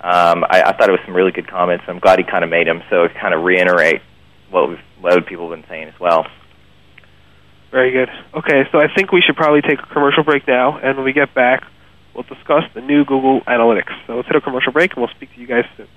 um, 0.00 0.44
I, 0.44 0.62
I 0.66 0.76
thought 0.76 0.88
it 0.88 0.92
was 0.92 1.00
some 1.04 1.14
really 1.14 1.32
good 1.32 1.48
comments. 1.48 1.84
I'm 1.88 1.98
glad 1.98 2.18
he 2.18 2.24
kind 2.24 2.44
of 2.44 2.50
made 2.50 2.66
them, 2.66 2.82
so 2.90 3.04
it 3.04 3.14
kind 3.14 3.34
of 3.34 3.42
reiterate 3.42 4.02
what 4.50 4.68
we've, 4.68 4.78
what 5.00 5.26
people 5.26 5.50
have 5.50 5.58
been 5.58 5.68
saying 5.68 5.88
as 5.88 5.98
well. 5.98 6.26
Very 7.70 7.90
good. 7.90 8.08
Okay, 8.34 8.64
so 8.70 8.78
I 8.78 8.86
think 8.94 9.12
we 9.12 9.20
should 9.20 9.36
probably 9.36 9.60
take 9.62 9.80
a 9.80 9.86
commercial 9.86 10.22
break 10.22 10.46
now, 10.46 10.78
and 10.78 10.96
when 10.96 11.04
we 11.04 11.12
get 11.12 11.34
back, 11.34 11.64
we'll 12.14 12.22
discuss 12.22 12.64
the 12.74 12.80
new 12.80 13.04
Google 13.04 13.40
Analytics. 13.42 13.92
So 14.06 14.16
let's 14.16 14.28
hit 14.28 14.36
a 14.36 14.40
commercial 14.40 14.72
break, 14.72 14.92
and 14.92 15.02
we'll 15.02 15.14
speak 15.14 15.34
to 15.34 15.40
you 15.40 15.46
guys 15.46 15.64
soon. 15.76 15.88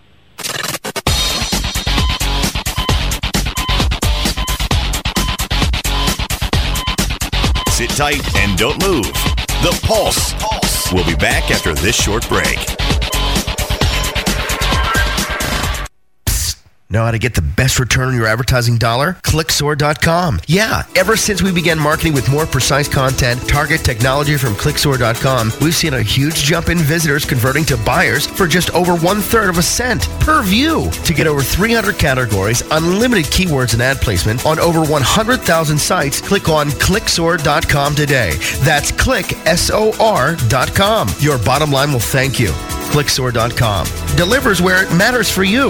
Sit 7.69 7.89
tight 7.91 8.36
and 8.36 8.58
don't 8.58 8.82
move. 8.84 9.38
The 9.62 9.78
Pulse. 9.84 10.34
We'll 10.93 11.06
be 11.06 11.15
back 11.15 11.52
after 11.52 11.74
this 11.74 11.93
short 11.93 12.28
break. 12.30 12.88
Know 16.91 17.06
how 17.06 17.12
to 17.12 17.19
get 17.19 17.36
the 17.36 17.43
best 17.43 17.78
return 17.78 18.08
on 18.08 18.15
your 18.15 18.25
advertising 18.25 18.80
dollar? 18.80 19.13
Clicksor.com. 19.21 20.39
Yeah, 20.47 20.82
ever 20.95 21.15
since 21.15 21.39
we 21.43 21.52
began 21.52 21.78
marketing 21.78 22.13
with 22.13 22.32
more 22.32 22.47
precise 22.47 22.88
content, 22.88 23.47
target 23.47 23.82
technology 23.82 24.38
from 24.38 24.56
Clicksor.com, 24.56 25.52
we've 25.62 25.75
seen 25.75 25.93
a 25.93 26.02
huge 26.02 26.38
jump 26.38 26.67
in 26.67 26.80
visitors 26.80 27.25
converting 27.25 27.63
to 27.65 27.78
buyers 27.78 28.25
for 28.25 28.47
just 28.47 28.71
over 28.71 28.95
one 28.95 29.21
third 29.21 29.49
of 29.49 29.60
a 29.60 29.62
cent 29.62 30.10
per 30.19 30.41
view. 30.41 30.89
To 30.89 31.13
get 31.13 31.28
over 31.28 31.43
300 31.43 31.99
categories, 31.99 32.63
unlimited 32.71 33.25
keywords 33.25 33.73
and 33.73 33.84
ad 33.84 33.97
placement 33.97 34.43
on 34.47 34.58
over 34.58 34.84
100,000 34.84 35.78
sites, 35.78 36.21
click 36.21 36.49
on 36.49 36.69
Clicksor.com 36.69 37.93
today. 37.93 38.34
That's 38.62 38.91
click, 38.91 39.34
S-O-R.com. 39.45 41.10
Your 41.19 41.38
bottom 41.38 41.71
line 41.71 41.93
will 41.93 41.99
thank 41.99 42.39
you. 42.39 42.49
Clicksor.com 42.89 43.86
delivers 44.17 44.60
where 44.60 44.84
it 44.84 44.91
matters 44.95 45.30
for 45.30 45.43
you. 45.43 45.69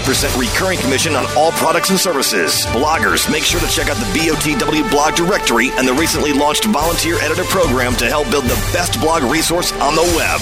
5% 0.00 0.38
recurring 0.38 0.78
commission 0.78 1.14
on 1.14 1.26
all 1.36 1.50
products 1.52 1.90
and 1.90 1.98
services. 1.98 2.66
Bloggers, 2.66 3.30
make 3.30 3.42
sure 3.42 3.60
to 3.60 3.66
check 3.66 3.88
out 3.88 3.96
the 3.96 4.18
BOTW 4.18 4.88
blog 4.90 5.14
directory 5.14 5.70
and 5.72 5.88
the 5.88 5.94
recently 5.94 6.32
launched 6.32 6.64
volunteer 6.66 7.16
editor 7.20 7.44
program 7.44 7.94
to 7.96 8.06
help 8.06 8.30
build 8.30 8.44
the 8.44 8.70
best 8.72 9.00
blog 9.00 9.22
resource 9.24 9.72
on 9.74 9.94
the 9.94 10.02
web. 10.16 10.40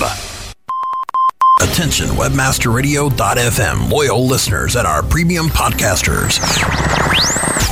Attention, 1.62 2.09
webmasterradio.fm, 2.09 3.90
loyal 3.90 4.27
listeners 4.27 4.77
and 4.77 4.87
our 4.87 5.03
premium 5.03 5.47
podcasters. 5.47 6.38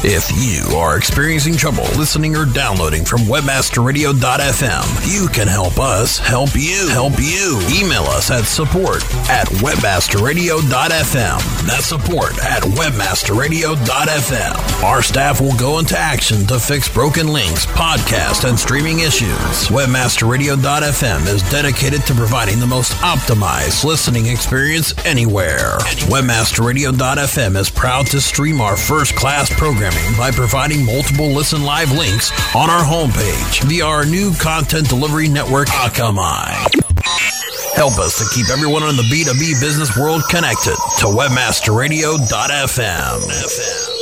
If 0.07 0.31
you 0.37 0.77
are 0.77 0.99
experiencing 0.99 1.57
trouble 1.57 1.85
listening 1.97 2.37
or 2.37 2.45
downloading 2.45 3.07
from 3.07 3.21
webmasterradio.fm, 3.21 5.11
you 5.11 5.29
can 5.29 5.49
help 5.49 5.79
us 5.79 6.19
help 6.19 6.51
you. 6.55 6.90
Help 6.90 7.14
you. 7.19 7.59
Email 7.73 8.03
us 8.03 8.31
at 8.31 8.45
support 8.45 9.03
at 9.31 9.47
webmasterradio.fm. 9.64 11.67
That's 11.67 11.87
support 11.87 12.33
at 12.45 12.62
webmasterradio.fm. 12.64 14.83
Our 14.85 15.01
staff 15.01 15.40
will 15.40 15.57
go 15.57 15.79
into 15.79 15.99
action 15.99 16.47
to 16.49 16.61
fix 16.61 16.87
broken 16.87 17.29
links, 17.29 17.64
podcast, 17.64 18.47
and 18.47 18.61
streaming 18.61 18.99
issues. 18.99 19.69
Webmasterradio.fm 19.73 21.27
is 21.29 21.43
dedicated 21.51 22.03
to 22.03 22.12
providing 22.12 22.61
the 22.61 22.67
most 22.67 22.93
optimized 22.97 23.85
listening 23.85 24.27
experience 24.27 24.93
anywhere. 25.07 25.79
Webmasterradio.fm 26.12 27.57
is 27.57 27.71
proud 27.71 28.07
to 28.09 28.21
stream 28.21 28.61
our 28.61 28.77
first 28.77 29.17
class 29.17 29.49
programming 29.94 30.18
by 30.18 30.30
providing 30.30 30.85
multiple 30.85 31.28
listen 31.28 31.64
live 31.64 31.90
links 31.92 32.30
on 32.54 32.68
our 32.70 32.83
homepage 32.83 33.62
via 33.64 33.85
our 33.85 34.04
new 34.04 34.35
content 34.37 34.88
delivery 34.88 35.28
network, 35.28 35.68
Akamai. 35.68 36.52
Help 37.74 37.98
us 37.98 38.18
to 38.18 38.24
keep 38.35 38.50
everyone 38.50 38.83
in 38.85 38.96
the 38.96 39.02
B2B 39.02 39.61
business 39.61 39.96
world 39.96 40.22
connected 40.30 40.76
to 40.98 41.07
webmasterradio.fm. 41.07 43.93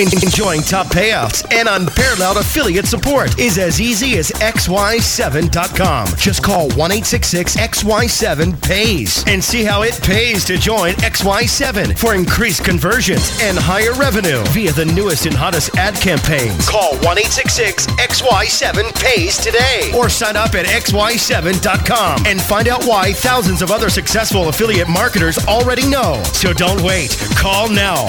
Enjoying 0.00 0.62
top 0.62 0.86
payouts 0.86 1.44
and 1.52 1.68
unparalleled 1.68 2.38
affiliate 2.38 2.86
support 2.86 3.38
is 3.38 3.58
as 3.58 3.82
easy 3.82 4.16
as 4.16 4.30
xy7.com. 4.30 6.06
Just 6.16 6.42
call 6.42 6.70
1-866-XY7-PAYS 6.70 9.24
and 9.26 9.44
see 9.44 9.62
how 9.62 9.82
it 9.82 10.00
pays 10.02 10.46
to 10.46 10.56
join 10.56 10.94
XY7 10.94 11.98
for 11.98 12.14
increased 12.14 12.64
conversions 12.64 13.38
and 13.42 13.58
higher 13.58 13.92
revenue 13.92 14.42
via 14.54 14.72
the 14.72 14.86
newest 14.86 15.26
and 15.26 15.34
hottest 15.34 15.76
ad 15.76 15.94
campaigns. 15.96 16.66
Call 16.66 16.94
1-866-XY7-PAYS 17.00 19.44
today 19.44 19.92
or 19.94 20.08
sign 20.08 20.34
up 20.34 20.54
at 20.54 20.64
xy7.com 20.64 22.24
and 22.24 22.40
find 22.40 22.68
out 22.68 22.86
why 22.86 23.12
thousands 23.12 23.60
of 23.60 23.70
other 23.70 23.90
successful 23.90 24.48
affiliate 24.48 24.88
marketers 24.88 25.36
already 25.46 25.86
know. 25.86 26.22
So 26.32 26.54
don't 26.54 26.80
wait. 26.80 27.18
Call 27.36 27.68
now. 27.68 28.06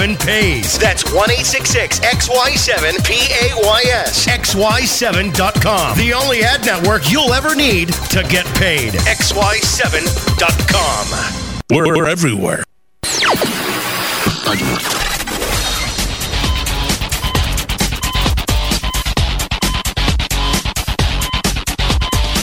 1-866-XY7 0.00 0.16
pays. 0.16 0.78
That's 0.78 1.12
1 1.12 1.28
XY7 2.00 3.04
P 3.04 3.12
A 3.14 3.52
Y 3.62 3.82
S. 3.88 4.26
XY7.com. 4.26 5.98
The 5.98 6.14
only 6.14 6.42
ad 6.42 6.64
network 6.64 7.10
you'll 7.10 7.34
ever 7.34 7.54
need 7.54 7.88
to 7.88 8.22
get 8.22 8.46
paid. 8.56 8.94
XY7.com. 8.94 11.60
We're, 11.70 11.94
we're 11.94 12.08
everywhere. 12.08 12.64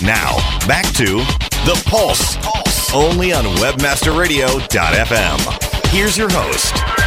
Now, 0.04 0.36
back 0.68 0.86
to 0.94 1.18
The 1.66 1.82
Pulse, 1.88 2.38
Pulse. 2.38 2.94
only 2.94 3.34
on 3.34 3.44
WebmasterRadio.fm. 3.58 5.88
Here's 5.92 6.16
your 6.18 6.30
host. 6.30 7.07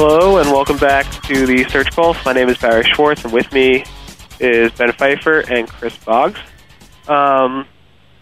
Hello, 0.00 0.38
and 0.38 0.52
welcome 0.52 0.76
back 0.76 1.10
to 1.24 1.44
the 1.44 1.64
Search 1.70 1.90
Pulse. 1.90 2.24
My 2.24 2.32
name 2.32 2.48
is 2.48 2.56
Barry 2.58 2.84
Schwartz, 2.84 3.24
and 3.24 3.32
with 3.32 3.52
me 3.52 3.82
is 4.38 4.70
Ben 4.70 4.92
Pfeiffer 4.92 5.40
and 5.40 5.68
Chris 5.68 5.96
Boggs. 6.04 6.38
Um, 7.08 7.66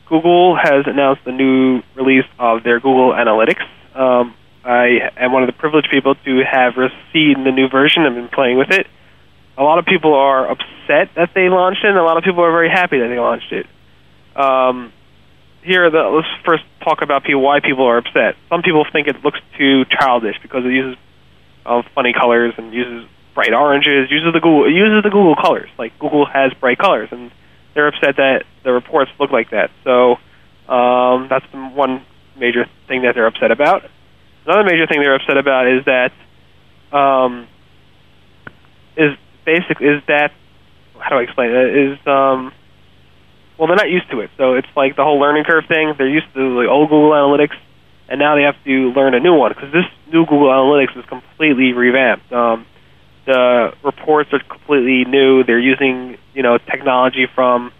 Google 0.08 0.56
has 0.56 0.86
announced 0.86 1.26
the 1.26 1.32
new 1.32 1.82
release 1.94 2.24
of 2.38 2.62
their 2.62 2.80
Google 2.80 3.12
Analytics. 3.12 3.60
Um, 3.94 4.34
I 4.64 5.10
am 5.18 5.32
one 5.32 5.42
of 5.42 5.48
the 5.48 5.52
privileged 5.52 5.90
people 5.90 6.14
to 6.14 6.42
have 6.50 6.78
received 6.78 7.44
the 7.44 7.52
new 7.52 7.68
version 7.68 8.06
and 8.06 8.14
been 8.14 8.28
playing 8.28 8.56
with 8.56 8.70
it. 8.70 8.86
A 9.58 9.62
lot 9.62 9.78
of 9.78 9.84
people 9.84 10.14
are 10.14 10.50
upset 10.50 11.10
that 11.14 11.32
they 11.34 11.50
launched 11.50 11.84
it, 11.84 11.88
and 11.88 11.98
a 11.98 12.02
lot 12.02 12.16
of 12.16 12.24
people 12.24 12.42
are 12.42 12.52
very 12.52 12.70
happy 12.70 13.00
that 13.00 13.08
they 13.08 13.18
launched 13.18 13.52
it. 13.52 13.66
Um, 14.34 14.94
here, 15.60 15.90
the, 15.90 16.04
let's 16.04 16.26
first 16.42 16.64
talk 16.82 17.02
about 17.02 17.24
why 17.28 17.60
people 17.60 17.84
are 17.84 17.98
upset. 17.98 18.36
Some 18.48 18.62
people 18.62 18.86
think 18.90 19.08
it 19.08 19.22
looks 19.22 19.40
too 19.58 19.84
childish 19.84 20.36
because 20.40 20.64
it 20.64 20.72
uses 20.72 20.96
uh, 21.66 21.82
funny 21.94 22.12
colors 22.12 22.54
and 22.56 22.72
uses 22.72 23.08
bright 23.34 23.52
oranges, 23.52 24.10
uses 24.10 24.32
the 24.32 24.40
Google 24.40 24.70
uses 24.70 25.02
the 25.02 25.10
Google 25.10 25.36
colors. 25.36 25.68
Like 25.78 25.98
Google 25.98 26.26
has 26.26 26.52
bright 26.54 26.78
colors, 26.78 27.08
and 27.12 27.30
they're 27.74 27.88
upset 27.88 28.16
that 28.16 28.44
the 28.64 28.72
reports 28.72 29.10
look 29.20 29.30
like 29.30 29.50
that. 29.50 29.70
So 29.84 30.16
um, 30.72 31.28
that's 31.28 31.44
the 31.52 31.58
one 31.58 32.04
major 32.36 32.66
thing 32.88 33.02
that 33.02 33.14
they're 33.14 33.26
upset 33.26 33.50
about. 33.50 33.82
Another 34.46 34.64
major 34.64 34.86
thing 34.86 35.00
they're 35.00 35.14
upset 35.14 35.36
about 35.36 35.66
is 35.68 35.84
that 35.84 36.12
um, 36.96 37.46
is 38.96 39.12
basic 39.44 39.80
is 39.80 40.02
that 40.08 40.32
how 40.98 41.10
do 41.10 41.16
I 41.16 41.22
explain 41.22 41.50
it? 41.50 41.76
Is 41.76 41.98
um, 42.06 42.52
well, 43.58 43.68
they're 43.68 43.76
not 43.76 43.90
used 43.90 44.10
to 44.10 44.20
it. 44.20 44.30
So 44.36 44.54
it's 44.54 44.68
like 44.76 44.96
the 44.96 45.04
whole 45.04 45.18
learning 45.18 45.44
curve 45.44 45.64
thing. 45.68 45.94
They're 45.96 46.08
used 46.08 46.32
to 46.34 46.62
the 46.62 46.68
old 46.68 46.88
Google 46.88 47.10
Analytics, 47.10 47.56
and 48.08 48.18
now 48.18 48.36
they 48.36 48.42
have 48.42 48.56
to 48.64 48.92
learn 48.92 49.14
a 49.14 49.20
new 49.20 49.34
one 49.34 49.52
because 49.52 49.72
this 49.72 49.84
new 50.12 50.24
Google 50.24 50.48
Analytics 50.48 50.96
is 50.96 51.04
completely 51.06 51.72
revamped. 51.72 52.32
Um, 52.32 52.66
the 53.26 53.72
reports 53.82 54.30
are 54.32 54.38
completely 54.38 55.04
new. 55.04 55.42
They're 55.44 55.58
using 55.58 56.16
you 56.34 56.42
know 56.42 56.58
technology 56.58 57.26
from 57.34 57.72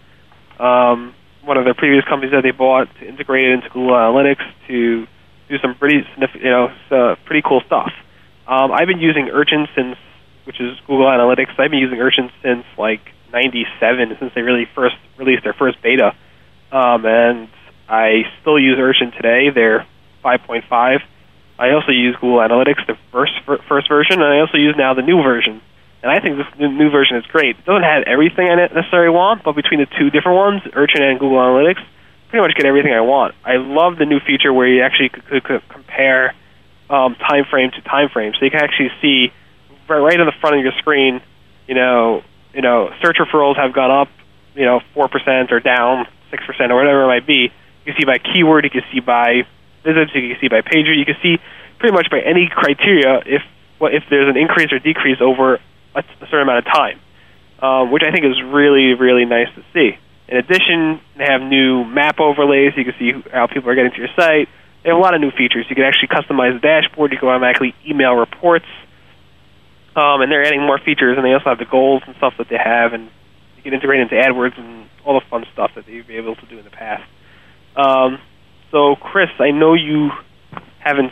um, 0.59 1.13
one 1.43 1.57
of 1.57 1.63
their 1.63 1.73
previous 1.73 2.03
companies 2.05 2.33
that 2.33 2.43
they 2.43 2.51
bought 2.51 2.87
to 2.99 3.07
integrate 3.07 3.45
it 3.45 3.53
into 3.53 3.69
Google 3.69 3.95
Analytics 3.95 4.43
to 4.67 5.07
do 5.47 5.57
some 5.59 5.75
pretty 5.75 6.03
significant, 6.11 6.43
you 6.43 6.51
know, 6.51 6.67
uh, 6.91 7.15
pretty 7.25 7.41
cool 7.41 7.61
stuff. 7.65 7.91
Um, 8.47 8.71
I've 8.71 8.87
been 8.87 8.99
using 8.99 9.29
Urchin 9.29 9.67
since, 9.75 9.95
which 10.43 10.59
is 10.59 10.77
Google 10.81 11.05
Analytics. 11.05 11.57
I've 11.57 11.71
been 11.71 11.79
using 11.79 11.99
Urchin 11.99 12.29
since 12.43 12.65
like 12.77 13.01
'97, 13.31 14.17
since 14.19 14.33
they 14.35 14.41
really 14.41 14.67
first 14.75 14.95
released 15.17 15.43
their 15.43 15.53
first 15.53 15.81
beta, 15.81 16.15
um, 16.71 17.05
and 17.05 17.49
I 17.87 18.23
still 18.41 18.59
use 18.59 18.77
Urchin 18.77 19.11
today. 19.11 19.49
They're 19.49 19.85
5.5. 20.27 20.99
I 21.59 21.71
also 21.71 21.91
use 21.91 22.15
Google 22.19 22.39
Analytics, 22.39 22.85
the 22.85 22.97
first 23.11 23.31
first 23.67 23.87
version, 23.87 24.21
and 24.21 24.25
I 24.25 24.39
also 24.39 24.57
use 24.57 24.75
now 24.77 24.93
the 24.93 25.01
new 25.01 25.23
version. 25.23 25.61
And 26.03 26.11
I 26.11 26.19
think 26.19 26.37
this 26.37 26.45
new 26.59 26.91
version 26.91 27.17
is 27.17 27.25
great. 27.25 27.57
It 27.57 27.65
doesn't 27.65 27.83
have 27.83 28.03
everything 28.05 28.47
I 28.49 28.55
necessarily 28.55 29.09
want, 29.09 29.43
but 29.43 29.55
between 29.55 29.79
the 29.79 29.87
two 29.97 30.11
different 30.11 30.37
ones, 30.37 30.61
Urchin 30.73 31.01
and 31.01 31.19
Google 31.19 31.39
Analytics, 31.39 31.81
pretty 32.29 32.43
much 32.45 32.55
get 32.55 32.65
everything 32.67 32.93
I 32.93 33.01
want. 33.01 33.33
I 33.43 33.57
love 33.57 33.97
the 33.97 34.05
new 34.05 34.19
feature 34.19 34.53
where 34.53 34.67
you 34.67 34.83
actually 34.83 35.09
could, 35.09 35.43
could, 35.43 35.61
compare 35.69 36.35
um, 36.89 37.15
time 37.15 37.45
frame 37.49 37.71
to 37.71 37.81
time 37.81 38.09
frame, 38.09 38.33
so 38.37 38.45
you 38.45 38.51
can 38.51 38.61
actually 38.61 38.91
see 39.01 39.33
right, 39.89 39.97
right 39.97 40.19
in 40.19 40.25
the 40.25 40.37
front 40.39 40.57
of 40.57 40.61
your 40.61 40.73
screen. 40.77 41.21
You 41.67 41.75
know, 41.75 42.21
you 42.53 42.61
know, 42.61 42.91
search 43.01 43.17
referrals 43.17 43.57
have 43.57 43.73
gone 43.73 43.91
up, 43.91 44.09
you 44.55 44.65
know, 44.65 44.81
four 44.93 45.07
percent 45.07 45.51
or 45.51 45.59
down 45.59 46.05
six 46.29 46.45
percent 46.45 46.71
or 46.71 46.75
whatever 46.75 47.03
it 47.03 47.07
might 47.07 47.25
be. 47.25 47.51
You 47.85 47.93
see 47.97 48.05
by 48.05 48.19
keyword, 48.19 48.65
you 48.65 48.69
can 48.69 48.83
see 48.93 48.99
by 48.99 49.47
visits, 49.87 50.11
you 50.13 50.35
can 50.35 50.37
see 50.43 50.51
by 50.51 50.59
pager, 50.59 50.91
you 50.91 51.07
can 51.07 51.15
see 51.23 51.39
pretty 51.79 51.95
much 51.95 52.11
by 52.11 52.19
any 52.19 52.51
criteria 52.51 53.23
if 53.25 53.41
if 53.79 54.03
there's 54.09 54.27
an 54.27 54.35
increase 54.35 54.73
or 54.73 54.79
decrease 54.79 55.21
over 55.21 55.61
a, 55.95 56.03
certain 56.27 56.41
amount 56.41 56.65
of 56.65 56.73
time, 56.73 56.99
um, 57.61 57.91
which 57.91 58.03
I 58.03 58.11
think 58.11 58.25
is 58.25 58.41
really 58.43 58.93
really 58.93 59.25
nice 59.25 59.47
to 59.55 59.63
see. 59.73 59.97
In 60.27 60.37
addition, 60.37 60.99
they 61.15 61.23
have 61.23 61.41
new 61.41 61.85
map 61.85 62.19
overlays. 62.19 62.73
You 62.75 62.83
can 62.83 62.95
see 62.99 63.13
how 63.31 63.47
people 63.47 63.69
are 63.69 63.75
getting 63.75 63.91
to 63.91 63.97
your 63.97 64.11
site. 64.15 64.49
They 64.83 64.89
have 64.89 64.97
a 64.97 65.01
lot 65.01 65.15
of 65.15 65.21
new 65.21 65.31
features. 65.31 65.65
You 65.69 65.75
can 65.75 65.85
actually 65.85 66.09
customize 66.09 66.53
the 66.53 66.59
dashboard. 66.59 67.13
You 67.13 67.17
can 67.17 67.29
automatically 67.29 67.73
email 67.87 68.13
reports. 68.13 68.65
Um, 69.95 70.21
and 70.21 70.31
they're 70.31 70.43
adding 70.43 70.61
more 70.61 70.77
features, 70.77 71.17
and 71.17 71.25
they 71.25 71.33
also 71.33 71.49
have 71.49 71.57
the 71.57 71.65
goals 71.65 72.03
and 72.05 72.15
stuff 72.17 72.33
that 72.37 72.49
they 72.49 72.57
have, 72.57 72.93
and 72.93 73.09
you 73.55 73.63
can 73.63 73.73
integrate 73.73 73.99
into 73.99 74.13
AdWords 74.13 74.59
and 74.59 74.87
all 75.03 75.19
the 75.19 75.25
fun 75.25 75.43
stuff 75.53 75.71
that 75.75 75.87
they've 75.87 76.05
been 76.05 76.17
able 76.17 76.35
to 76.35 76.45
do 76.45 76.59
in 76.59 76.63
the 76.63 76.69
past. 76.69 77.03
Um, 77.75 78.19
so, 78.71 78.95
Chris, 78.95 79.29
I 79.39 79.51
know 79.51 79.73
you 79.73 80.09
haven't 80.79 81.11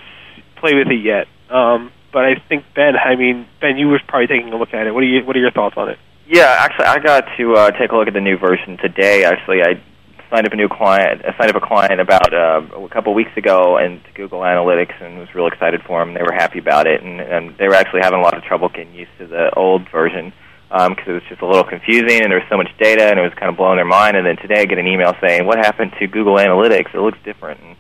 played 0.58 0.76
with 0.76 0.88
it 0.88 1.04
yet, 1.04 1.28
um, 1.50 1.92
but 2.12 2.26
I 2.26 2.36
think 2.48 2.66
Ben. 2.76 2.96
I 2.96 3.16
mean, 3.16 3.48
Ben, 3.62 3.78
you 3.78 3.88
were 3.88 4.00
probably 4.08 4.28
taking 4.28 4.52
a 4.52 4.58
look 4.58 4.74
at 4.74 4.88
it. 4.88 4.94
What 4.94 5.04
are 5.04 5.08
you? 5.08 5.26
What 5.26 5.36
are 5.36 5.40
your 5.40 5.52
thoughts 5.52 5.76
on 5.78 5.90
it? 5.90 6.00
Yeah, 6.28 6.56
actually, 6.60 6.86
I 6.86 7.00
got 7.00 7.26
to 7.38 7.54
uh, 7.54 7.72
take 7.72 7.92
a 7.92 7.96
look 7.96 8.08
at 8.08 8.14
the 8.14 8.22
new 8.22 8.38
version 8.38 8.78
today. 8.78 9.26
Actually, 9.26 9.62
I 9.62 9.82
signed 10.30 10.48
up 10.48 10.54
a 10.54 10.56
new 10.56 10.68
client. 10.68 11.22
I 11.24 11.38
signed 11.38 11.56
up 11.56 11.62
a 11.62 11.66
client 11.66 12.00
about 12.02 12.34
uh, 12.34 12.62
a 12.84 12.90
couple 12.90 13.14
weeks 13.14 13.36
ago 13.38 13.78
into 13.78 14.10
Google 14.16 14.40
Analytics, 14.40 15.02
and 15.02 15.20
was 15.20 15.34
real 15.36 15.48
excited 15.48 15.82
for 15.84 16.04
them. 16.04 16.14
They 16.14 16.24
were 16.24 16.34
happy 16.34 16.60
about 16.60 16.88
it, 16.88 17.04
and, 17.04 17.22
and 17.22 17.58
they 17.58 17.68
were 17.68 17.76
actually 17.76 18.02
having 18.02 18.20
a 18.20 18.24
lot 18.24 18.36
of 18.36 18.44
trouble 18.44 18.70
getting 18.70 18.94
used 18.94 19.12
to 19.20 19.28
the 19.28 19.54
old 19.56 19.90
version 19.92 20.34
because 20.70 21.08
um, 21.08 21.12
it 21.12 21.14
was 21.14 21.24
just 21.30 21.42
a 21.42 21.46
little 21.46 21.64
confusing, 21.64 22.22
and 22.22 22.32
there 22.32 22.40
was 22.40 22.50
so 22.50 22.58
much 22.58 22.70
data, 22.80 23.06
and 23.06 23.20
it 23.20 23.22
was 23.22 23.34
kind 23.36 23.50
of 23.50 23.58
blowing 23.58 23.78
their 23.78 23.86
mind. 23.86 24.18
And 24.18 24.26
then 24.26 24.38
today, 24.38 24.62
I 24.62 24.66
get 24.66 24.78
an 24.78 24.88
email 24.88 25.14
saying, 25.22 25.46
"What 25.46 25.58
happened 25.58 25.94
to 26.00 26.08
Google 26.08 26.36
Analytics? 26.36 26.94
It 26.94 27.00
looks 27.00 27.20
different." 27.24 27.62
And, 27.62 27.76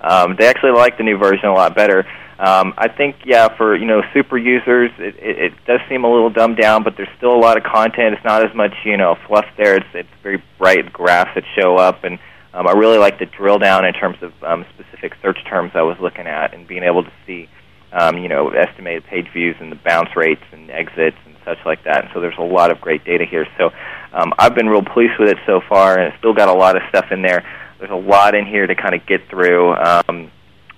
um, 0.00 0.36
they 0.38 0.46
actually 0.46 0.72
like 0.72 0.96
the 0.96 1.04
new 1.04 1.18
version 1.18 1.46
a 1.46 1.54
lot 1.54 1.74
better. 1.74 2.06
Um, 2.40 2.72
I 2.78 2.88
think, 2.88 3.16
yeah, 3.26 3.54
for 3.54 3.76
you 3.76 3.84
know 3.84 4.00
super 4.14 4.38
users, 4.38 4.90
it, 4.98 5.14
it, 5.16 5.38
it 5.38 5.52
does 5.66 5.80
seem 5.90 6.04
a 6.04 6.10
little 6.10 6.30
dumbed 6.30 6.56
down, 6.56 6.82
but 6.82 6.96
there's 6.96 7.10
still 7.18 7.34
a 7.34 7.38
lot 7.38 7.58
of 7.58 7.64
content. 7.64 8.14
It's 8.14 8.24
not 8.24 8.42
as 8.42 8.54
much 8.54 8.72
you 8.84 8.96
know 8.96 9.16
fluff 9.26 9.44
there. 9.58 9.76
It's 9.76 9.86
it's 9.92 10.08
very 10.22 10.42
bright 10.58 10.90
graphs 10.90 11.32
that 11.34 11.44
show 11.54 11.76
up, 11.76 12.04
and 12.04 12.18
um, 12.54 12.66
I 12.66 12.72
really 12.72 12.96
like 12.96 13.18
the 13.18 13.26
drill 13.26 13.58
down 13.58 13.84
in 13.84 13.92
terms 13.92 14.16
of 14.22 14.32
um, 14.42 14.64
specific 14.74 15.12
search 15.20 15.38
terms 15.44 15.72
I 15.74 15.82
was 15.82 15.98
looking 16.00 16.26
at, 16.26 16.54
and 16.54 16.66
being 16.66 16.82
able 16.82 17.04
to 17.04 17.12
see 17.26 17.50
um, 17.92 18.16
you 18.16 18.28
know 18.28 18.48
estimated 18.48 19.04
page 19.04 19.28
views 19.34 19.56
and 19.60 19.70
the 19.70 19.76
bounce 19.76 20.16
rates 20.16 20.44
and 20.50 20.70
exits 20.70 21.18
and 21.26 21.36
such 21.50 21.66
like 21.66 21.82
that. 21.84 22.04
And 22.04 22.10
so 22.14 22.20
there's 22.20 22.38
a 22.38 22.42
lot 22.42 22.70
of 22.70 22.80
great 22.80 23.04
data 23.04 23.24
here. 23.28 23.46
So 23.58 23.70
um, 24.12 24.32
I've 24.38 24.54
been 24.54 24.68
real 24.68 24.82
pleased 24.82 25.18
with 25.18 25.28
it 25.28 25.38
so 25.46 25.60
far, 25.68 25.98
and 25.98 26.08
it's 26.08 26.18
still 26.18 26.34
got 26.34 26.48
a 26.48 26.54
lot 26.54 26.76
of 26.76 26.82
stuff 26.88 27.06
in 27.10 27.22
there. 27.22 27.44
There's 27.78 27.90
a 27.90 27.94
lot 27.94 28.34
in 28.34 28.46
here 28.46 28.66
to 28.66 28.74
kind 28.74 28.94
of 28.94 29.06
get 29.06 29.28
through. 29.28 29.74
Um, 29.74 30.30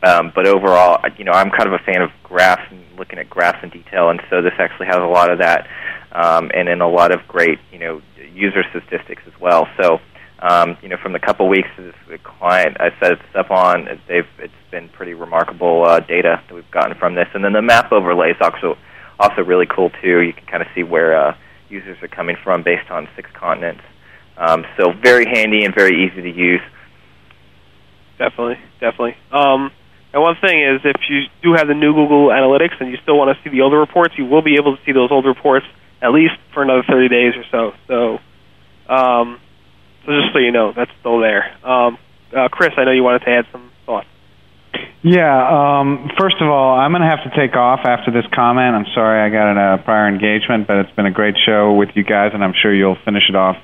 um, 0.03 0.33
but 0.35 0.47
overall, 0.47 0.99
you 1.17 1.25
know, 1.25 1.33
I'm 1.33 1.51
kind 1.51 1.67
of 1.67 1.75
a 1.75 1.85
fan 1.85 2.03
of 2.03 2.11
graphs 2.23 2.63
and 2.71 2.81
looking 2.99 3.19
at 3.19 3.31
graphs 3.31 3.63
in 3.63 3.71
detail, 3.71 4.11
and 4.11 4.21
so 4.31 4.43
this 4.43 4.55
actually 4.59 4.87
has 4.87 4.97
a 4.97 5.07
lot 5.07 5.31
of 5.31 5.39
that, 5.39 5.69
um, 6.13 6.51
and 6.55 6.67
then 6.67 6.81
a 6.81 6.89
lot 6.89 7.13
of 7.13 7.21
great, 7.29 7.59
you 7.71 7.79
know, 7.79 8.03
user 8.35 8.65
statistics 8.71 9.23
as 9.27 9.41
well. 9.41 9.69
So, 9.81 10.01
um, 10.41 10.77
you 10.83 10.89
know, 10.89 10.97
from 10.97 11.13
the 11.13 11.21
couple 11.21 11.49
weeks 11.49 11.69
this 11.79 11.95
the 12.09 12.19
client 12.19 12.79
I 12.81 12.91
set 12.99 13.19
this 13.19 13.35
up 13.37 13.51
on, 13.51 13.87
they've 14.09 14.27
it's 14.39 14.53
been 14.73 14.89
pretty 14.89 15.15
remarkable 15.15 15.85
uh, 15.87 16.01
data 16.01 16.43
that 16.49 16.55
we've 16.55 16.71
gotten 16.73 16.97
from 16.99 17.15
this, 17.15 17.29
and 17.35 17.45
then 17.45 17.53
the 17.53 17.63
map 17.63 17.93
overlay 17.93 18.31
is 18.31 18.37
also 18.41 18.77
also 19.19 19.43
really 19.43 19.67
cool 19.67 19.91
too. 20.03 20.21
You 20.21 20.33
can 20.33 20.47
kind 20.47 20.63
of 20.63 20.69
see 20.75 20.83
where 20.83 21.17
uh, 21.17 21.37
users 21.69 21.97
are 22.03 22.09
coming 22.09 22.37
from 22.43 22.63
based 22.63 22.91
on 22.91 23.09
six 23.17 23.31
continents. 23.33 23.83
Um, 24.37 24.65
so 24.77 24.93
very 24.93 25.27
handy 25.27 25.65
and 25.65 25.75
very 25.75 26.05
easy 26.05 26.23
to 26.23 26.31
use. 26.31 26.61
Definitely, 28.19 28.59
definitely. 28.81 29.17
Um, 29.31 29.71
and 30.13 30.23
one 30.23 30.37
thing 30.41 30.63
is, 30.63 30.81
if 30.85 31.01
you 31.09 31.23
do 31.43 31.55
have 31.55 31.69
the 31.69 31.75
new 31.75 31.95
Google 31.95 32.29
Analytics 32.29 32.81
and 32.81 32.91
you 32.91 32.99
still 33.03 33.17
want 33.17 33.37
to 33.37 33.43
see 33.43 33.51
the 33.51 33.63
older 33.63 33.79
reports, 33.79 34.15
you 34.17 34.27
will 34.27 34.43
be 34.43 34.57
able 34.57 34.77
to 34.77 34.83
see 34.85 34.93
those 34.93 35.11
old 35.11 35.25
reports 35.25 35.67
at 36.03 36.13
least 36.13 36.35
for 36.53 36.63
another 36.63 36.83
30 36.89 37.09
days 37.09 37.35
or 37.37 37.45
so. 37.51 37.73
So, 37.87 38.93
um, 38.93 39.41
so 40.05 40.13
just 40.13 40.33
so 40.33 40.39
you 40.39 40.51
know, 40.51 40.73
that's 40.75 40.91
still 41.01 41.21
there. 41.21 41.57
Um, 41.65 41.97
uh, 42.37 42.49
Chris, 42.49 42.73
I 42.77 42.85
know 42.85 42.91
you 42.91 43.05
wanted 43.05 43.21
to 43.21 43.31
add 43.31 43.47
some 43.53 43.71
thoughts. 43.87 44.09
Yeah. 45.03 45.81
Um, 45.81 46.11
first 46.19 46.37
of 46.41 46.49
all, 46.49 46.79
I'm 46.79 46.93
going 46.93 47.03
to 47.03 47.09
have 47.09 47.25
to 47.25 47.37
take 47.37 47.57
off 47.57 47.81
after 47.85 48.11
this 48.13 48.25
comment. 48.33 48.75
I'm 48.75 48.87
sorry 48.95 49.21
I 49.21 49.29
got 49.31 49.51
in 49.51 49.59
a 49.59 49.83
prior 49.83 50.09
engagement, 50.09 50.67
but 50.67 50.77
it's 50.77 50.93
been 50.93 51.07
a 51.07 51.11
great 51.11 51.35
show 51.45 51.75
with 51.75 51.91
you 51.95 52.05
guys, 52.05 52.31
and 52.35 52.43
I'm 52.45 52.55
sure 52.61 52.73
you'll 52.73 52.99
finish 53.05 53.25
it 53.29 53.35
off 53.35 53.57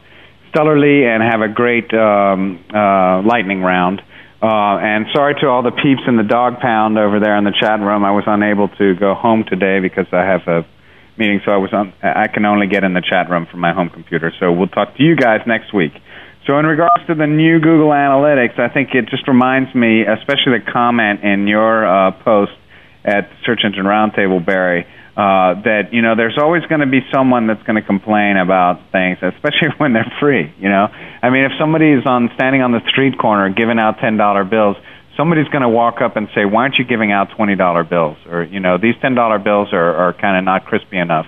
stellarly 0.53 1.05
and 1.07 1.23
have 1.23 1.41
a 1.41 1.49
great 1.49 1.93
um, 1.95 2.65
uh, 2.75 3.23
lightning 3.23 3.63
round. 3.63 4.03
Uh, 4.41 4.79
and 4.79 5.07
sorry 5.13 5.35
to 5.41 5.49
all 5.49 5.63
the 5.63 5.73
peeps 5.73 6.03
in 6.07 6.17
the 6.17 6.23
dog 6.23 6.61
pound 6.61 6.97
over 6.97 7.19
there 7.19 7.37
in 7.37 7.45
the 7.45 7.55
chat 7.59 7.81
room. 7.81 8.05
I 8.05 8.13
was 8.13 8.25
unable 8.27 8.69
to 8.69 8.95
go 8.95 9.15
home 9.15 9.45
today 9.49 9.81
because 9.81 10.07
I 10.13 10.25
have 10.25 10.47
a 10.47 10.67
meeting, 11.19 11.41
so 11.45 11.51
I 11.51 11.57
was 11.57 11.73
on. 11.73 11.93
I 12.03 12.29
can 12.29 12.45
only 12.45 12.69
get 12.69 12.85
in 12.85 12.95
the 12.95 13.03
chat 13.03 13.29
room 13.29 13.47
from 13.51 13.61
my 13.61 13.73
home 13.73 13.91
computer. 13.91 14.33
So 14.39 14.53
we'll 14.53 14.69
talk 14.69 14.97
to 14.97 15.03
you 15.03 15.17
guys 15.17 15.41
next 15.47 15.75
week. 15.75 15.93
So 16.49 16.59
in 16.59 16.65
regards 16.65 17.05
to 17.09 17.15
the 17.15 17.27
new 17.27 17.61
Google 17.61 17.91
Analytics, 17.93 18.59
I 18.59 18.73
think 18.73 18.95
it 18.95 19.11
just 19.11 19.29
reminds 19.29 19.75
me, 19.75 20.01
especially 20.09 20.57
the 20.57 20.65
comment 20.73 21.23
in 21.23 21.47
your 21.47 21.85
uh, 21.85 22.13
post 22.25 22.57
at 23.05 23.29
Search 23.45 23.61
Engine 23.69 23.85
Roundtable, 23.85 24.41
Barry, 24.41 24.89
uh, 25.13 25.61
that 25.61 25.93
you 25.93 26.01
know 26.01 26.17
there's 26.17 26.39
always 26.41 26.65
going 26.65 26.81
to 26.81 26.89
be 26.89 27.05
someone 27.13 27.49
that's 27.49 27.63
going 27.65 27.77
to 27.77 27.85
complain 27.85 28.39
about 28.39 28.81
things, 28.93 29.19
especially 29.21 29.69
when 29.77 29.93
they're 29.93 30.11
free. 30.21 30.49
You 30.57 30.71
know, 30.71 30.89
I 30.89 31.29
mean, 31.29 31.45
if 31.45 31.53
somebody 31.61 31.93
is 31.93 32.07
on 32.07 32.31
standing 32.35 32.63
on 32.63 32.73
the 32.73 32.81
street 32.89 33.19
corner 33.21 33.53
giving 33.53 33.79
out 33.79 34.01
ten 34.01 34.17
dollar 34.17 34.45
bills, 34.45 34.77
somebody's 35.19 35.49
going 35.49 35.69
to 35.69 35.69
walk 35.69 36.01
up 36.01 36.17
and 36.17 36.29
say, 36.35 36.47
"Why 36.47 36.63
aren't 36.63 36.77
you 36.81 36.87
giving 36.87 37.13
out 37.13 37.29
twenty 37.37 37.57
dollar 37.57 37.85
bills?" 37.85 38.17
Or 38.25 38.43
you 38.43 38.61
know, 38.61 38.79
these 38.81 38.97
ten 39.03 39.15
dollar 39.15 39.39
bills 39.39 39.69
are 39.75 40.09
are 40.09 40.13
kind 40.15 40.39
of 40.39 40.45
not 40.45 40.65
crispy 40.65 40.97
enough. 40.97 41.27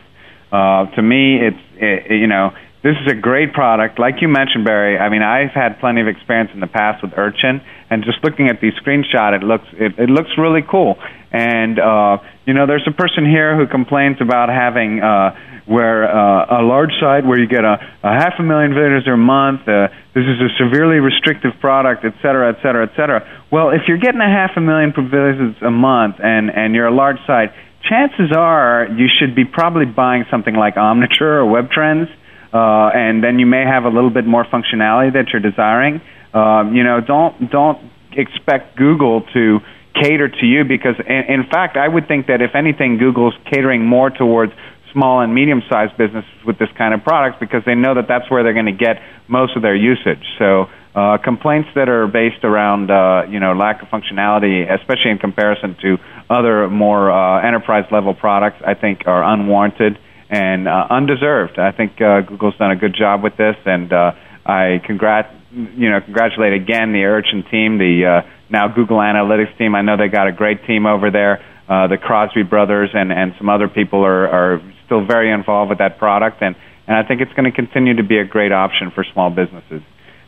Uh, 0.51 0.87
to 0.97 1.03
me, 1.03 1.45
it's 1.45 1.65
it, 1.77 2.17
you 2.17 2.27
know. 2.27 2.57
This 2.83 2.97
is 3.05 3.13
a 3.13 3.15
great 3.15 3.53
product. 3.53 3.99
Like 3.99 4.23
you 4.23 4.29
mentioned, 4.29 4.65
Barry, 4.65 4.97
I 4.99 5.11
mean, 5.11 5.21
I've 5.21 5.53
had 5.53 5.79
plenty 5.81 6.01
of 6.01 6.09
experience 6.09 6.51
in 6.55 6.61
the 6.61 6.67
past 6.67 7.03
with 7.03 7.13
Urchin, 7.13 7.61
and 7.91 8.03
just 8.05 8.25
looking 8.25 8.49
at 8.49 8.63
the 8.63 8.73
screenshot, 8.81 9.37
it 9.37 9.45
looks 9.45 9.67
it, 9.75 9.99
it 9.99 10.09
looks 10.09 10.31
really 10.39 10.63
cool. 10.63 10.97
And 11.31 11.79
uh, 11.79 12.19
you 12.47 12.55
know, 12.55 12.67
there's 12.67 12.89
a 12.89 12.97
person 12.97 13.29
here 13.29 13.55
who 13.55 13.67
complains 13.67 14.17
about 14.23 14.49
having 14.49 15.01
uh, 15.01 15.37
where 15.67 16.09
uh, 16.09 16.61
a 16.61 16.63
large 16.65 16.91
site 16.99 17.27
where 17.27 17.39
you 17.39 17.47
get 17.47 17.65
a, 17.65 17.77
a 18.03 18.13
half 18.17 18.35
a 18.39 18.43
million 18.43 18.73
visitors 18.73 19.07
a 19.07 19.17
month. 19.17 19.69
Uh, 19.69 19.89
this 20.15 20.25
is 20.25 20.41
a 20.41 20.49
severely 20.57 20.99
restrictive 20.99 21.53
product, 21.61 22.05
et 22.07 22.15
cetera, 22.23 22.49
et 22.49 22.57
cetera, 22.63 22.89
et 22.89 22.97
cetera. 22.97 23.45
Well, 23.53 23.71
if 23.71 23.83
you're 23.89 24.01
getting 24.01 24.23
a 24.23 24.33
half 24.33 24.57
a 24.57 24.61
million 24.61 24.91
visitors 24.97 25.55
a 25.61 25.71
month 25.71 26.17
and 26.19 26.49
and 26.49 26.75
you're 26.75 26.89
a 26.89 26.95
large 26.95 27.21
site, 27.27 27.53
chances 27.85 28.33
are 28.35 28.89
you 28.97 29.07
should 29.21 29.37
be 29.37 29.45
probably 29.45 29.85
buying 29.85 30.25
something 30.31 30.55
like 30.55 30.77
Omniture 30.77 31.45
or 31.45 31.47
Web 31.47 31.71
Trends, 31.71 32.09
uh, 32.53 32.91
and 32.95 33.23
then 33.23 33.39
you 33.39 33.47
may 33.47 33.65
have 33.65 33.85
a 33.85 33.89
little 33.89 34.11
bit 34.11 34.27
more 34.27 34.45
functionality 34.45 35.13
that 35.13 35.29
you're 35.33 35.43
desiring. 35.43 36.01
Uh, 36.35 36.65
you 36.73 36.83
know, 36.83 37.01
don't 37.01 37.51
don't 37.51 37.79
expect 38.13 38.77
Google 38.77 39.23
to 39.33 39.61
cater 39.95 40.29
to 40.29 40.47
you 40.47 40.65
because, 40.65 40.95
in, 41.07 41.41
in 41.41 41.45
fact, 41.51 41.77
I 41.77 41.87
would 41.87 42.09
think 42.09 42.27
that 42.27 42.41
if 42.41 42.55
anything, 42.55 42.99
Google's 42.99 43.35
catering 43.51 43.85
more 43.85 44.11
towards 44.11 44.53
small 44.93 45.21
and 45.21 45.35
medium 45.35 45.63
sized 45.71 45.97
businesses 45.97 46.31
with 46.45 46.59
this 46.59 46.69
kind 46.77 46.95
of 46.95 47.03
product 47.05 47.39
because 47.39 47.63
they 47.65 47.75
know 47.75 47.95
that 47.95 48.09
that's 48.09 48.29
where 48.31 48.43
they're 48.43 48.55
going 48.55 48.67
to 48.67 48.73
get 48.73 49.01
most 49.29 49.57
of 49.57 49.63
their 49.63 49.77
usage. 49.77 50.25
So 50.39 50.67
uh, 50.95 51.19
complaints 51.19 51.69
that 51.77 51.89
are 51.89 52.09
based 52.09 52.43
around 52.45 52.91
uh, 52.91 53.23
you 53.29 53.39
know 53.39 53.53
lack 53.55 53.83
of 53.83 53.89
functionality, 53.89 54.67
especially 54.69 55.13
in 55.13 55.19
comparison 55.19 55.77
to 55.83 55.99
other 56.29 56.69
more 56.69 57.11
uh, 57.11 57.47
enterprise 57.47 57.85
level 57.91 58.15
products, 58.15 58.61
I 58.67 58.75
think 58.75 59.07
are 59.07 59.23
unwarranted 59.23 59.99
and 60.31 60.69
uh, 60.69 60.87
undeserved. 60.89 61.59
I 61.59 61.73
think 61.73 62.01
uh, 62.01 62.21
Google's 62.23 62.57
done 62.57 62.71
a 62.71 62.77
good 62.77 62.95
job 62.95 63.23
with 63.23 63.37
this, 63.37 63.57
and 63.67 63.93
uh, 63.93 64.13
I 64.47 64.81
congrat 64.87 65.35
you 65.53 65.91
know 65.91 66.01
congratulate 66.01 66.55
again 66.55 66.93
the 66.93 67.05
Urchin 67.05 67.45
team, 67.51 67.79
the 67.79 68.23
uh, 68.25 68.31
now 68.49 68.69
Google 68.69 68.99
Analytics 68.99 69.59
team. 69.59 69.75
I 69.75 69.83
know 69.83 69.97
they 69.97 70.09
got 70.09 70.29
a 70.29 70.33
great 70.33 70.65
team 70.67 70.87
over 70.87 71.11
there. 71.11 71.45
Uh, 71.69 71.87
the 71.87 71.99
Crosby 71.99 72.43
brothers 72.43 72.91
and, 72.95 73.13
and 73.13 73.33
some 73.39 73.49
other 73.49 73.69
people 73.69 74.05
are, 74.05 74.29
are 74.29 74.63
still 74.87 75.05
very 75.07 75.31
involved 75.31 75.69
with 75.69 75.79
that 75.79 75.99
product, 75.99 76.43
and, 76.43 76.57
and 76.89 76.97
I 76.97 77.07
think 77.07 77.21
it's 77.21 77.33
going 77.35 77.45
to 77.45 77.53
continue 77.53 77.95
to 77.95 78.03
be 78.03 78.19
a 78.19 78.25
great 78.25 78.51
option 78.51 78.91
for 78.91 79.05
small 79.05 79.31
businesses. 79.31 79.81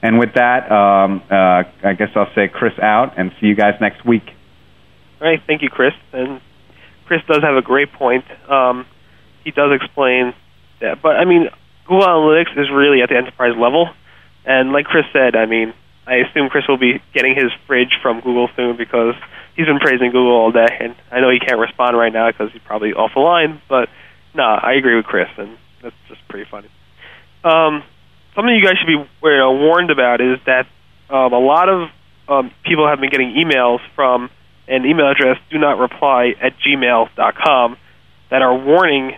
And 0.03 0.21
with 0.21 0.35
that, 0.35 0.71
um, 0.71 1.21
uh, 1.29 1.65
I 1.83 1.95
guess 1.99 2.11
I'll 2.15 2.33
say 2.37 2.47
Chris 2.47 2.79
out 2.81 3.19
and 3.19 3.33
see 3.41 3.47
you 3.49 3.57
guys 3.57 3.75
next 3.81 4.05
week. 4.05 4.23
All 5.21 5.29
right, 5.29 5.41
thank 5.45 5.63
you, 5.63 5.69
Chris. 5.69 5.95
And 6.13 6.41
Chris 7.07 7.23
does 7.27 7.43
have 7.43 7.57
a 7.57 7.63
great 7.63 7.93
point. 7.93 8.25
Um, 8.49 8.87
he 9.45 9.51
does 9.51 9.73
explain 9.73 10.35
that, 10.81 11.03
but 11.03 11.17
I 11.17 11.25
mean, 11.25 11.49
Google 11.85 12.07
Analytics 12.07 12.59
is 12.59 12.71
really 12.71 13.03
at 13.03 13.09
the 13.09 13.17
enterprise 13.17 13.57
level, 13.59 13.89
and 14.45 14.73
like 14.73 14.87
Chris 14.87 15.05
said, 15.13 15.37
I 15.37 15.47
mean, 15.47 15.75
I 16.07 16.17
assume 16.17 16.49
Chris 16.49 16.65
will 16.69 16.79
be 16.79 17.01
getting 17.15 17.35
his 17.35 17.53
fridge 17.67 17.99
from 18.03 18.21
Google 18.21 18.49
soon 18.57 18.77
because 18.77 19.15
he's 19.57 19.67
been 19.67 19.79
praising 19.79 20.11
Google 20.11 20.33
all 20.33 20.53
day, 20.53 20.69
and 20.81 20.97
I 21.11 21.21
know 21.21 21.31
he 21.31 21.39
can't 21.39 21.61
respond 21.61 21.97
right 21.97 22.13
now 22.13 22.31
because 22.31 22.53
he's 22.53 22.63
probably 22.63 22.93
off 22.93 23.13
the 23.15 23.21
line. 23.21 23.61
But 23.69 23.89
no, 24.35 24.43
nah, 24.43 24.59
I 24.63 24.75
agree 24.75 24.97
with 24.97 25.05
Chris, 25.05 25.29
and 25.37 25.57
that's 25.83 25.95
just 26.09 26.21
pretty 26.29 26.49
funny. 26.51 26.69
Um, 27.45 27.83
something 28.35 28.55
you 28.55 28.65
guys 28.65 28.75
should 28.79 28.87
be 28.87 28.99
you 29.29 29.37
know, 29.37 29.53
warned 29.53 29.91
about 29.91 30.21
is 30.21 30.39
that 30.47 30.67
um, 31.11 31.33
a 31.33 31.39
lot 31.39 31.69
of 31.69 31.89
um, 32.29 32.51
people 32.65 32.89
have 32.89 33.01
been 33.01 33.11
getting 33.11 33.35
emails 33.35 33.81
from 33.95 34.31
an 34.69 34.87
email 34.87 35.11
address 35.11 35.39
do 35.51 35.59
not 35.59 35.79
reply 35.79 36.35
at 36.41 36.55
gmail.com 36.59 37.77
that 38.31 38.43
are 38.43 38.57
warning 38.57 39.13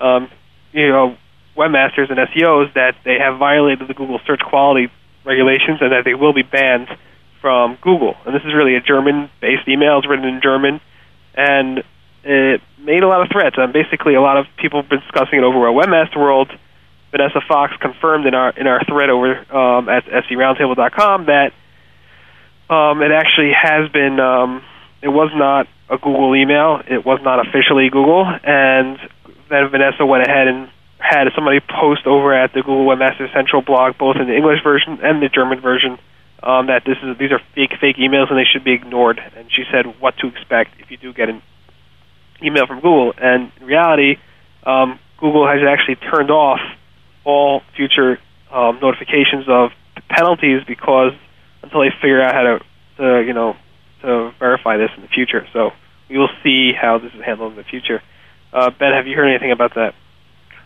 um, 0.00 0.30
you 0.72 0.88
know 0.88 1.16
webmasters 1.56 2.10
and 2.10 2.18
SEOs 2.18 2.72
that 2.74 2.96
they 3.04 3.18
have 3.18 3.38
violated 3.38 3.88
the 3.88 3.94
Google 3.94 4.20
search 4.26 4.40
quality 4.40 4.90
regulations 5.24 5.78
and 5.80 5.92
that 5.92 6.04
they 6.04 6.14
will 6.14 6.32
be 6.32 6.42
banned 6.42 6.88
from 7.40 7.78
Google. 7.80 8.14
And 8.24 8.34
this 8.34 8.42
is 8.44 8.54
really 8.54 8.76
a 8.76 8.80
German-based 8.80 9.68
email. 9.68 9.98
It's 9.98 10.08
written 10.08 10.26
in 10.26 10.40
German, 10.42 10.80
and 11.34 11.82
it 12.24 12.60
made 12.78 13.02
a 13.02 13.08
lot 13.08 13.22
of 13.22 13.28
threats. 13.30 13.56
And 13.58 13.72
basically, 13.72 14.14
a 14.14 14.20
lot 14.20 14.36
of 14.36 14.46
people 14.56 14.82
have 14.82 14.90
been 14.90 15.00
discussing 15.00 15.38
it 15.38 15.44
over 15.44 15.68
at 15.68 15.74
Webmaster 15.74 16.16
World. 16.16 16.50
Vanessa 17.10 17.40
Fox 17.46 17.72
confirmed 17.80 18.26
in 18.26 18.34
our 18.34 18.50
in 18.50 18.66
our 18.66 18.84
thread 18.84 19.10
over 19.10 19.38
um, 19.54 19.88
at 19.88 20.04
seroundtable.com 20.04 21.26
that 21.26 21.52
um, 22.68 23.02
it 23.02 23.12
actually 23.12 23.52
has 23.52 23.90
been. 23.90 24.20
Um, 24.20 24.62
it 25.02 25.08
was 25.08 25.30
not 25.34 25.68
a 25.88 25.98
Google 25.98 26.34
email. 26.34 26.82
It 26.88 27.04
was 27.04 27.20
not 27.22 27.46
officially 27.46 27.88
Google, 27.90 28.26
and 28.26 28.98
then 29.48 29.68
Vanessa 29.70 30.04
went 30.04 30.26
ahead 30.26 30.48
and 30.48 30.68
had 30.98 31.28
somebody 31.34 31.60
post 31.60 32.06
over 32.06 32.32
at 32.32 32.52
the 32.52 32.60
Google 32.60 32.86
Webmaster 32.86 33.32
Central 33.32 33.62
blog, 33.62 33.98
both 33.98 34.16
in 34.16 34.26
the 34.26 34.34
English 34.34 34.62
version 34.62 34.98
and 35.02 35.22
the 35.22 35.28
German 35.28 35.60
version, 35.60 35.98
um, 36.42 36.66
that 36.66 36.82
this 36.84 36.96
is 37.02 37.18
these 37.18 37.32
are 37.32 37.40
fake 37.54 37.72
fake 37.80 37.96
emails 37.96 38.30
and 38.30 38.38
they 38.38 38.48
should 38.50 38.64
be 38.64 38.72
ignored. 38.72 39.20
And 39.36 39.50
she 39.50 39.64
said 39.70 40.00
what 40.00 40.16
to 40.18 40.28
expect 40.28 40.80
if 40.80 40.90
you 40.90 40.96
do 40.96 41.12
get 41.12 41.28
an 41.28 41.42
email 42.42 42.66
from 42.66 42.76
Google. 42.76 43.12
And 43.16 43.52
in 43.60 43.66
reality, 43.66 44.16
um, 44.64 44.98
Google 45.18 45.46
has 45.46 45.60
actually 45.66 45.96
turned 45.96 46.30
off 46.30 46.60
all 47.24 47.62
future 47.76 48.18
um, 48.50 48.78
notifications 48.80 49.46
of 49.48 49.70
penalties 50.08 50.62
because 50.66 51.12
until 51.62 51.80
they 51.80 51.90
figure 52.00 52.22
out 52.22 52.34
how 52.34 52.42
to, 52.42 52.58
to 52.98 53.26
you 53.26 53.32
know 53.32 53.56
to 54.02 54.32
verify 54.38 54.76
this 54.76 54.90
in 54.96 55.02
the 55.02 55.08
future. 55.08 55.46
So 55.52 55.70
we 56.08 56.18
will 56.18 56.30
see 56.42 56.72
how 56.72 56.98
this 56.98 57.12
is 57.12 57.24
handled 57.24 57.52
in 57.52 57.56
the 57.56 57.64
future. 57.64 58.02
Uh, 58.52 58.70
ben, 58.70 58.92
have 58.92 59.06
you 59.06 59.16
heard 59.16 59.28
anything 59.28 59.52
about 59.52 59.74
that? 59.74 59.94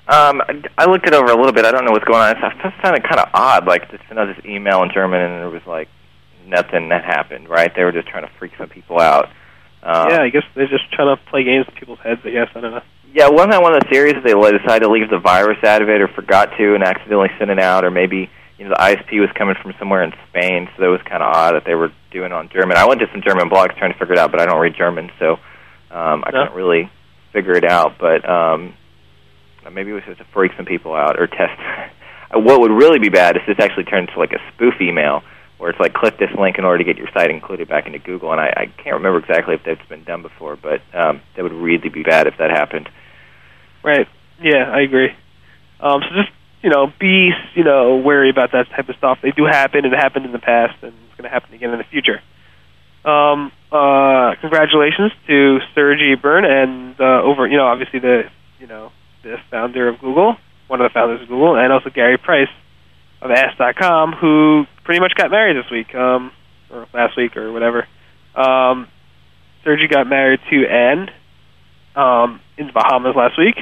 Um, 0.09 0.43
I 0.77 0.91
looked 0.91 1.07
it 1.07 1.15
over 1.15 1.31
a 1.31 1.37
little 1.37 1.53
bit. 1.53 1.65
I 1.65 1.71
don't 1.71 1.85
know 1.85 1.93
what's 1.93 2.05
going 2.05 2.21
on. 2.21 2.37
It 2.37 2.41
just 2.63 2.83
sounded 2.83 3.05
kind 3.05 3.21
of 3.21 3.29
odd. 3.33 3.67
Like 3.67 3.91
just 3.91 4.03
out 4.11 4.27
this 4.27 4.45
email 4.45 4.83
in 4.83 4.91
German, 4.93 5.21
and 5.21 5.45
it 5.45 5.53
was 5.53 5.65
like 5.67 5.89
nothing 6.47 6.89
that 6.89 7.05
happened. 7.05 7.49
Right? 7.49 7.71
They 7.75 7.85
were 7.85 7.93
just 7.93 8.09
trying 8.09 8.27
to 8.27 8.33
freak 8.39 8.53
some 8.59 8.69
people 8.69 8.99
out. 8.99 9.27
Um, 9.83 10.11
yeah, 10.11 10.23
I 10.23 10.31
guess 10.31 10.43
they're 10.55 10.69
just 10.69 10.91
trying 10.93 11.17
to 11.17 11.23
play 11.31 11.45
games 11.45 11.67
with 11.67 11.77
people's 11.77 12.01
heads. 12.01 12.21
I 12.25 12.31
guess 12.31 12.49
I 12.55 12.61
don't 12.61 12.73
know. 12.73 12.83
Yeah, 13.15 13.29
wasn't 13.29 13.53
that 13.53 13.63
one 13.63 13.75
of 13.75 13.81
the 13.81 13.89
theories 13.89 14.15
that 14.15 14.25
they 14.25 14.35
decided 14.35 14.85
to 14.85 14.91
leave 14.91 15.11
the 15.11 15.19
virus 15.19 15.63
out 15.65 15.83
of 15.83 15.89
it, 15.89 16.01
or 16.01 16.09
forgot 16.09 16.51
to, 16.59 16.75
and 16.75 16.83
accidentally 16.83 17.31
sent 17.39 17.51
it 17.51 17.59
out, 17.59 17.85
or 17.85 17.91
maybe 17.91 18.31
you 18.59 18.69
know 18.69 18.71
the 18.71 18.83
ISP 18.83 19.21
was 19.21 19.31
coming 19.35 19.55
from 19.63 19.75
somewhere 19.79 20.03
in 20.03 20.13
Spain, 20.29 20.69
so 20.77 20.83
that 20.83 20.89
was 20.89 21.01
kind 21.03 21.23
of 21.23 21.33
odd 21.35 21.55
that 21.55 21.65
they 21.65 21.75
were 21.75 21.93
doing 22.11 22.27
it 22.27 22.33
on 22.33 22.49
German. 22.51 22.77
I 22.77 22.87
went 22.87 23.01
to 23.01 23.07
some 23.11 23.23
German 23.23 23.49
blogs 23.49 23.77
trying 23.79 23.93
to 23.93 23.99
figure 23.99 24.15
it 24.15 24.19
out, 24.19 24.31
but 24.31 24.41
I 24.41 24.47
don't 24.47 24.61
read 24.61 24.75
German, 24.77 25.11
so 25.19 25.35
um, 25.91 26.25
I 26.27 26.31
no. 26.31 26.45
couldn't 26.45 26.55
really 26.55 26.91
figure 27.33 27.55
it 27.55 27.65
out. 27.65 27.99
But 27.99 28.29
um, 28.29 28.75
maybe 29.73 29.91
it 29.91 29.95
was 29.95 30.05
just 30.07 30.19
to 30.19 30.27
freak 30.33 30.53
some 30.57 30.67
people 30.67 30.95
out 30.95 31.19
or 31.19 31.27
test. 31.27 31.59
what 32.33 32.61
would 32.61 32.71
really 32.71 32.99
be 32.99 33.09
bad 33.09 33.37
is 33.37 33.43
this 33.47 33.57
actually 33.59 33.85
turned 33.85 34.09
into 34.09 34.21
like 34.21 34.33
a 34.33 34.41
spoof 34.55 34.75
email 34.81 35.23
where 35.59 35.71
it's 35.71 35.81
like 35.81 35.93
click 35.93 36.19
this 36.19 36.31
link 36.39 36.57
in 36.57 36.65
order 36.65 36.79
to 36.79 36.85
get 36.85 36.97
your 36.97 37.09
site 37.13 37.31
included 37.31 37.69
back 37.69 37.87
into 37.87 37.99
Google. 37.99 38.33
And 38.33 38.41
I, 38.41 38.49
I 38.57 38.67
can't 38.83 38.97
remember 38.97 39.19
exactly 39.19 39.55
if 39.55 39.61
that's 39.65 39.87
been 39.89 40.05
done 40.05 40.23
before, 40.23 40.57
but 40.57 40.81
um, 40.95 41.21
that 41.37 41.43
would 41.43 41.53
really 41.53 41.89
be 41.91 42.03
bad 42.03 42.27
if 42.27 42.35
that 42.39 42.51
happened. 42.51 42.89
Right. 43.85 44.09
Yeah, 44.41 44.71
I 44.73 44.81
agree. 44.81 45.11
Um, 45.81 46.01
so 46.03 46.15
just 46.15 46.31
you 46.63 46.69
know, 46.69 46.93
be 46.99 47.31
you 47.55 47.65
know 47.65 47.97
wary 47.97 48.31
about 48.31 48.53
that 48.53 48.69
type 48.71 48.89
of 48.89 48.97
stuff. 48.97 49.19
They 49.23 49.31
do 49.31 49.45
happen. 49.45 49.85
It 49.85 49.93
happened 49.93 50.27
in 50.27 50.33
the 50.33 50.39
past, 50.39 50.77
and 50.83 50.93
it's 50.93 51.17
going 51.17 51.25
to 51.25 51.31
happen 51.31 51.55
again 51.55 51.71
in 51.71 51.79
the 51.79 51.85
future. 51.85 52.21
Um, 53.05 53.53
uh, 53.73 54.35
congratulations 54.41 55.13
to 55.27 55.59
Sergey 55.75 56.15
Brin 56.15 56.45
and 56.45 57.01
uh, 57.01 57.23
over 57.23 57.47
you 57.47 57.57
know 57.57 57.67
obviously 57.67 58.01
the 58.01 58.23
you 58.59 58.67
know 58.67 58.91
the 59.23 59.37
founder 59.51 59.89
of 59.89 60.01
Google, 60.01 60.37
one 60.67 60.81
of 60.81 60.91
the 60.91 60.95
founders 60.95 61.23
of 61.23 61.29
Google, 61.29 61.57
and 61.57 61.73
also 61.73 61.91
Gary 61.91 62.19
Price 62.19 62.49
of 63.21 63.31
Ask.com, 63.31 64.13
who 64.13 64.65
pretty 64.85 65.01
much 65.01 65.15
got 65.15 65.31
married 65.31 65.57
this 65.57 65.71
week, 65.71 65.95
um, 65.95 66.33
or 66.71 66.87
last 66.93 67.17
week, 67.17 67.37
or 67.37 67.53
whatever. 67.53 67.87
Um, 68.35 68.89
Sergey 69.63 69.89
got 69.89 70.07
married 70.07 70.41
to 70.51 70.67
Anne 70.67 71.11
um, 71.95 72.41
in 72.57 72.69
the 72.69 72.73
Bahamas 72.73 73.15
last 73.15 73.39
week, 73.39 73.57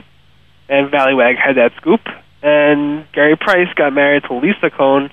and 0.68 0.90
Valleywag 0.92 1.36
had 1.36 1.56
that 1.56 1.72
scoop. 1.76 2.00
And 2.40 3.10
Gary 3.12 3.36
Price 3.36 3.68
got 3.74 3.92
married 3.92 4.22
to 4.28 4.34
Lisa 4.34 4.70
Cohn 4.70 5.10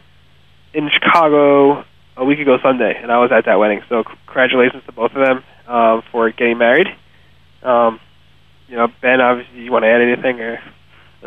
in 0.74 0.89
Chicago 0.93 1.84
a 2.18 2.26
week 2.26 2.39
ago 2.39 2.57
Sunday, 2.63 2.97
and 3.01 3.11
I 3.11 3.20
was 3.20 3.32
at 3.32 3.45
that 3.45 3.55
wedding. 3.55 3.82
So 3.89 4.03
congratulations 4.03 4.84
to 4.86 4.91
both 4.91 5.11
of 5.11 5.26
them 5.26 5.43
uh, 5.68 6.01
for 6.11 6.30
getting 6.32 6.57
married. 6.57 6.88
Um, 7.63 7.99
you 8.68 8.76
know, 8.78 8.88
Ben, 9.01 9.22
obviously, 9.22 9.61
you 9.61 9.72
want 9.72 9.84
to 9.84 9.89
add 9.89 10.01
anything? 10.01 10.39
Or? 10.39 10.59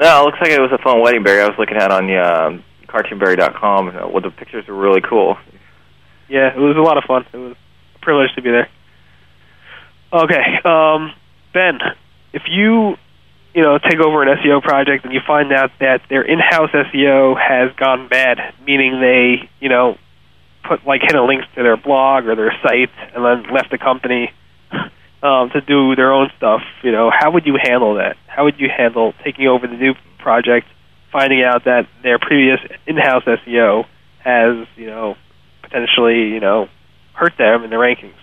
No, 0.01 0.23
it 0.23 0.25
looks 0.25 0.39
like 0.41 0.51
it 0.51 0.61
was 0.61 0.73
a 0.73 0.83
fun 0.83 1.01
wedding, 1.01 1.23
Barry. 1.23 1.43
I 1.43 1.47
was 1.47 1.59
looking 1.59 1.77
at 1.77 1.91
on 1.91 2.07
the 2.07 2.19
um, 2.19 2.65
cartoonbarry.com. 2.87 3.89
Uh, 3.89 4.09
well, 4.09 4.23
the 4.23 4.31
pictures 4.31 4.67
were 4.67 4.77
really 4.77 5.01
cool. 5.01 5.37
Yeah, 6.29 6.55
it 6.55 6.59
was 6.59 6.77
a 6.77 6.81
lot 6.81 6.99
of 6.99 7.05
fun. 7.05 7.27
It 7.33 7.37
was 7.37 7.57
a 7.97 7.99
privilege 8.01 8.35
to 8.37 8.43
be 8.43 8.51
there. 8.51 8.69
Okay, 10.13 10.61
um, 10.65 11.13
Ben, 11.53 11.79
if 12.33 12.43
you 12.49 12.97
you 13.55 13.63
know 13.63 13.79
take 13.79 13.99
over 13.99 14.23
an 14.23 14.39
SEO 14.39 14.63
project 14.63 15.05
and 15.05 15.13
you 15.13 15.21
find 15.27 15.53
out 15.53 15.71
that 15.81 16.01
their 16.09 16.23
in-house 16.23 16.71
SEO 16.71 17.37
has 17.39 17.75
gone 17.77 18.09
bad, 18.09 18.39
meaning 18.65 19.01
they 19.01 19.49
you 19.61 19.69
know 19.69 19.99
put 20.69 20.87
like 20.87 21.01
hidden 21.03 21.27
links 21.27 21.47
to 21.55 21.63
their 21.63 21.77
blog 21.77 22.27
or 22.27 22.37
their 22.37 22.53
site 22.63 22.91
and 23.15 23.25
then 23.25 23.55
left 23.55 23.71
the 23.71 23.79
company 23.79 24.33
um, 25.23 25.51
to 25.51 25.61
do 25.61 25.97
their 25.97 26.13
own 26.13 26.31
stuff, 26.37 26.61
you 26.83 26.93
know, 26.93 27.11
how 27.11 27.31
would 27.31 27.47
you 27.47 27.57
handle 27.61 27.95
that? 27.95 28.17
How 28.27 28.45
would 28.45 28.61
you 28.61 28.69
handle 28.69 29.15
taking 29.25 29.47
over 29.47 29.67
the 29.67 29.77
new 29.77 29.95
project, 30.19 30.67
finding 31.11 31.43
out 31.43 31.65
that 31.65 31.89
their 32.03 32.19
previous 32.19 32.61
in-house 32.87 33.25
SEO 33.25 33.87
has, 34.19 34.67
you 34.77 34.87
know, 34.87 35.17
potentially, 35.63 36.29
you 36.29 36.41
know, 36.41 36.69
hurt 37.15 37.37
them 37.39 37.65
in 37.65 37.71
the 37.71 37.77
rankings? 37.77 38.15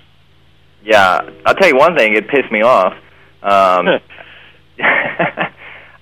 Yeah, 0.84 1.30
I'll 1.46 1.56
tell 1.56 1.68
you 1.68 1.76
one 1.76 1.98
thing. 1.98 2.16
It 2.16 2.28
pissed 2.28 2.52
me 2.52 2.62
off. 2.62 2.94
Um, 3.42 3.88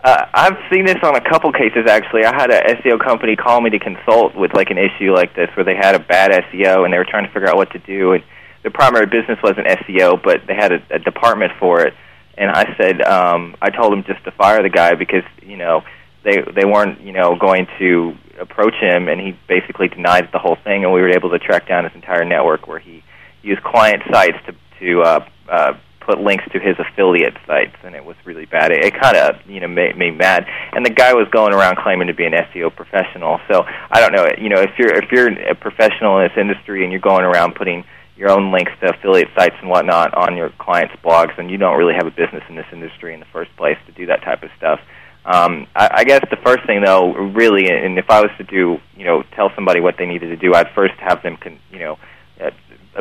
uh, 0.04 0.26
I've 0.34 0.58
seen 0.72 0.86
this 0.86 0.98
on 1.04 1.16
a 1.16 1.22
couple 1.22 1.52
cases 1.52 1.88
actually. 1.88 2.26
I 2.26 2.34
had 2.34 2.52
a 2.52 2.76
SEO 2.76 3.00
company 3.04 3.36
call 3.36 3.62
me 3.62 3.70
to 3.70 3.80
consult 3.80 4.36
with 4.36 4.54
like 4.54 4.70
an 4.70 4.78
issue 4.78 5.14
like 5.14 5.36
this 5.36 5.50
where 5.56 5.64
they 5.64 5.76
had 5.76 5.96
a 5.96 6.00
bad 6.00 6.32
SEO 6.32 6.84
and 6.84 6.94
they 6.94 6.98
were 6.98 7.08
trying 7.10 7.26
to 7.26 7.32
figure 7.32 7.48
out 7.48 7.56
what 7.56 7.72
to 7.72 7.80
do 7.80 8.14
and 8.14 8.24
their 8.64 8.72
primary 8.72 9.06
business 9.06 9.38
wasn't 9.44 9.68
SEO, 9.68 10.22
but 10.24 10.48
they 10.48 10.56
had 10.56 10.72
a, 10.72 10.82
a 10.90 11.00
department 11.00 11.52
for 11.60 11.82
it. 11.82 11.94
And 12.38 12.50
I 12.50 12.76
said, 12.78 13.02
um, 13.02 13.56
I 13.62 13.70
told 13.70 13.92
them 13.92 14.04
just 14.06 14.24
to 14.24 14.32
fire 14.32 14.64
the 14.64 14.70
guy 14.70 14.96
because 14.96 15.24
you 15.44 15.58
know 15.58 15.84
they 16.24 16.42
they 16.56 16.66
weren't 16.66 17.02
you 17.02 17.12
know 17.12 17.36
going 17.36 17.68
to 17.78 18.18
approach 18.40 18.74
him, 18.76 19.08
and 19.08 19.22
he 19.22 19.38
basically 19.48 19.90
denied 19.90 20.30
the 20.32 20.40
whole 20.40 20.58
thing. 20.64 20.84
And 20.84 20.92
we 20.92 21.02
were 21.02 21.10
able 21.10 21.30
to 21.30 21.40
track 21.40 21.68
down 21.68 21.84
his 21.84 21.94
entire 21.94 22.26
network 22.26 22.68
where 22.68 22.80
he 22.80 23.04
used 23.44 23.62
client 23.62 24.02
sites 24.10 24.38
to 24.48 24.56
to 24.80 25.02
uh, 25.02 25.28
uh, 25.48 25.74
put 26.06 26.20
links 26.20 26.44
to 26.52 26.60
his 26.60 26.76
affiliate 26.80 27.36
sites, 27.48 27.76
and 27.84 27.96
it 27.96 28.04
was 28.04 28.16
really 28.26 28.46
bad. 28.46 28.72
It, 28.72 28.86
it 28.86 28.94
kind 29.00 29.18
of 29.18 29.36
you 29.48 29.60
know 29.60 29.68
made 29.68 29.98
me 29.98 30.12
mad. 30.12 30.46
And 30.74 30.86
the 30.86 30.90
guy 30.90 31.14
was 31.14 31.28
going 31.32 31.54
around 31.54 31.78
claiming 31.78 32.08
to 32.08 32.14
be 32.14 32.26
an 32.26 32.34
SEO 32.34 32.76
professional. 32.76 33.40
So 33.52 33.64
I 33.66 34.00
don't 34.00 34.14
know. 34.14 34.28
You 34.38 34.50
know, 34.50 34.62
if 34.62 34.72
you're 34.78 34.94
if 34.94 35.12
you're 35.12 35.28
a 35.28 35.56
professional 35.56 36.20
in 36.20 36.28
this 36.28 36.38
industry 36.38 36.84
and 36.84 36.92
you're 36.92 37.02
going 37.02 37.26
around 37.26 37.56
putting 37.56 37.84
your 38.16 38.30
own 38.30 38.52
links 38.52 38.72
to 38.80 38.90
affiliate 38.90 39.30
sites 39.36 39.56
and 39.60 39.70
whatnot 39.70 40.14
on 40.14 40.38
your 40.38 40.50
clients' 40.60 40.96
blogs, 41.04 41.38
and 41.38 41.50
you 41.50 41.58
don't 41.58 41.78
really 41.78 41.96
have 41.96 42.06
a 42.06 42.12
business 42.12 42.44
in 42.48 42.56
this 42.56 42.68
industry 42.72 43.14
in 43.14 43.20
the 43.20 43.32
first 43.34 43.56
place 43.58 43.78
to 43.88 43.92
do 43.92 44.06
that 44.06 44.22
type 44.22 44.44
of 44.44 44.50
stuff. 44.58 44.80
Um, 45.26 45.68
I, 45.76 45.90
I 46.00 46.04
guess 46.04 46.22
the 46.30 46.38
first 46.44 46.66
thing, 46.68 46.84
though, 46.84 47.14
really, 47.14 47.70
and 47.70 47.98
if 47.98 48.10
I 48.10 48.22
was 48.22 48.30
to 48.38 48.44
do, 48.44 48.80
you 48.96 49.06
know, 49.06 49.24
tell 49.36 49.52
somebody 49.56 49.80
what 49.80 49.96
they 49.98 50.06
needed 50.06 50.28
to 50.28 50.36
do, 50.36 50.54
I'd 50.54 50.70
first 50.76 50.94
have 51.00 51.24
them, 51.24 51.38
con, 51.38 51.60
you 51.72 51.80
know, 51.80 51.98
uh, 52.42 52.52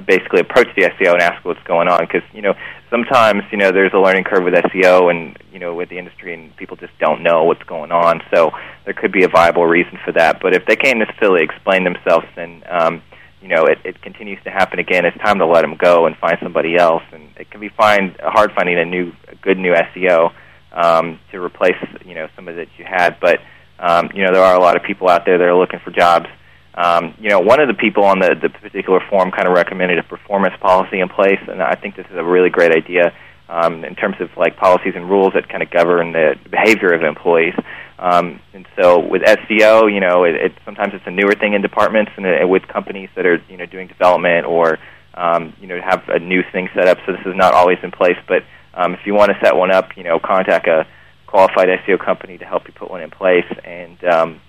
basically 0.01 0.41
approach 0.41 0.69
the 0.75 0.83
SEO 0.83 1.13
and 1.13 1.23
ask 1.23 1.45
what's 1.45 1.63
going 1.65 1.89
on 1.89 2.01
because 2.01 2.23
you 2.33 2.41
know 2.41 2.55
sometimes 2.91 3.43
you 3.53 3.59
know 3.59 3.71
there's 3.73 3.93
a 3.93 3.99
learning 3.99 4.25
curve 4.25 4.45
with 4.45 4.55
SEO 4.55 5.11
and 5.11 5.39
you 5.53 5.59
know 5.59 5.75
with 5.75 5.89
the 5.89 5.99
industry 5.99 6.33
and 6.33 6.55
people 6.57 6.77
just 6.77 6.97
don't 6.99 7.23
know 7.23 7.45
what's 7.45 7.63
going 7.65 7.93
on. 7.93 8.23
So 8.33 8.53
there 8.85 8.95
could 8.95 9.13
be 9.13 9.25
a 9.25 9.29
viable 9.29 9.67
reason 9.67 9.99
for 10.05 10.13
that. 10.13 10.41
But 10.41 10.55
if 10.55 10.67
they 10.67 10.77
can't 10.77 10.99
necessarily 10.99 11.43
explain 11.43 11.85
themselves, 11.85 12.27
then 12.37 12.63
um, 12.69 13.03
you 13.41 13.49
know 13.49 13.65
it, 13.65 13.79
it 13.85 14.01
continues 14.03 14.43
to 14.45 14.51
happen 14.51 14.79
again. 14.79 15.05
It's 15.05 15.17
time 15.19 15.39
to 15.39 15.47
let 15.47 15.63
them 15.63 15.77
go 15.77 16.07
and 16.07 16.17
find 16.17 16.39
somebody 16.43 16.77
else. 16.77 17.03
And 17.13 17.29
it 17.37 17.51
can 17.51 17.61
be 17.61 17.69
find 17.69 18.17
hard 18.21 18.53
finding 18.53 18.79
a 18.79 18.85
new 18.85 19.13
a 19.29 19.35
good 19.37 19.59
new 19.59 19.75
SEO 19.75 20.33
um, 20.73 21.19
to 21.31 21.43
replace 21.43 21.77
you 22.05 22.15
know 22.15 22.29
some 22.35 22.49
of 22.49 22.57
that 22.57 22.69
you 22.79 22.85
had. 22.85 23.19
But 23.21 23.41
um, 23.79 24.11
you 24.15 24.25
know 24.25 24.33
there 24.33 24.43
are 24.43 24.57
a 24.57 24.61
lot 24.61 24.77
of 24.77 24.83
people 24.83 25.09
out 25.09 25.25
there 25.27 25.39
that 25.39 25.47
are 25.47 25.57
looking 25.57 25.81
for 25.81 25.91
jobs. 25.91 26.27
Um, 26.75 27.15
you 27.21 27.29
know, 27.29 27.41
one 27.41 27.61
of 27.61 27.69
the 27.69 27.75
people 27.75 28.05
on 28.05 28.19
the, 28.19 28.35
the 28.41 28.49
particular 28.49 29.01
forum 29.11 29.31
kind 29.31 29.47
of 29.47 29.55
recommended 29.55 29.99
a 29.99 30.03
performance 30.03 30.55
policy 30.61 31.01
in 31.01 31.09
place, 31.09 31.41
and 31.49 31.63
I 31.63 31.75
think 31.75 31.97
this 31.97 32.07
is 32.07 32.17
a 32.17 32.25
really 32.25 32.49
great 32.49 32.73
idea 32.75 33.13
um, 33.49 33.85
in 33.85 33.95
terms 33.95 34.17
of 34.21 34.31
like 34.37 34.57
policies 34.57 34.95
and 34.97 35.09
rules 35.09 35.35
that 35.35 35.49
kind 35.49 35.63
of 35.63 35.71
govern 35.71 36.13
the 36.13 36.37
behavior 36.51 36.93
of 36.93 37.03
employees. 37.03 37.55
Um, 37.99 38.41
and 38.55 38.67
so 38.81 38.99
with 38.99 39.23
SEO, 39.23 39.93
you 39.93 40.01
know, 40.01 40.25
it, 40.25 40.35
it, 40.35 40.53
sometimes 40.65 40.95
it's 40.95 41.07
a 41.07 41.11
newer 41.11 41.35
thing 41.35 41.53
in 41.53 41.61
departments 41.61 42.11
and 42.17 42.27
uh, 42.27 42.49
with 42.49 42.67
companies 42.69 43.11
that 43.15 43.27
are 43.27 43.41
you 43.49 43.57
know 43.57 43.67
doing 43.67 43.87
development 43.87 44.47
or 44.47 44.79
um, 45.15 45.53
you 45.61 45.67
know 45.67 45.81
have 45.81 46.09
a 46.09 46.19
new 46.19 46.43
thing 46.53 46.69
set 46.75 46.89
up. 46.89 46.99
So 47.07 47.13
this 47.13 47.27
is 47.27 47.37
not 47.37 47.53
always 47.53 47.79
in 47.83 47.91
place, 47.91 48.17
but 48.27 48.43
um, 48.75 48.95
if 48.95 49.01
you 49.05 49.15
want 49.15 49.31
to 49.31 49.39
set 49.45 49.55
one 49.55 49.71
up, 49.71 49.97
you 49.97 50.03
know, 50.03 50.19
contact 50.19 50.67
a 50.67 50.87
qualified 51.27 51.69
SEO 51.69 52.03
company 52.03 52.39
to 52.39 52.45
help 52.45 52.67
you 52.67 52.73
put 52.73 52.91
one 52.91 53.03
in 53.03 53.11
place, 53.11 53.47
and 53.65 54.03
um, 54.05 54.41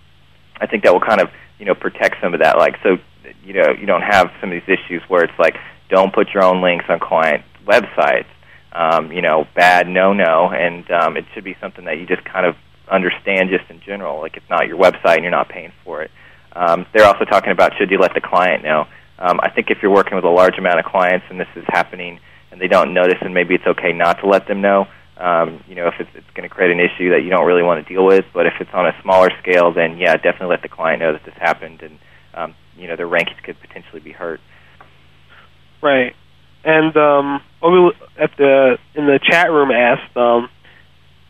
I 0.59 0.65
think 0.65 0.84
that 0.84 0.93
will 0.93 1.01
kind 1.01 1.21
of 1.21 1.30
you 1.60 1.66
know 1.66 1.76
protect 1.76 2.16
some 2.22 2.34
of 2.34 2.39
that. 2.41 2.58
Like 2.58 2.76
so, 2.84 2.97
you 3.43 3.54
know, 3.54 3.72
you 3.80 3.86
don't 3.86 4.01
have 4.01 4.32
some 4.39 4.51
of 4.51 4.62
these 4.62 4.78
issues 4.78 5.01
where 5.08 5.24
it's 5.24 5.38
like 5.39 5.56
don't 5.89 6.14
put 6.14 6.30
your 6.34 6.43
own 6.43 6.62
links 6.62 6.86
on 6.89 6.99
client 6.99 7.43
websites. 7.66 8.26
Um, 8.72 9.12
you 9.12 9.22
know, 9.22 9.45
bad, 9.56 9.88
no, 9.88 10.14
no, 10.14 10.49
and 10.49 10.89
um, 10.89 11.16
it 11.16 11.26
should 11.34 11.43
be 11.43 11.56
something 11.62 11.86
that 11.86 11.99
you 11.99 12.08
just 12.08 12.24
kind 12.26 12.45
of 12.45 12.56
understand 12.89 13.49
just 13.49 13.70
in 13.70 13.80
general. 13.86 14.20
Like 14.20 14.36
it's 14.36 14.49
not 14.49 14.68
your 14.68 14.78
website 14.78 15.16
and 15.16 15.24
you're 15.24 15.32
not 15.32 15.49
paying 15.49 15.72
for 15.84 16.01
it. 16.01 16.12
Um, 16.56 16.86
they're 16.93 17.06
also 17.06 17.26
talking 17.26 17.51
about 17.51 17.74
should 17.78 17.91
you 17.91 17.99
let 17.99 18.14
the 18.14 18.22
client 18.22 18.64
know. 18.64 18.86
Um, 19.20 19.39
I 19.41 19.49
think 19.49 19.70
if 19.70 19.78
you're 19.82 19.93
working 19.93 20.16
with 20.16 20.26
a 20.26 20.30
large 20.30 20.58
amount 20.58 20.80
of 20.80 20.86
clients 20.86 21.26
and 21.30 21.39
this 21.39 21.47
is 21.56 21.64
happening 21.68 22.20
and 22.51 22.60
they 22.60 22.68
don't 22.68 22.93
notice, 22.93 23.18
and 23.22 23.34
maybe 23.34 23.56
it's 23.56 23.66
okay 23.66 23.93
not 23.93 24.20
to 24.22 24.28
let 24.28 24.47
them 24.47 24.62
know. 24.62 24.88
Um, 25.18 25.64
you 25.68 25.76
know, 25.76 25.88
if 25.88 25.95
it's, 25.99 26.09
it's 26.16 26.30
going 26.34 26.47
to 26.47 26.53
create 26.53 26.72
an 26.72 26.80
issue 26.80 27.11
that 27.11 27.22
you 27.24 27.30
don't 27.30 27.45
really 27.45 27.61
want 27.61 27.86
to 27.86 27.93
deal 27.93 28.05
with, 28.05 28.26
but 28.34 28.47
if 28.47 28.53
it's 28.59 28.72
on 28.74 28.88
a 28.88 28.93
smaller 29.03 29.30
scale, 29.41 29.72
then 29.72 29.97
yeah, 29.97 30.16
definitely 30.16 30.47
let 30.47 30.64
the 30.64 30.70
client 30.70 31.01
know 31.01 31.14
that 31.14 31.24
this 31.24 31.36
happened, 31.36 31.82
and 31.82 31.99
um, 32.34 32.55
you 32.76 32.88
know 32.88 32.95
their 32.95 33.07
rankings 33.07 33.41
could 33.43 33.59
potentially 33.61 34.01
be 34.01 34.11
hurt. 34.11 34.41
Right. 35.82 36.16
And 36.64 36.95
um, 36.95 37.41
at 38.18 38.32
the 38.38 38.78
in 38.95 39.05
the 39.05 39.20
chat 39.22 39.51
room 39.51 39.70
asked, 39.70 40.16
um, 40.18 40.49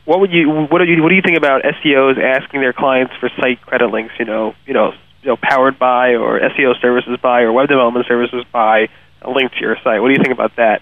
what 0.06 0.20
would 0.20 0.32
you 0.32 0.50
what 0.70 0.80
do 0.80 0.86
you 0.86 1.02
what 1.02 1.10
do 1.10 1.16
you 1.16 1.22
think 1.26 1.38
about 1.38 1.64
SEOs 1.64 2.22
asking 2.22 2.62
their 2.62 2.74
clients 2.74 3.14
for 3.20 3.30
site 3.40 3.62
credit 3.62 3.90
links? 3.92 4.14
You 4.20 4.26
know, 4.26 4.54
you 4.66 4.74
know, 4.74 4.92
you 5.22 5.30
know, 5.30 5.38
powered 5.42 5.80
by 5.80 6.16
or 6.16 6.40
SEO 6.40 6.80
services 6.82 7.18
by 7.22 7.42
or 7.42 7.52
web 7.52 7.68
development 7.68 8.06
services 8.08 8.46
by 8.52 8.90
a 9.22 9.30
link 9.30 9.52
to 9.54 9.60
your 9.60 9.76
site. 9.84 10.02
What 10.02 10.10
do 10.10 10.14
you 10.14 10.22
think 10.22 10.34
about 10.34 10.56
that? 10.58 10.82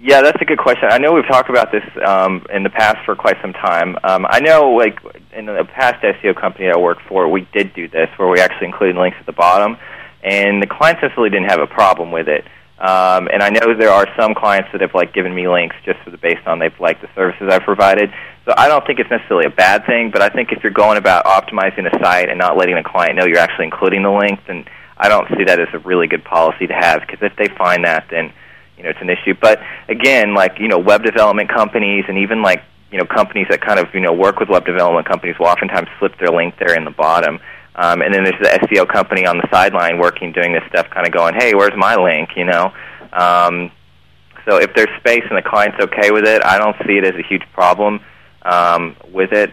Yeah, 0.00 0.22
that's 0.22 0.40
a 0.40 0.44
good 0.44 0.58
question. 0.58 0.88
I 0.90 0.98
know 0.98 1.12
we've 1.12 1.26
talked 1.26 1.50
about 1.50 1.72
this 1.72 1.82
um, 2.06 2.46
in 2.54 2.62
the 2.62 2.70
past 2.70 2.98
for 3.04 3.16
quite 3.16 3.36
some 3.42 3.52
time. 3.52 3.96
Um, 4.04 4.26
I 4.28 4.38
know, 4.38 4.70
like 4.70 4.96
in 5.32 5.46
the 5.46 5.64
past 5.64 6.02
SEO 6.04 6.40
company 6.40 6.70
I 6.70 6.78
worked 6.78 7.02
for, 7.08 7.28
we 7.28 7.48
did 7.52 7.74
do 7.74 7.88
this 7.88 8.08
where 8.16 8.28
we 8.28 8.38
actually 8.38 8.66
included 8.66 8.96
links 8.96 9.16
at 9.18 9.26
the 9.26 9.32
bottom, 9.32 9.76
and 10.22 10.62
the 10.62 10.68
clients 10.68 11.02
necessarily 11.02 11.30
didn't 11.30 11.50
have 11.50 11.60
a 11.60 11.66
problem 11.66 12.12
with 12.12 12.28
it. 12.28 12.44
Um, 12.78 13.26
and 13.32 13.42
I 13.42 13.50
know 13.50 13.74
there 13.74 13.90
are 13.90 14.06
some 14.16 14.36
clients 14.36 14.68
that 14.70 14.82
have 14.82 14.94
like 14.94 15.12
given 15.12 15.34
me 15.34 15.48
links 15.48 15.74
just 15.84 15.98
for 16.04 16.10
the 16.10 16.16
based 16.16 16.46
on 16.46 16.60
they've 16.60 16.78
liked 16.78 17.02
the 17.02 17.08
services 17.16 17.48
I've 17.50 17.62
provided. 17.62 18.12
So 18.44 18.54
I 18.56 18.68
don't 18.68 18.86
think 18.86 19.00
it's 19.00 19.10
necessarily 19.10 19.46
a 19.46 19.50
bad 19.50 19.84
thing, 19.84 20.12
but 20.12 20.22
I 20.22 20.28
think 20.28 20.52
if 20.52 20.62
you're 20.62 20.70
going 20.70 20.96
about 20.96 21.24
optimizing 21.24 21.92
a 21.92 21.98
site 21.98 22.28
and 22.28 22.38
not 22.38 22.56
letting 22.56 22.76
the 22.76 22.84
client 22.84 23.16
know 23.16 23.26
you're 23.26 23.38
actually 23.38 23.64
including 23.64 24.04
the 24.04 24.12
link, 24.12 24.38
then 24.46 24.64
I 24.96 25.08
don't 25.08 25.26
see 25.36 25.42
that 25.42 25.58
as 25.58 25.66
a 25.72 25.80
really 25.80 26.06
good 26.06 26.24
policy 26.24 26.68
to 26.68 26.74
have 26.74 27.00
because 27.00 27.18
if 27.20 27.34
they 27.34 27.52
find 27.56 27.84
that, 27.84 28.06
then 28.12 28.32
you 28.78 28.84
know 28.84 28.90
it's 28.90 29.00
an 29.02 29.10
issue. 29.10 29.34
But 29.38 29.60
again, 29.88 30.34
like 30.34 30.58
you 30.58 30.68
know, 30.68 30.78
web 30.78 31.02
development 31.02 31.50
companies 31.50 32.04
and 32.08 32.16
even 32.18 32.40
like 32.40 32.62
you 32.90 32.98
know 32.98 33.04
companies 33.04 33.48
that 33.50 33.60
kind 33.60 33.78
of 33.78 33.92
you 33.92 34.00
know 34.00 34.12
work 34.12 34.38
with 34.38 34.48
web 34.48 34.64
development 34.64 35.06
companies 35.06 35.38
will 35.38 35.46
oftentimes 35.46 35.88
slip 35.98 36.16
their 36.18 36.30
link 36.30 36.54
there 36.58 36.74
in 36.76 36.84
the 36.84 36.90
bottom. 36.90 37.40
Um, 37.74 38.02
and 38.02 38.12
then 38.12 38.24
there's 38.24 38.40
the 38.40 38.66
SEO 38.66 38.88
company 38.88 39.24
on 39.24 39.36
the 39.36 39.46
sideline 39.52 39.98
working, 39.98 40.32
doing 40.32 40.52
this 40.52 40.64
stuff, 40.68 40.88
kind 40.90 41.06
of 41.06 41.12
going, 41.12 41.34
"Hey, 41.34 41.54
where's 41.54 41.76
my 41.76 41.96
link?" 41.96 42.30
You 42.36 42.44
know. 42.44 42.72
Um, 43.12 43.70
so 44.48 44.56
if 44.56 44.74
there's 44.74 44.88
space 44.98 45.24
and 45.28 45.36
the 45.36 45.42
client's 45.42 45.78
okay 45.78 46.10
with 46.10 46.26
it, 46.26 46.42
I 46.44 46.58
don't 46.58 46.76
see 46.86 46.96
it 46.96 47.04
as 47.04 47.14
a 47.14 47.22
huge 47.22 47.42
problem 47.52 48.00
um, 48.42 48.96
with 49.12 49.32
it. 49.32 49.52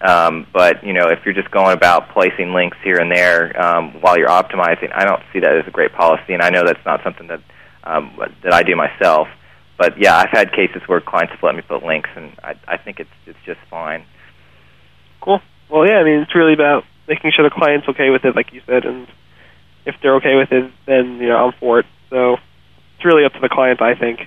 Um, 0.00 0.46
but 0.52 0.84
you 0.84 0.92
know, 0.92 1.08
if 1.08 1.24
you're 1.24 1.34
just 1.34 1.50
going 1.50 1.72
about 1.72 2.10
placing 2.10 2.52
links 2.52 2.76
here 2.84 2.98
and 2.98 3.10
there 3.10 3.58
um, 3.60 4.00
while 4.02 4.18
you're 4.18 4.28
optimizing, 4.28 4.92
I 4.94 5.04
don't 5.04 5.22
see 5.32 5.40
that 5.40 5.56
as 5.56 5.66
a 5.66 5.70
great 5.70 5.92
policy. 5.92 6.34
And 6.34 6.42
I 6.42 6.50
know 6.50 6.64
that's 6.64 6.84
not 6.84 7.02
something 7.02 7.26
that 7.28 7.40
um, 7.86 8.18
that 8.42 8.52
I 8.52 8.62
do 8.62 8.76
myself. 8.76 9.28
But 9.78 9.98
yeah, 9.98 10.16
I've 10.16 10.30
had 10.30 10.52
cases 10.52 10.82
where 10.86 11.00
clients 11.00 11.32
have 11.32 11.42
let 11.42 11.54
me 11.54 11.62
put 11.62 11.82
links, 11.82 12.10
and 12.16 12.32
I, 12.42 12.54
I 12.66 12.76
think 12.76 12.98
it's 13.00 13.10
it's 13.26 13.38
just 13.44 13.60
fine. 13.70 14.04
Cool. 15.20 15.40
Well, 15.70 15.86
yeah, 15.86 15.98
I 15.98 16.04
mean, 16.04 16.20
it's 16.20 16.34
really 16.34 16.54
about 16.54 16.84
making 17.08 17.32
sure 17.34 17.44
the 17.48 17.54
client's 17.54 17.88
okay 17.88 18.10
with 18.10 18.24
it, 18.24 18.34
like 18.34 18.52
you 18.52 18.62
said, 18.66 18.84
and 18.84 19.06
if 19.84 19.94
they're 20.02 20.16
okay 20.16 20.36
with 20.36 20.50
it, 20.50 20.72
then 20.86 21.18
you 21.18 21.28
know 21.28 21.36
I'm 21.36 21.52
for 21.60 21.80
it. 21.80 21.86
So 22.10 22.34
it's 22.96 23.04
really 23.04 23.24
up 23.24 23.32
to 23.34 23.40
the 23.40 23.48
client, 23.48 23.80
I 23.82 23.94
think. 23.94 24.20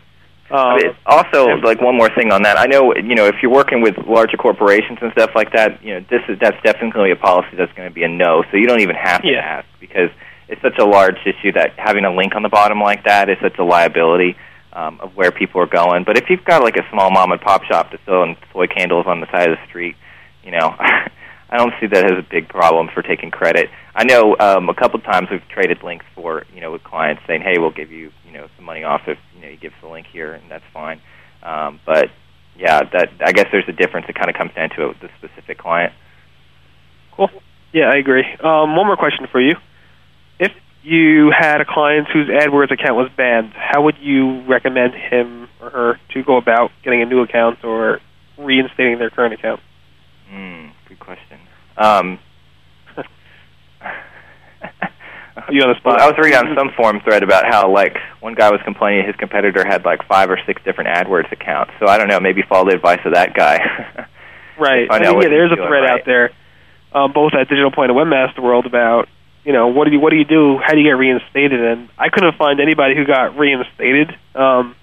Um, 0.52 0.80
also, 1.06 1.58
like 1.58 1.80
one 1.80 1.96
more 1.96 2.10
thing 2.10 2.32
on 2.32 2.42
that, 2.42 2.58
I 2.58 2.66
know 2.66 2.96
you 2.96 3.16
know 3.16 3.26
if 3.26 3.36
you're 3.42 3.52
working 3.52 3.82
with 3.82 3.98
larger 4.08 4.38
corporations 4.38 4.98
and 5.02 5.12
stuff 5.12 5.32
like 5.36 5.54
that, 5.54 5.84
you 5.84 5.94
know 5.94 6.06
this 6.10 6.22
is 6.28 6.40
that's 6.40 6.58
definitely 6.64 7.12
a 7.12 7.16
policy 7.16 7.56
that's 7.56 7.74
going 7.74 7.88
to 7.88 7.94
be 7.94 8.04
a 8.04 8.08
no. 8.08 8.44
So 8.50 8.58
you 8.58 8.68
don't 8.68 8.82
even 8.82 8.96
have 8.96 9.22
to 9.22 9.28
yeah. 9.28 9.62
ask 9.62 9.68
because 9.80 10.10
it's 10.50 10.62
such 10.62 10.78
a 10.80 10.86
large 10.86 11.18
issue 11.26 11.52
that 11.54 11.74
having 11.78 12.06
a 12.06 12.14
link 12.14 12.36
on 12.36 12.42
the 12.42 12.50
bottom 12.50 12.82
like 12.82 13.04
that 13.06 13.30
is 13.30 13.38
such 13.42 13.58
a 13.60 13.64
liability 13.64 14.36
um, 14.74 15.00
of 15.00 15.16
where 15.16 15.32
people 15.32 15.62
are 15.62 15.68
going. 15.68 16.04
But 16.04 16.18
if 16.18 16.30
you've 16.30 16.44
got 16.44 16.64
like 16.64 16.76
a 16.76 16.90
small 16.92 17.12
mom 17.12 17.32
and 17.32 17.40
pop 17.40 17.64
shop 17.66 17.92
that's 17.92 18.04
selling 18.06 18.36
toy 18.52 18.66
candles 18.68 19.06
on 19.08 19.22
the 19.22 19.28
side 19.32 19.50
of 19.50 19.58
the 19.58 19.68
street, 19.68 19.96
you 20.44 20.52
know, 20.52 20.76
I 20.80 21.58
don't 21.58 21.74
see 21.80 21.88
that 21.88 22.04
as 22.04 22.18
a 22.18 22.28
big 22.30 22.50
problem 22.50 22.90
for 22.94 23.04
taking 23.04 23.30
credit. 23.30 23.70
I 23.96 24.04
know 24.06 24.36
um, 24.40 24.70
a 24.70 24.74
couple 24.74 25.00
times 25.00 25.30
we've 25.32 25.48
traded 25.50 25.84
links 25.84 26.06
for 26.16 26.46
you 26.54 26.62
know 26.62 26.72
with 26.72 26.84
clients 26.84 27.22
saying, 27.28 27.42
hey, 27.42 27.58
we'll 27.58 27.72
give 27.72 27.92
you 27.92 28.12
you 28.26 28.32
know 28.32 28.48
some 28.56 28.66
money 28.66 28.84
off 28.84 29.02
if 29.08 29.18
you 29.36 29.42
know 29.42 29.50
you 29.50 29.58
give 29.58 29.74
us 29.74 29.84
a 29.84 29.88
link 29.88 30.08
here, 30.12 30.34
and 30.34 30.50
that's 30.50 30.66
fine. 30.74 31.00
Um, 31.44 31.80
but 31.86 32.10
yeah, 32.58 32.82
that 32.92 33.10
I 33.24 33.32
guess 33.32 33.48
there's 33.52 33.68
a 33.68 33.74
difference. 33.74 34.08
It 34.10 34.16
kind 34.16 34.30
of 34.30 34.36
comes 34.36 34.54
down 34.56 34.70
to 34.72 34.90
a, 34.90 34.94
the 34.96 35.10
specific 35.18 35.60
client. 35.60 35.94
Cool. 37.14 37.30
Yeah, 37.72 37.86
I 37.86 37.98
agree. 37.98 38.26
Um, 38.44 38.76
one 38.76 38.88
more 38.88 38.98
question 38.98 39.28
for 39.32 39.40
you 39.40 39.56
you 40.84 41.32
had 41.38 41.62
a 41.62 41.66
client 41.66 42.08
whose 42.12 42.30
AdWords 42.30 42.72
account 42.72 42.96
was 42.96 43.10
banned, 43.18 43.52
how 43.54 43.84
would 43.84 43.98
you 44.00 44.42
recommend 44.46 44.94
him 44.94 45.50
or 45.62 45.70
her 45.70 46.00
to 46.14 46.24
go 46.24 46.38
about 46.38 46.72
getting 46.84 47.02
a 47.02 47.06
new 47.06 47.22
account 47.22 47.64
or 47.64 48.00
reinstating 48.38 48.98
their 48.98 49.10
current 49.10 49.34
account? 49.34 49.60
Mm, 50.32 50.72
good 50.88 51.00
question. 51.00 51.40
Um, 51.78 52.20
you 55.52 55.62
on 55.62 55.70
the 55.70 55.76
spot? 55.80 55.98
Well, 55.98 56.06
I 56.06 56.08
was 56.08 56.18
reading 56.18 56.38
on 56.38 56.56
some 56.56 56.72
forum 56.76 57.02
thread 57.04 57.24
about 57.24 57.46
how 57.46 57.72
like 57.72 57.98
one 58.20 58.36
guy 58.36 58.50
was 58.50 58.62
complaining 58.64 59.06
his 59.06 59.16
competitor 59.16 59.66
had 59.66 59.86
like 59.86 60.06
five 60.08 60.30
or 60.30 60.40
six 60.46 60.62
different 60.64 60.90
AdWords 60.90 61.32
accounts. 61.32 61.74
So 61.80 61.88
I 61.88 61.98
don't 61.98 62.08
know. 62.08 62.20
Maybe 62.20 62.44
follow 62.48 62.70
the 62.70 62.76
advice 62.76 63.00
of 63.06 63.14
that 63.14 63.34
guy. 63.34 63.58
right. 64.60 64.88
I 64.90 65.00
mean, 65.00 65.22
yeah, 65.22 65.30
there's 65.30 65.52
a 65.52 65.56
thread 65.56 65.84
right. 65.84 65.92
out 65.92 66.06
there, 66.06 66.32
um, 66.94 67.12
both 67.12 67.34
at 67.34 67.50
Digital 67.50 67.72
Point 67.72 67.92
and 67.92 68.00
Webmaster 68.00 68.42
World 68.42 68.66
about 68.66 69.10
you 69.50 69.54
know, 69.54 69.70
what 69.70 69.86
do 69.86 69.92
you 69.92 70.00
what 70.00 70.12
do 70.12 70.16
you 70.16 70.26
do? 70.26 70.60
How 70.60 70.74
do 70.74 70.78
you 70.78 70.84
get 70.84 70.92
reinstated? 70.92 71.60
And 71.60 71.90
I 71.98 72.10
couldn't 72.10 72.38
find 72.38 72.60
anybody 72.60 72.96
who 72.96 73.04
got 73.04 73.36
reinstated. 73.36 74.16
Um, 74.36 74.76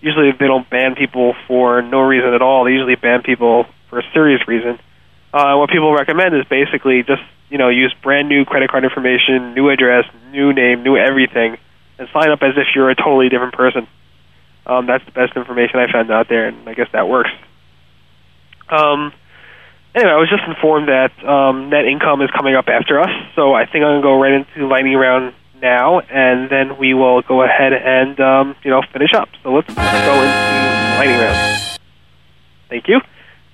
usually, 0.00 0.32
they 0.32 0.48
don't 0.48 0.68
ban 0.68 0.96
people 0.96 1.36
for 1.46 1.80
no 1.80 2.00
reason 2.00 2.34
at 2.34 2.42
all. 2.42 2.64
They 2.64 2.72
usually 2.72 2.96
ban 2.96 3.22
people 3.22 3.66
for 3.88 4.00
a 4.00 4.02
serious 4.12 4.40
reason. 4.48 4.80
Uh, 5.32 5.54
what 5.58 5.70
people 5.70 5.94
recommend 5.94 6.34
is 6.34 6.44
basically 6.50 7.04
just 7.04 7.22
you 7.50 7.58
know 7.58 7.68
use 7.68 7.94
brand 8.02 8.28
new 8.28 8.44
credit 8.44 8.68
card 8.68 8.82
information, 8.82 9.54
new 9.54 9.70
address, 9.70 10.06
new 10.32 10.52
name, 10.52 10.82
new 10.82 10.96
everything, 10.96 11.56
and 12.00 12.08
sign 12.12 12.30
up 12.30 12.42
as 12.42 12.54
if 12.56 12.66
you're 12.74 12.90
a 12.90 12.96
totally 12.96 13.28
different 13.28 13.54
person. 13.54 13.86
Um, 14.66 14.86
that's 14.86 15.04
the 15.04 15.12
best 15.12 15.36
information 15.36 15.78
I 15.78 15.86
found 15.92 16.10
out 16.10 16.28
there, 16.28 16.48
and 16.48 16.68
I 16.68 16.74
guess 16.74 16.88
that 16.94 17.08
works. 17.08 17.30
Um, 18.68 19.12
anyway, 19.98 20.14
I 20.14 20.20
was 20.22 20.30
just 20.30 20.46
informed 20.46 20.88
that 20.88 21.10
um, 21.26 21.70
net 21.70 21.84
income 21.84 22.22
is 22.22 22.30
coming 22.30 22.54
up 22.54 22.68
after 22.68 23.00
us, 23.00 23.10
so 23.34 23.52
I 23.52 23.66
think 23.66 23.82
I'm 23.82 24.00
going 24.00 24.02
to 24.02 24.06
go 24.06 24.20
right 24.20 24.34
into 24.38 24.68
lightning 24.68 24.94
round 24.94 25.34
now, 25.60 25.98
and 26.00 26.48
then 26.48 26.78
we 26.78 26.94
will 26.94 27.22
go 27.22 27.42
ahead 27.42 27.72
and 27.72 28.18
um, 28.20 28.56
you 28.62 28.70
know 28.70 28.82
finish 28.92 29.12
up. 29.14 29.28
So 29.42 29.52
let's 29.52 29.66
go 29.66 29.82
into 29.82 30.94
lightning 30.98 31.18
round. 31.18 31.78
Thank 32.68 32.86
you. 32.86 33.00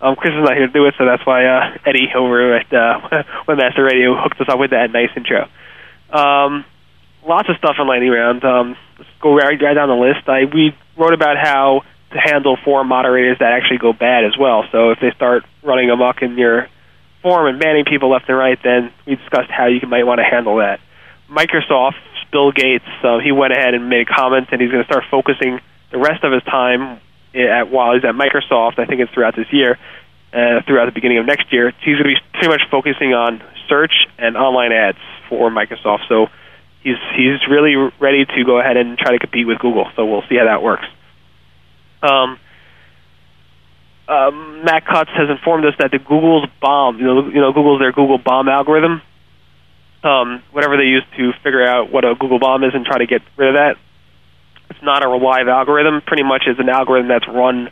Um, 0.01 0.17
Chris 0.17 0.35
is 0.35 0.45
not 0.45 0.53
here 0.53 0.67
to 0.67 0.73
do 0.73 0.85
it, 0.85 0.95
so 0.99 1.07
that's 1.07 1.25
why 1.25 1.47
uh, 1.47 1.79
Eddie 1.87 2.13
over 2.15 2.57
at 2.57 2.67
uh, 2.73 3.25
Webmaster 3.49 3.87
Radio 3.87 4.15
hooked 4.21 4.41
us 4.41 4.49
up 4.51 4.59
with 4.59 4.71
that 4.71 4.93
nice 4.93 5.09
intro. 5.17 5.49
Um, 6.13 6.65
lots 7.27 7.49
of 7.49 7.57
stuff 7.57 7.77
on 7.79 7.89
lightning 7.89 8.11
round. 8.11 8.45
Um, 8.45 8.77
let's 8.99 9.11
go 9.21 9.35
right, 9.35 9.57
right 9.61 9.75
down 9.75 9.89
the 9.89 9.95
list. 9.95 10.29
I 10.29 10.45
we 10.45 10.77
wrote 10.99 11.15
about 11.15 11.39
how 11.39 11.83
handle 12.21 12.57
forum 12.65 12.89
moderators 12.89 13.39
that 13.41 13.53
actually 13.53 13.79
go 13.79 13.93
bad 13.93 14.25
as 14.25 14.37
well. 14.39 14.65
So 14.73 14.91
if 14.91 14.99
they 15.01 15.11
start 15.17 15.45
running 15.62 15.91
amok 15.91 16.23
in 16.23 16.39
your 16.39 16.69
forum 17.23 17.47
and 17.47 17.59
banning 17.59 17.85
people 17.85 18.11
left 18.11 18.29
and 18.29 18.39
right, 18.39 18.59
then 18.62 18.93
we 19.07 19.17
discussed 19.17 19.51
how 19.51 19.67
you 19.67 19.81
might 19.89 20.05
want 20.05 20.19
to 20.19 20.25
handle 20.25 20.59
that. 20.59 20.81
Microsoft, 21.29 21.99
Bill 22.31 22.53
Gates, 22.53 22.85
uh, 23.03 23.19
he 23.19 23.33
went 23.33 23.53
ahead 23.53 23.75
and 23.75 23.89
made 23.89 24.07
comments, 24.07 24.51
and 24.53 24.61
he's 24.61 24.71
going 24.71 24.85
to 24.85 24.91
start 24.91 25.05
focusing 25.11 25.61
the 25.91 25.99
rest 25.99 26.23
of 26.23 26.33
his 26.33 26.43
time 26.45 27.01
at, 27.35 27.71
while 27.71 27.95
he's 27.95 28.05
at 28.05 28.15
Microsoft. 28.15 28.79
I 28.79 28.85
think 28.85 29.01
it's 29.01 29.12
throughout 29.12 29.35
this 29.37 29.47
year, 29.53 29.79
uh, 30.33 30.61
throughout 30.67 30.87
the 30.87 30.93
beginning 30.93 31.19
of 31.19 31.27
next 31.27 31.53
year. 31.53 31.73
He's 31.81 31.97
going 31.97 32.15
to 32.15 32.15
be 32.15 32.21
pretty 32.33 32.49
much 32.49 32.62
focusing 32.71 33.15
on 33.15 33.43
search 33.69 33.93
and 34.19 34.37
online 34.37 34.73
ads 34.73 34.99
for 35.29 35.51
Microsoft. 35.51 36.07
So 36.09 36.27
he's 36.83 37.01
he's 37.17 37.41
really 37.49 37.75
ready 37.99 38.27
to 38.27 38.45
go 38.45 38.61
ahead 38.61 38.77
and 38.77 38.99
try 38.99 39.12
to 39.12 39.19
compete 39.19 39.47
with 39.47 39.59
Google. 39.59 39.89
So 39.97 40.05
we'll 40.05 40.23
see 40.29 40.37
how 40.37 40.45
that 40.45 40.62
works. 40.62 40.85
Um, 42.05 42.39
um, 44.07 44.65
Matt 44.65 44.85
Cutts 44.85 45.11
has 45.17 45.31
informed 45.31 45.65
us 45.65 45.75
that 45.79 45.91
the 45.91 45.99
Google's 45.99 46.47
bomb, 46.61 46.99
you 46.99 47.05
know, 47.05 47.29
you 47.29 47.41
know, 47.41 47.53
Google's 47.53 47.81
their 47.81 47.93
Google 47.93 48.19
bomb 48.19 48.49
algorithm, 48.49 49.01
um, 50.03 50.43
whatever 50.53 50.77
they 50.77 50.85
use 50.85 51.05
to 51.17 51.33
figure 51.43 51.67
out 51.67 51.91
what 51.91 52.05
a 52.05 52.15
Google 52.15 52.39
bomb 52.39 52.63
is 52.65 52.75
and 52.75 52.85
try 52.85 52.99
to 52.99 53.07
get 53.07 53.23
rid 53.37 53.49
of 53.49 53.55
that. 53.55 53.77
It's 54.69 54.83
not 54.83 55.05
a 55.05 55.11
live 55.11 55.49
algorithm. 55.49 56.03
Pretty 56.03 56.23
much 56.23 56.45
it's 56.47 56.61
an 56.61 56.69
algorithm 56.69 57.09
that's 57.09 57.27
run 57.27 57.71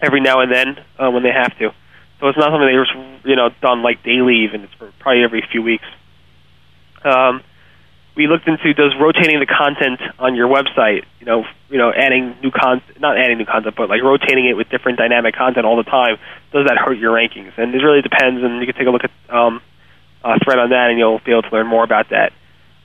every 0.00 0.20
now 0.20 0.40
and 0.40 0.50
then 0.50 0.78
uh, 0.98 1.10
when 1.10 1.22
they 1.22 1.32
have 1.32 1.56
to. 1.58 1.74
So 2.20 2.28
it's 2.28 2.38
not 2.38 2.50
something 2.50 2.66
they've 2.66 3.30
you 3.30 3.36
know 3.36 3.50
done 3.60 3.82
like 3.82 4.02
daily. 4.02 4.44
Even 4.44 4.62
it's 4.62 4.72
probably 5.00 5.22
every 5.24 5.44
few 5.50 5.62
weeks. 5.62 5.84
Um, 7.04 7.42
we 8.16 8.28
looked 8.28 8.46
into 8.46 8.72
does 8.74 8.94
rotating 9.00 9.40
the 9.40 9.46
content 9.46 10.00
on 10.18 10.36
your 10.36 10.48
website, 10.48 11.02
you 11.18 11.26
know, 11.26 11.44
you 11.68 11.78
know, 11.78 11.92
adding 11.92 12.36
new 12.42 12.50
content, 12.50 13.00
not 13.00 13.18
adding 13.18 13.38
new 13.38 13.46
content, 13.46 13.74
but 13.76 13.88
like 13.88 14.02
rotating 14.02 14.46
it 14.46 14.56
with 14.56 14.68
different 14.68 14.98
dynamic 14.98 15.34
content 15.34 15.66
all 15.66 15.76
the 15.76 15.88
time, 15.88 16.16
does 16.52 16.66
that 16.66 16.78
hurt 16.78 16.98
your 16.98 17.12
rankings? 17.12 17.52
And 17.58 17.74
it 17.74 17.82
really 17.82 18.02
depends, 18.02 18.42
and 18.42 18.60
you 18.60 18.66
can 18.66 18.76
take 18.76 18.86
a 18.86 18.90
look 18.90 19.02
at 19.02 19.10
um, 19.34 19.60
a 20.22 20.38
thread 20.44 20.58
on 20.58 20.70
that, 20.70 20.90
and 20.90 20.98
you'll 20.98 21.20
be 21.24 21.32
able 21.32 21.42
to 21.42 21.50
learn 21.50 21.66
more 21.66 21.82
about 21.82 22.10
that. 22.10 22.32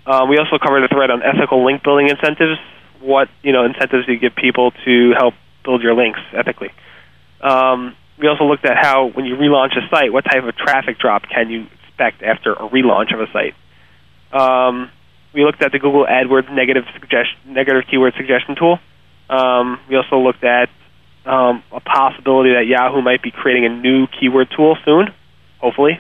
Um, 0.06 0.30
we 0.30 0.38
also 0.38 0.58
covered 0.58 0.84
a 0.84 0.88
thread 0.88 1.12
on 1.12 1.22
ethical 1.22 1.64
link 1.64 1.84
building 1.84 2.10
incentives. 2.10 2.60
What 3.00 3.30
you 3.44 3.54
know 3.54 3.66
incentives 3.66 4.08
do 4.08 4.14
you 4.14 4.20
give 4.20 4.36
people 4.36 4.72
to 4.86 5.14
help 5.16 5.36
build 5.64 5.84
your 5.84 5.94
links 5.94 6.20
ethically? 6.34 6.72
Um, 7.42 7.96
we 8.18 8.28
also 8.28 8.46
looked 8.46 8.66
at 8.66 8.76
how 8.76 9.06
when 9.06 9.26
you 9.26 9.36
relaunch 9.36 9.78
a 9.78 9.88
site, 9.90 10.12
what 10.12 10.26
type 10.26 10.44
of 10.44 10.56
traffic 10.56 10.98
drop 10.98 11.24
can 11.30 11.50
you 11.50 11.68
expect 11.88 12.24
after 12.24 12.54
a 12.54 12.68
relaunch 12.68 13.14
of 13.14 13.22
a 13.22 13.32
site? 13.32 13.56
Um, 14.34 14.92
we 15.34 15.44
looked 15.44 15.62
at 15.62 15.72
the 15.72 15.80
Google 15.80 16.06
AdWords 16.06 16.52
negative 16.52 16.86
suggest- 16.94 17.36
negative 17.46 17.84
keyword 17.90 18.14
suggestion 18.16 18.56
tool. 18.56 18.80
Um, 19.30 19.80
we 19.88 19.96
also 19.96 20.18
looked 20.18 20.44
at 20.44 20.70
um, 21.26 21.64
a 21.72 21.80
possibility 21.80 22.54
that 22.54 22.66
Yahoo 22.66 23.02
might 23.02 23.22
be 23.22 23.32
creating 23.32 23.66
a 23.66 23.70
new 23.70 24.08
keyword 24.08 24.50
tool 24.56 24.78
soon, 24.86 25.14
hopefully. 25.60 26.00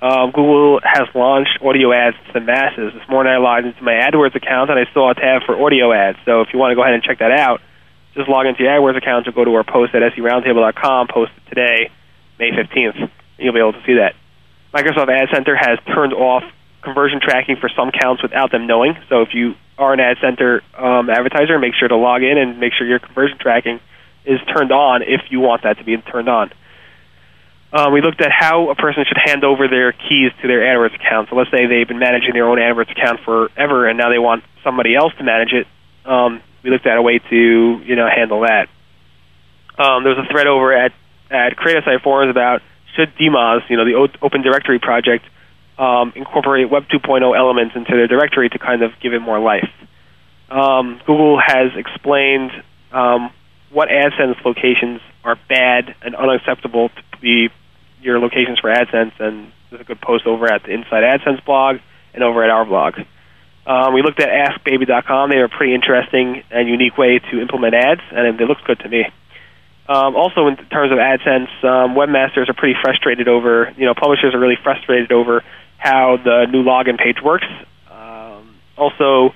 Um, 0.00 0.30
Google 0.30 0.80
has 0.82 1.08
launched 1.14 1.58
audio 1.60 1.92
ads 1.92 2.16
to 2.28 2.32
the 2.32 2.40
masses. 2.40 2.94
This 2.94 3.06
morning 3.10 3.34
I 3.34 3.36
logged 3.36 3.66
into 3.66 3.82
my 3.82 3.92
AdWords 3.92 4.34
account 4.34 4.70
and 4.70 4.78
I 4.78 4.90
saw 4.94 5.10
a 5.10 5.14
tab 5.14 5.42
for 5.44 5.60
audio 5.60 5.92
ads. 5.92 6.16
So 6.24 6.40
if 6.40 6.48
you 6.54 6.58
want 6.58 6.72
to 6.72 6.74
go 6.74 6.82
ahead 6.82 6.94
and 6.94 7.02
check 7.02 7.18
that 7.18 7.32
out, 7.32 7.60
just 8.14 8.28
log 8.28 8.46
into 8.46 8.62
your 8.62 8.72
AdWords 8.72 8.96
account 8.96 9.28
or 9.28 9.32
go 9.32 9.44
to 9.44 9.54
our 9.56 9.64
post 9.64 9.94
at 9.94 10.00
seroundtable.com, 10.14 11.08
posted 11.12 11.42
today, 11.48 11.90
May 12.38 12.50
15th, 12.50 12.96
and 12.96 13.10
you'll 13.38 13.52
be 13.52 13.60
able 13.60 13.74
to 13.74 13.84
see 13.84 14.00
that. 14.00 14.14
Microsoft 14.72 15.12
Ad 15.12 15.28
Center 15.34 15.54
has 15.54 15.78
turned 15.92 16.14
off 16.14 16.44
conversion 16.82 17.20
tracking 17.20 17.56
for 17.56 17.68
some 17.68 17.90
counts 17.90 18.22
without 18.22 18.50
them 18.50 18.66
knowing. 18.66 18.96
So 19.08 19.22
if 19.22 19.34
you 19.34 19.54
are 19.78 19.92
an 19.92 20.00
ad 20.00 20.16
center 20.20 20.62
um, 20.76 21.10
advertiser, 21.10 21.58
make 21.58 21.74
sure 21.74 21.88
to 21.88 21.96
log 21.96 22.22
in 22.22 22.38
and 22.38 22.58
make 22.58 22.72
sure 22.72 22.86
your 22.86 22.98
conversion 22.98 23.38
tracking 23.38 23.80
is 24.24 24.38
turned 24.54 24.72
on 24.72 25.02
if 25.02 25.30
you 25.30 25.40
want 25.40 25.62
that 25.62 25.78
to 25.78 25.84
be 25.84 25.96
turned 25.96 26.28
on. 26.28 26.52
Um, 27.72 27.92
we 27.92 28.00
looked 28.00 28.20
at 28.20 28.32
how 28.32 28.68
a 28.70 28.74
person 28.74 29.04
should 29.06 29.18
hand 29.24 29.44
over 29.44 29.68
their 29.68 29.92
keys 29.92 30.32
to 30.42 30.48
their 30.48 30.60
AdWords 30.60 30.94
account. 30.94 31.28
So 31.30 31.36
let's 31.36 31.50
say 31.50 31.66
they've 31.66 31.86
been 31.86 32.00
managing 32.00 32.32
their 32.34 32.48
own 32.48 32.58
AdWords 32.58 32.90
account 32.90 33.20
forever, 33.24 33.88
and 33.88 33.96
now 33.96 34.10
they 34.10 34.18
want 34.18 34.42
somebody 34.64 34.96
else 34.96 35.12
to 35.18 35.24
manage 35.24 35.52
it. 35.52 35.66
Um, 36.04 36.42
we 36.64 36.70
looked 36.70 36.86
at 36.86 36.96
a 36.96 37.02
way 37.02 37.20
to 37.30 37.80
you 37.84 37.96
know 37.96 38.08
handle 38.08 38.40
that. 38.40 38.68
Um, 39.78 40.02
there 40.02 40.14
was 40.14 40.26
a 40.28 40.32
thread 40.32 40.48
over 40.48 40.72
at 40.72 40.92
at 41.30 41.56
Cre8asite 41.56 42.02
forums 42.02 42.30
about 42.30 42.60
should 42.96 43.14
DMOZ, 43.16 43.70
you 43.70 43.76
know, 43.76 43.84
the 43.84 43.94
o- 43.94 44.26
Open 44.26 44.42
Directory 44.42 44.80
project, 44.80 45.24
um, 45.80 46.12
incorporate 46.14 46.70
Web 46.70 46.84
2.0 46.92 47.36
elements 47.36 47.74
into 47.74 47.92
their 47.92 48.06
directory 48.06 48.50
to 48.50 48.58
kind 48.58 48.82
of 48.82 48.92
give 49.00 49.14
it 49.14 49.20
more 49.20 49.40
life. 49.40 49.70
Um, 50.50 51.00
Google 51.06 51.40
has 51.40 51.72
explained 51.74 52.50
um, 52.92 53.32
what 53.72 53.88
AdSense 53.88 54.44
locations 54.44 55.00
are 55.24 55.38
bad 55.48 55.94
and 56.02 56.14
unacceptable 56.14 56.90
to 56.90 57.20
be 57.22 57.48
your 58.02 58.18
locations 58.18 58.58
for 58.58 58.70
AdSense, 58.70 59.12
and 59.18 59.52
there's 59.70 59.80
a 59.80 59.84
good 59.84 60.00
post 60.00 60.26
over 60.26 60.52
at 60.52 60.64
the 60.64 60.70
Inside 60.70 61.02
AdSense 61.02 61.44
blog 61.46 61.76
and 62.12 62.22
over 62.22 62.44
at 62.44 62.50
our 62.50 62.66
blog. 62.66 62.94
Um, 63.66 63.94
we 63.94 64.02
looked 64.02 64.20
at 64.20 64.28
AskBaby.com. 64.28 65.30
They 65.30 65.36
are 65.36 65.44
a 65.44 65.48
pretty 65.48 65.74
interesting 65.74 66.42
and 66.50 66.68
unique 66.68 66.98
way 66.98 67.20
to 67.30 67.40
implement 67.40 67.74
ads, 67.74 68.00
and 68.10 68.40
it 68.40 68.44
looks 68.44 68.62
good 68.66 68.80
to 68.80 68.88
me. 68.88 69.04
Um, 69.88 70.14
also, 70.14 70.46
in 70.46 70.56
terms 70.56 70.92
of 70.92 70.98
AdSense, 70.98 71.64
um, 71.64 71.94
webmasters 71.94 72.48
are 72.48 72.54
pretty 72.54 72.74
frustrated 72.82 73.28
over, 73.28 73.72
you 73.76 73.86
know, 73.86 73.94
publishers 73.94 74.34
are 74.34 74.38
really 74.38 74.58
frustrated 74.62 75.10
over 75.12 75.42
how 75.80 76.18
the 76.22 76.46
new 76.52 76.62
login 76.62 76.98
page 76.98 77.16
works. 77.24 77.46
Um, 77.90 78.56
also, 78.76 79.34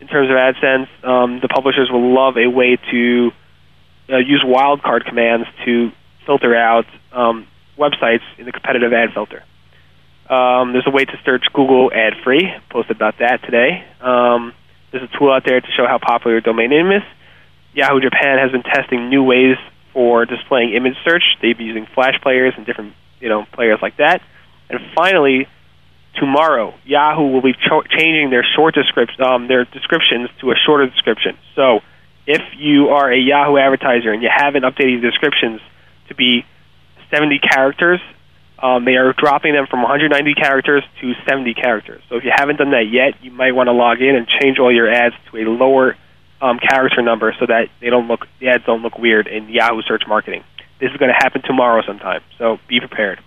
in 0.00 0.06
terms 0.06 0.30
of 0.30 0.36
AdSense, 0.36 0.88
um, 1.02 1.40
the 1.40 1.48
publishers 1.48 1.88
will 1.90 2.14
love 2.14 2.36
a 2.36 2.46
way 2.46 2.76
to 2.90 3.30
uh, 4.10 4.18
use 4.18 4.44
wildcard 4.46 5.06
commands 5.06 5.48
to 5.64 5.90
filter 6.26 6.54
out 6.54 6.84
um, 7.12 7.46
websites 7.78 8.22
in 8.36 8.44
the 8.44 8.52
competitive 8.52 8.92
ad 8.92 9.14
filter. 9.14 9.42
Um, 10.28 10.72
there's 10.72 10.86
a 10.86 10.90
way 10.90 11.06
to 11.06 11.20
search 11.24 11.46
Google 11.54 11.90
ad 11.92 12.12
free. 12.22 12.52
Posted 12.68 12.96
about 12.96 13.18
that 13.20 13.40
today. 13.42 13.82
Um, 14.02 14.52
there's 14.92 15.08
a 15.08 15.18
tool 15.18 15.32
out 15.32 15.44
there 15.46 15.60
to 15.60 15.66
show 15.74 15.86
how 15.86 15.98
popular 15.98 16.34
your 16.34 16.40
domain 16.42 16.68
name 16.68 16.92
is. 16.92 17.02
Yahoo 17.72 18.00
Japan 18.00 18.38
has 18.38 18.52
been 18.52 18.62
testing 18.62 19.08
new 19.08 19.22
ways 19.22 19.56
for 19.94 20.26
displaying 20.26 20.74
image 20.74 20.96
search. 21.02 21.22
They've 21.40 21.56
been 21.56 21.66
using 21.66 21.86
Flash 21.94 22.20
players 22.20 22.52
and 22.58 22.66
different 22.66 22.92
you 23.20 23.30
know 23.30 23.46
players 23.52 23.78
like 23.80 23.96
that. 23.96 24.20
And 24.68 24.80
finally, 24.94 25.48
tomorrow, 26.18 26.74
Yahoo 26.84 27.32
will 27.32 27.42
be 27.42 27.52
ch- 27.52 27.88
changing 27.90 28.30
their 28.30 28.44
short 28.56 28.74
description, 28.74 29.22
um, 29.22 29.48
their 29.48 29.64
descriptions 29.64 30.28
to 30.40 30.50
a 30.50 30.54
shorter 30.66 30.86
description. 30.86 31.36
So, 31.54 31.80
if 32.26 32.42
you 32.58 32.88
are 32.88 33.10
a 33.10 33.18
Yahoo 33.18 33.56
advertiser 33.56 34.12
and 34.12 34.22
you 34.22 34.28
haven't 34.30 34.62
updated 34.62 35.00
your 35.00 35.10
descriptions 35.10 35.60
to 36.08 36.14
be 36.14 36.44
70 37.10 37.38
characters, 37.38 38.00
um, 38.58 38.84
they 38.84 38.96
are 38.96 39.14
dropping 39.14 39.54
them 39.54 39.66
from 39.66 39.80
190 39.82 40.34
characters 40.34 40.84
to 41.00 41.14
70 41.26 41.54
characters. 41.54 42.02
So, 42.08 42.16
if 42.16 42.24
you 42.24 42.32
haven't 42.34 42.56
done 42.56 42.70
that 42.72 42.88
yet, 42.90 43.22
you 43.22 43.30
might 43.30 43.52
want 43.52 43.68
to 43.68 43.72
log 43.72 44.00
in 44.00 44.14
and 44.16 44.26
change 44.40 44.58
all 44.58 44.72
your 44.72 44.90
ads 44.90 45.14
to 45.30 45.38
a 45.38 45.44
lower 45.48 45.96
um, 46.40 46.58
character 46.58 47.02
number 47.02 47.34
so 47.40 47.46
that 47.46 47.68
they 47.80 47.90
don't 47.90 48.06
look 48.06 48.26
the 48.40 48.48
ads 48.48 48.64
don't 48.64 48.82
look 48.82 48.98
weird 48.98 49.26
in 49.26 49.48
Yahoo 49.48 49.82
search 49.82 50.02
marketing. 50.06 50.44
This 50.80 50.92
is 50.92 50.96
going 50.96 51.10
to 51.10 51.18
happen 51.18 51.42
tomorrow 51.42 51.82
sometime, 51.84 52.20
so 52.38 52.58
be 52.68 52.78
prepared 52.78 53.18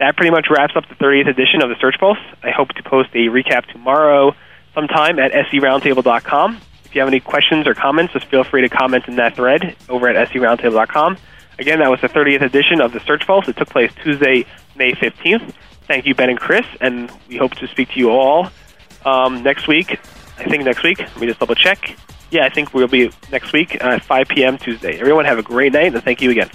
that 0.00 0.16
pretty 0.16 0.30
much 0.30 0.46
wraps 0.50 0.74
up 0.74 0.88
the 0.88 0.94
30th 0.94 1.28
edition 1.28 1.62
of 1.62 1.68
the 1.68 1.76
Search 1.78 1.96
Pulse. 2.00 2.18
I 2.42 2.50
hope 2.50 2.70
to 2.70 2.82
post 2.82 3.10
a 3.12 3.28
recap 3.28 3.66
tomorrow 3.66 4.34
sometime 4.74 5.18
at 5.18 5.32
seroundtable.com. 5.32 6.58
If 6.84 6.94
you 6.94 7.02
have 7.02 7.08
any 7.08 7.20
questions 7.20 7.66
or 7.66 7.74
comments, 7.74 8.14
just 8.14 8.26
feel 8.26 8.42
free 8.42 8.62
to 8.62 8.68
comment 8.68 9.06
in 9.06 9.16
that 9.16 9.36
thread 9.36 9.76
over 9.88 10.08
at 10.08 10.28
seroundtable.com. 10.30 11.18
Again, 11.58 11.78
that 11.80 11.90
was 11.90 12.00
the 12.00 12.08
30th 12.08 12.42
edition 12.42 12.80
of 12.80 12.92
the 12.92 13.00
Search 13.00 13.26
Pulse. 13.26 13.46
It 13.46 13.56
took 13.56 13.68
place 13.68 13.92
Tuesday, 14.02 14.46
May 14.74 14.92
15th. 14.92 15.52
Thank 15.86 16.06
you, 16.06 16.14
Ben 16.14 16.30
and 16.30 16.40
Chris, 16.40 16.64
and 16.80 17.12
we 17.28 17.36
hope 17.36 17.54
to 17.56 17.68
speak 17.68 17.90
to 17.90 17.98
you 17.98 18.10
all 18.10 18.50
um, 19.04 19.42
next 19.42 19.68
week. 19.68 20.00
I 20.38 20.44
think 20.44 20.64
next 20.64 20.82
week. 20.82 20.98
Let 20.98 21.20
me 21.20 21.26
just 21.26 21.40
double 21.40 21.54
check. 21.54 21.96
Yeah, 22.30 22.46
I 22.46 22.48
think 22.48 22.72
we'll 22.72 22.88
be 22.88 23.10
next 23.30 23.52
week 23.52 23.82
at 23.84 24.02
5 24.02 24.28
p.m. 24.28 24.56
Tuesday. 24.56 24.98
Everyone 24.98 25.26
have 25.26 25.38
a 25.38 25.42
great 25.42 25.74
night, 25.74 25.92
and 25.94 26.02
thank 26.02 26.22
you 26.22 26.30
again. 26.30 26.48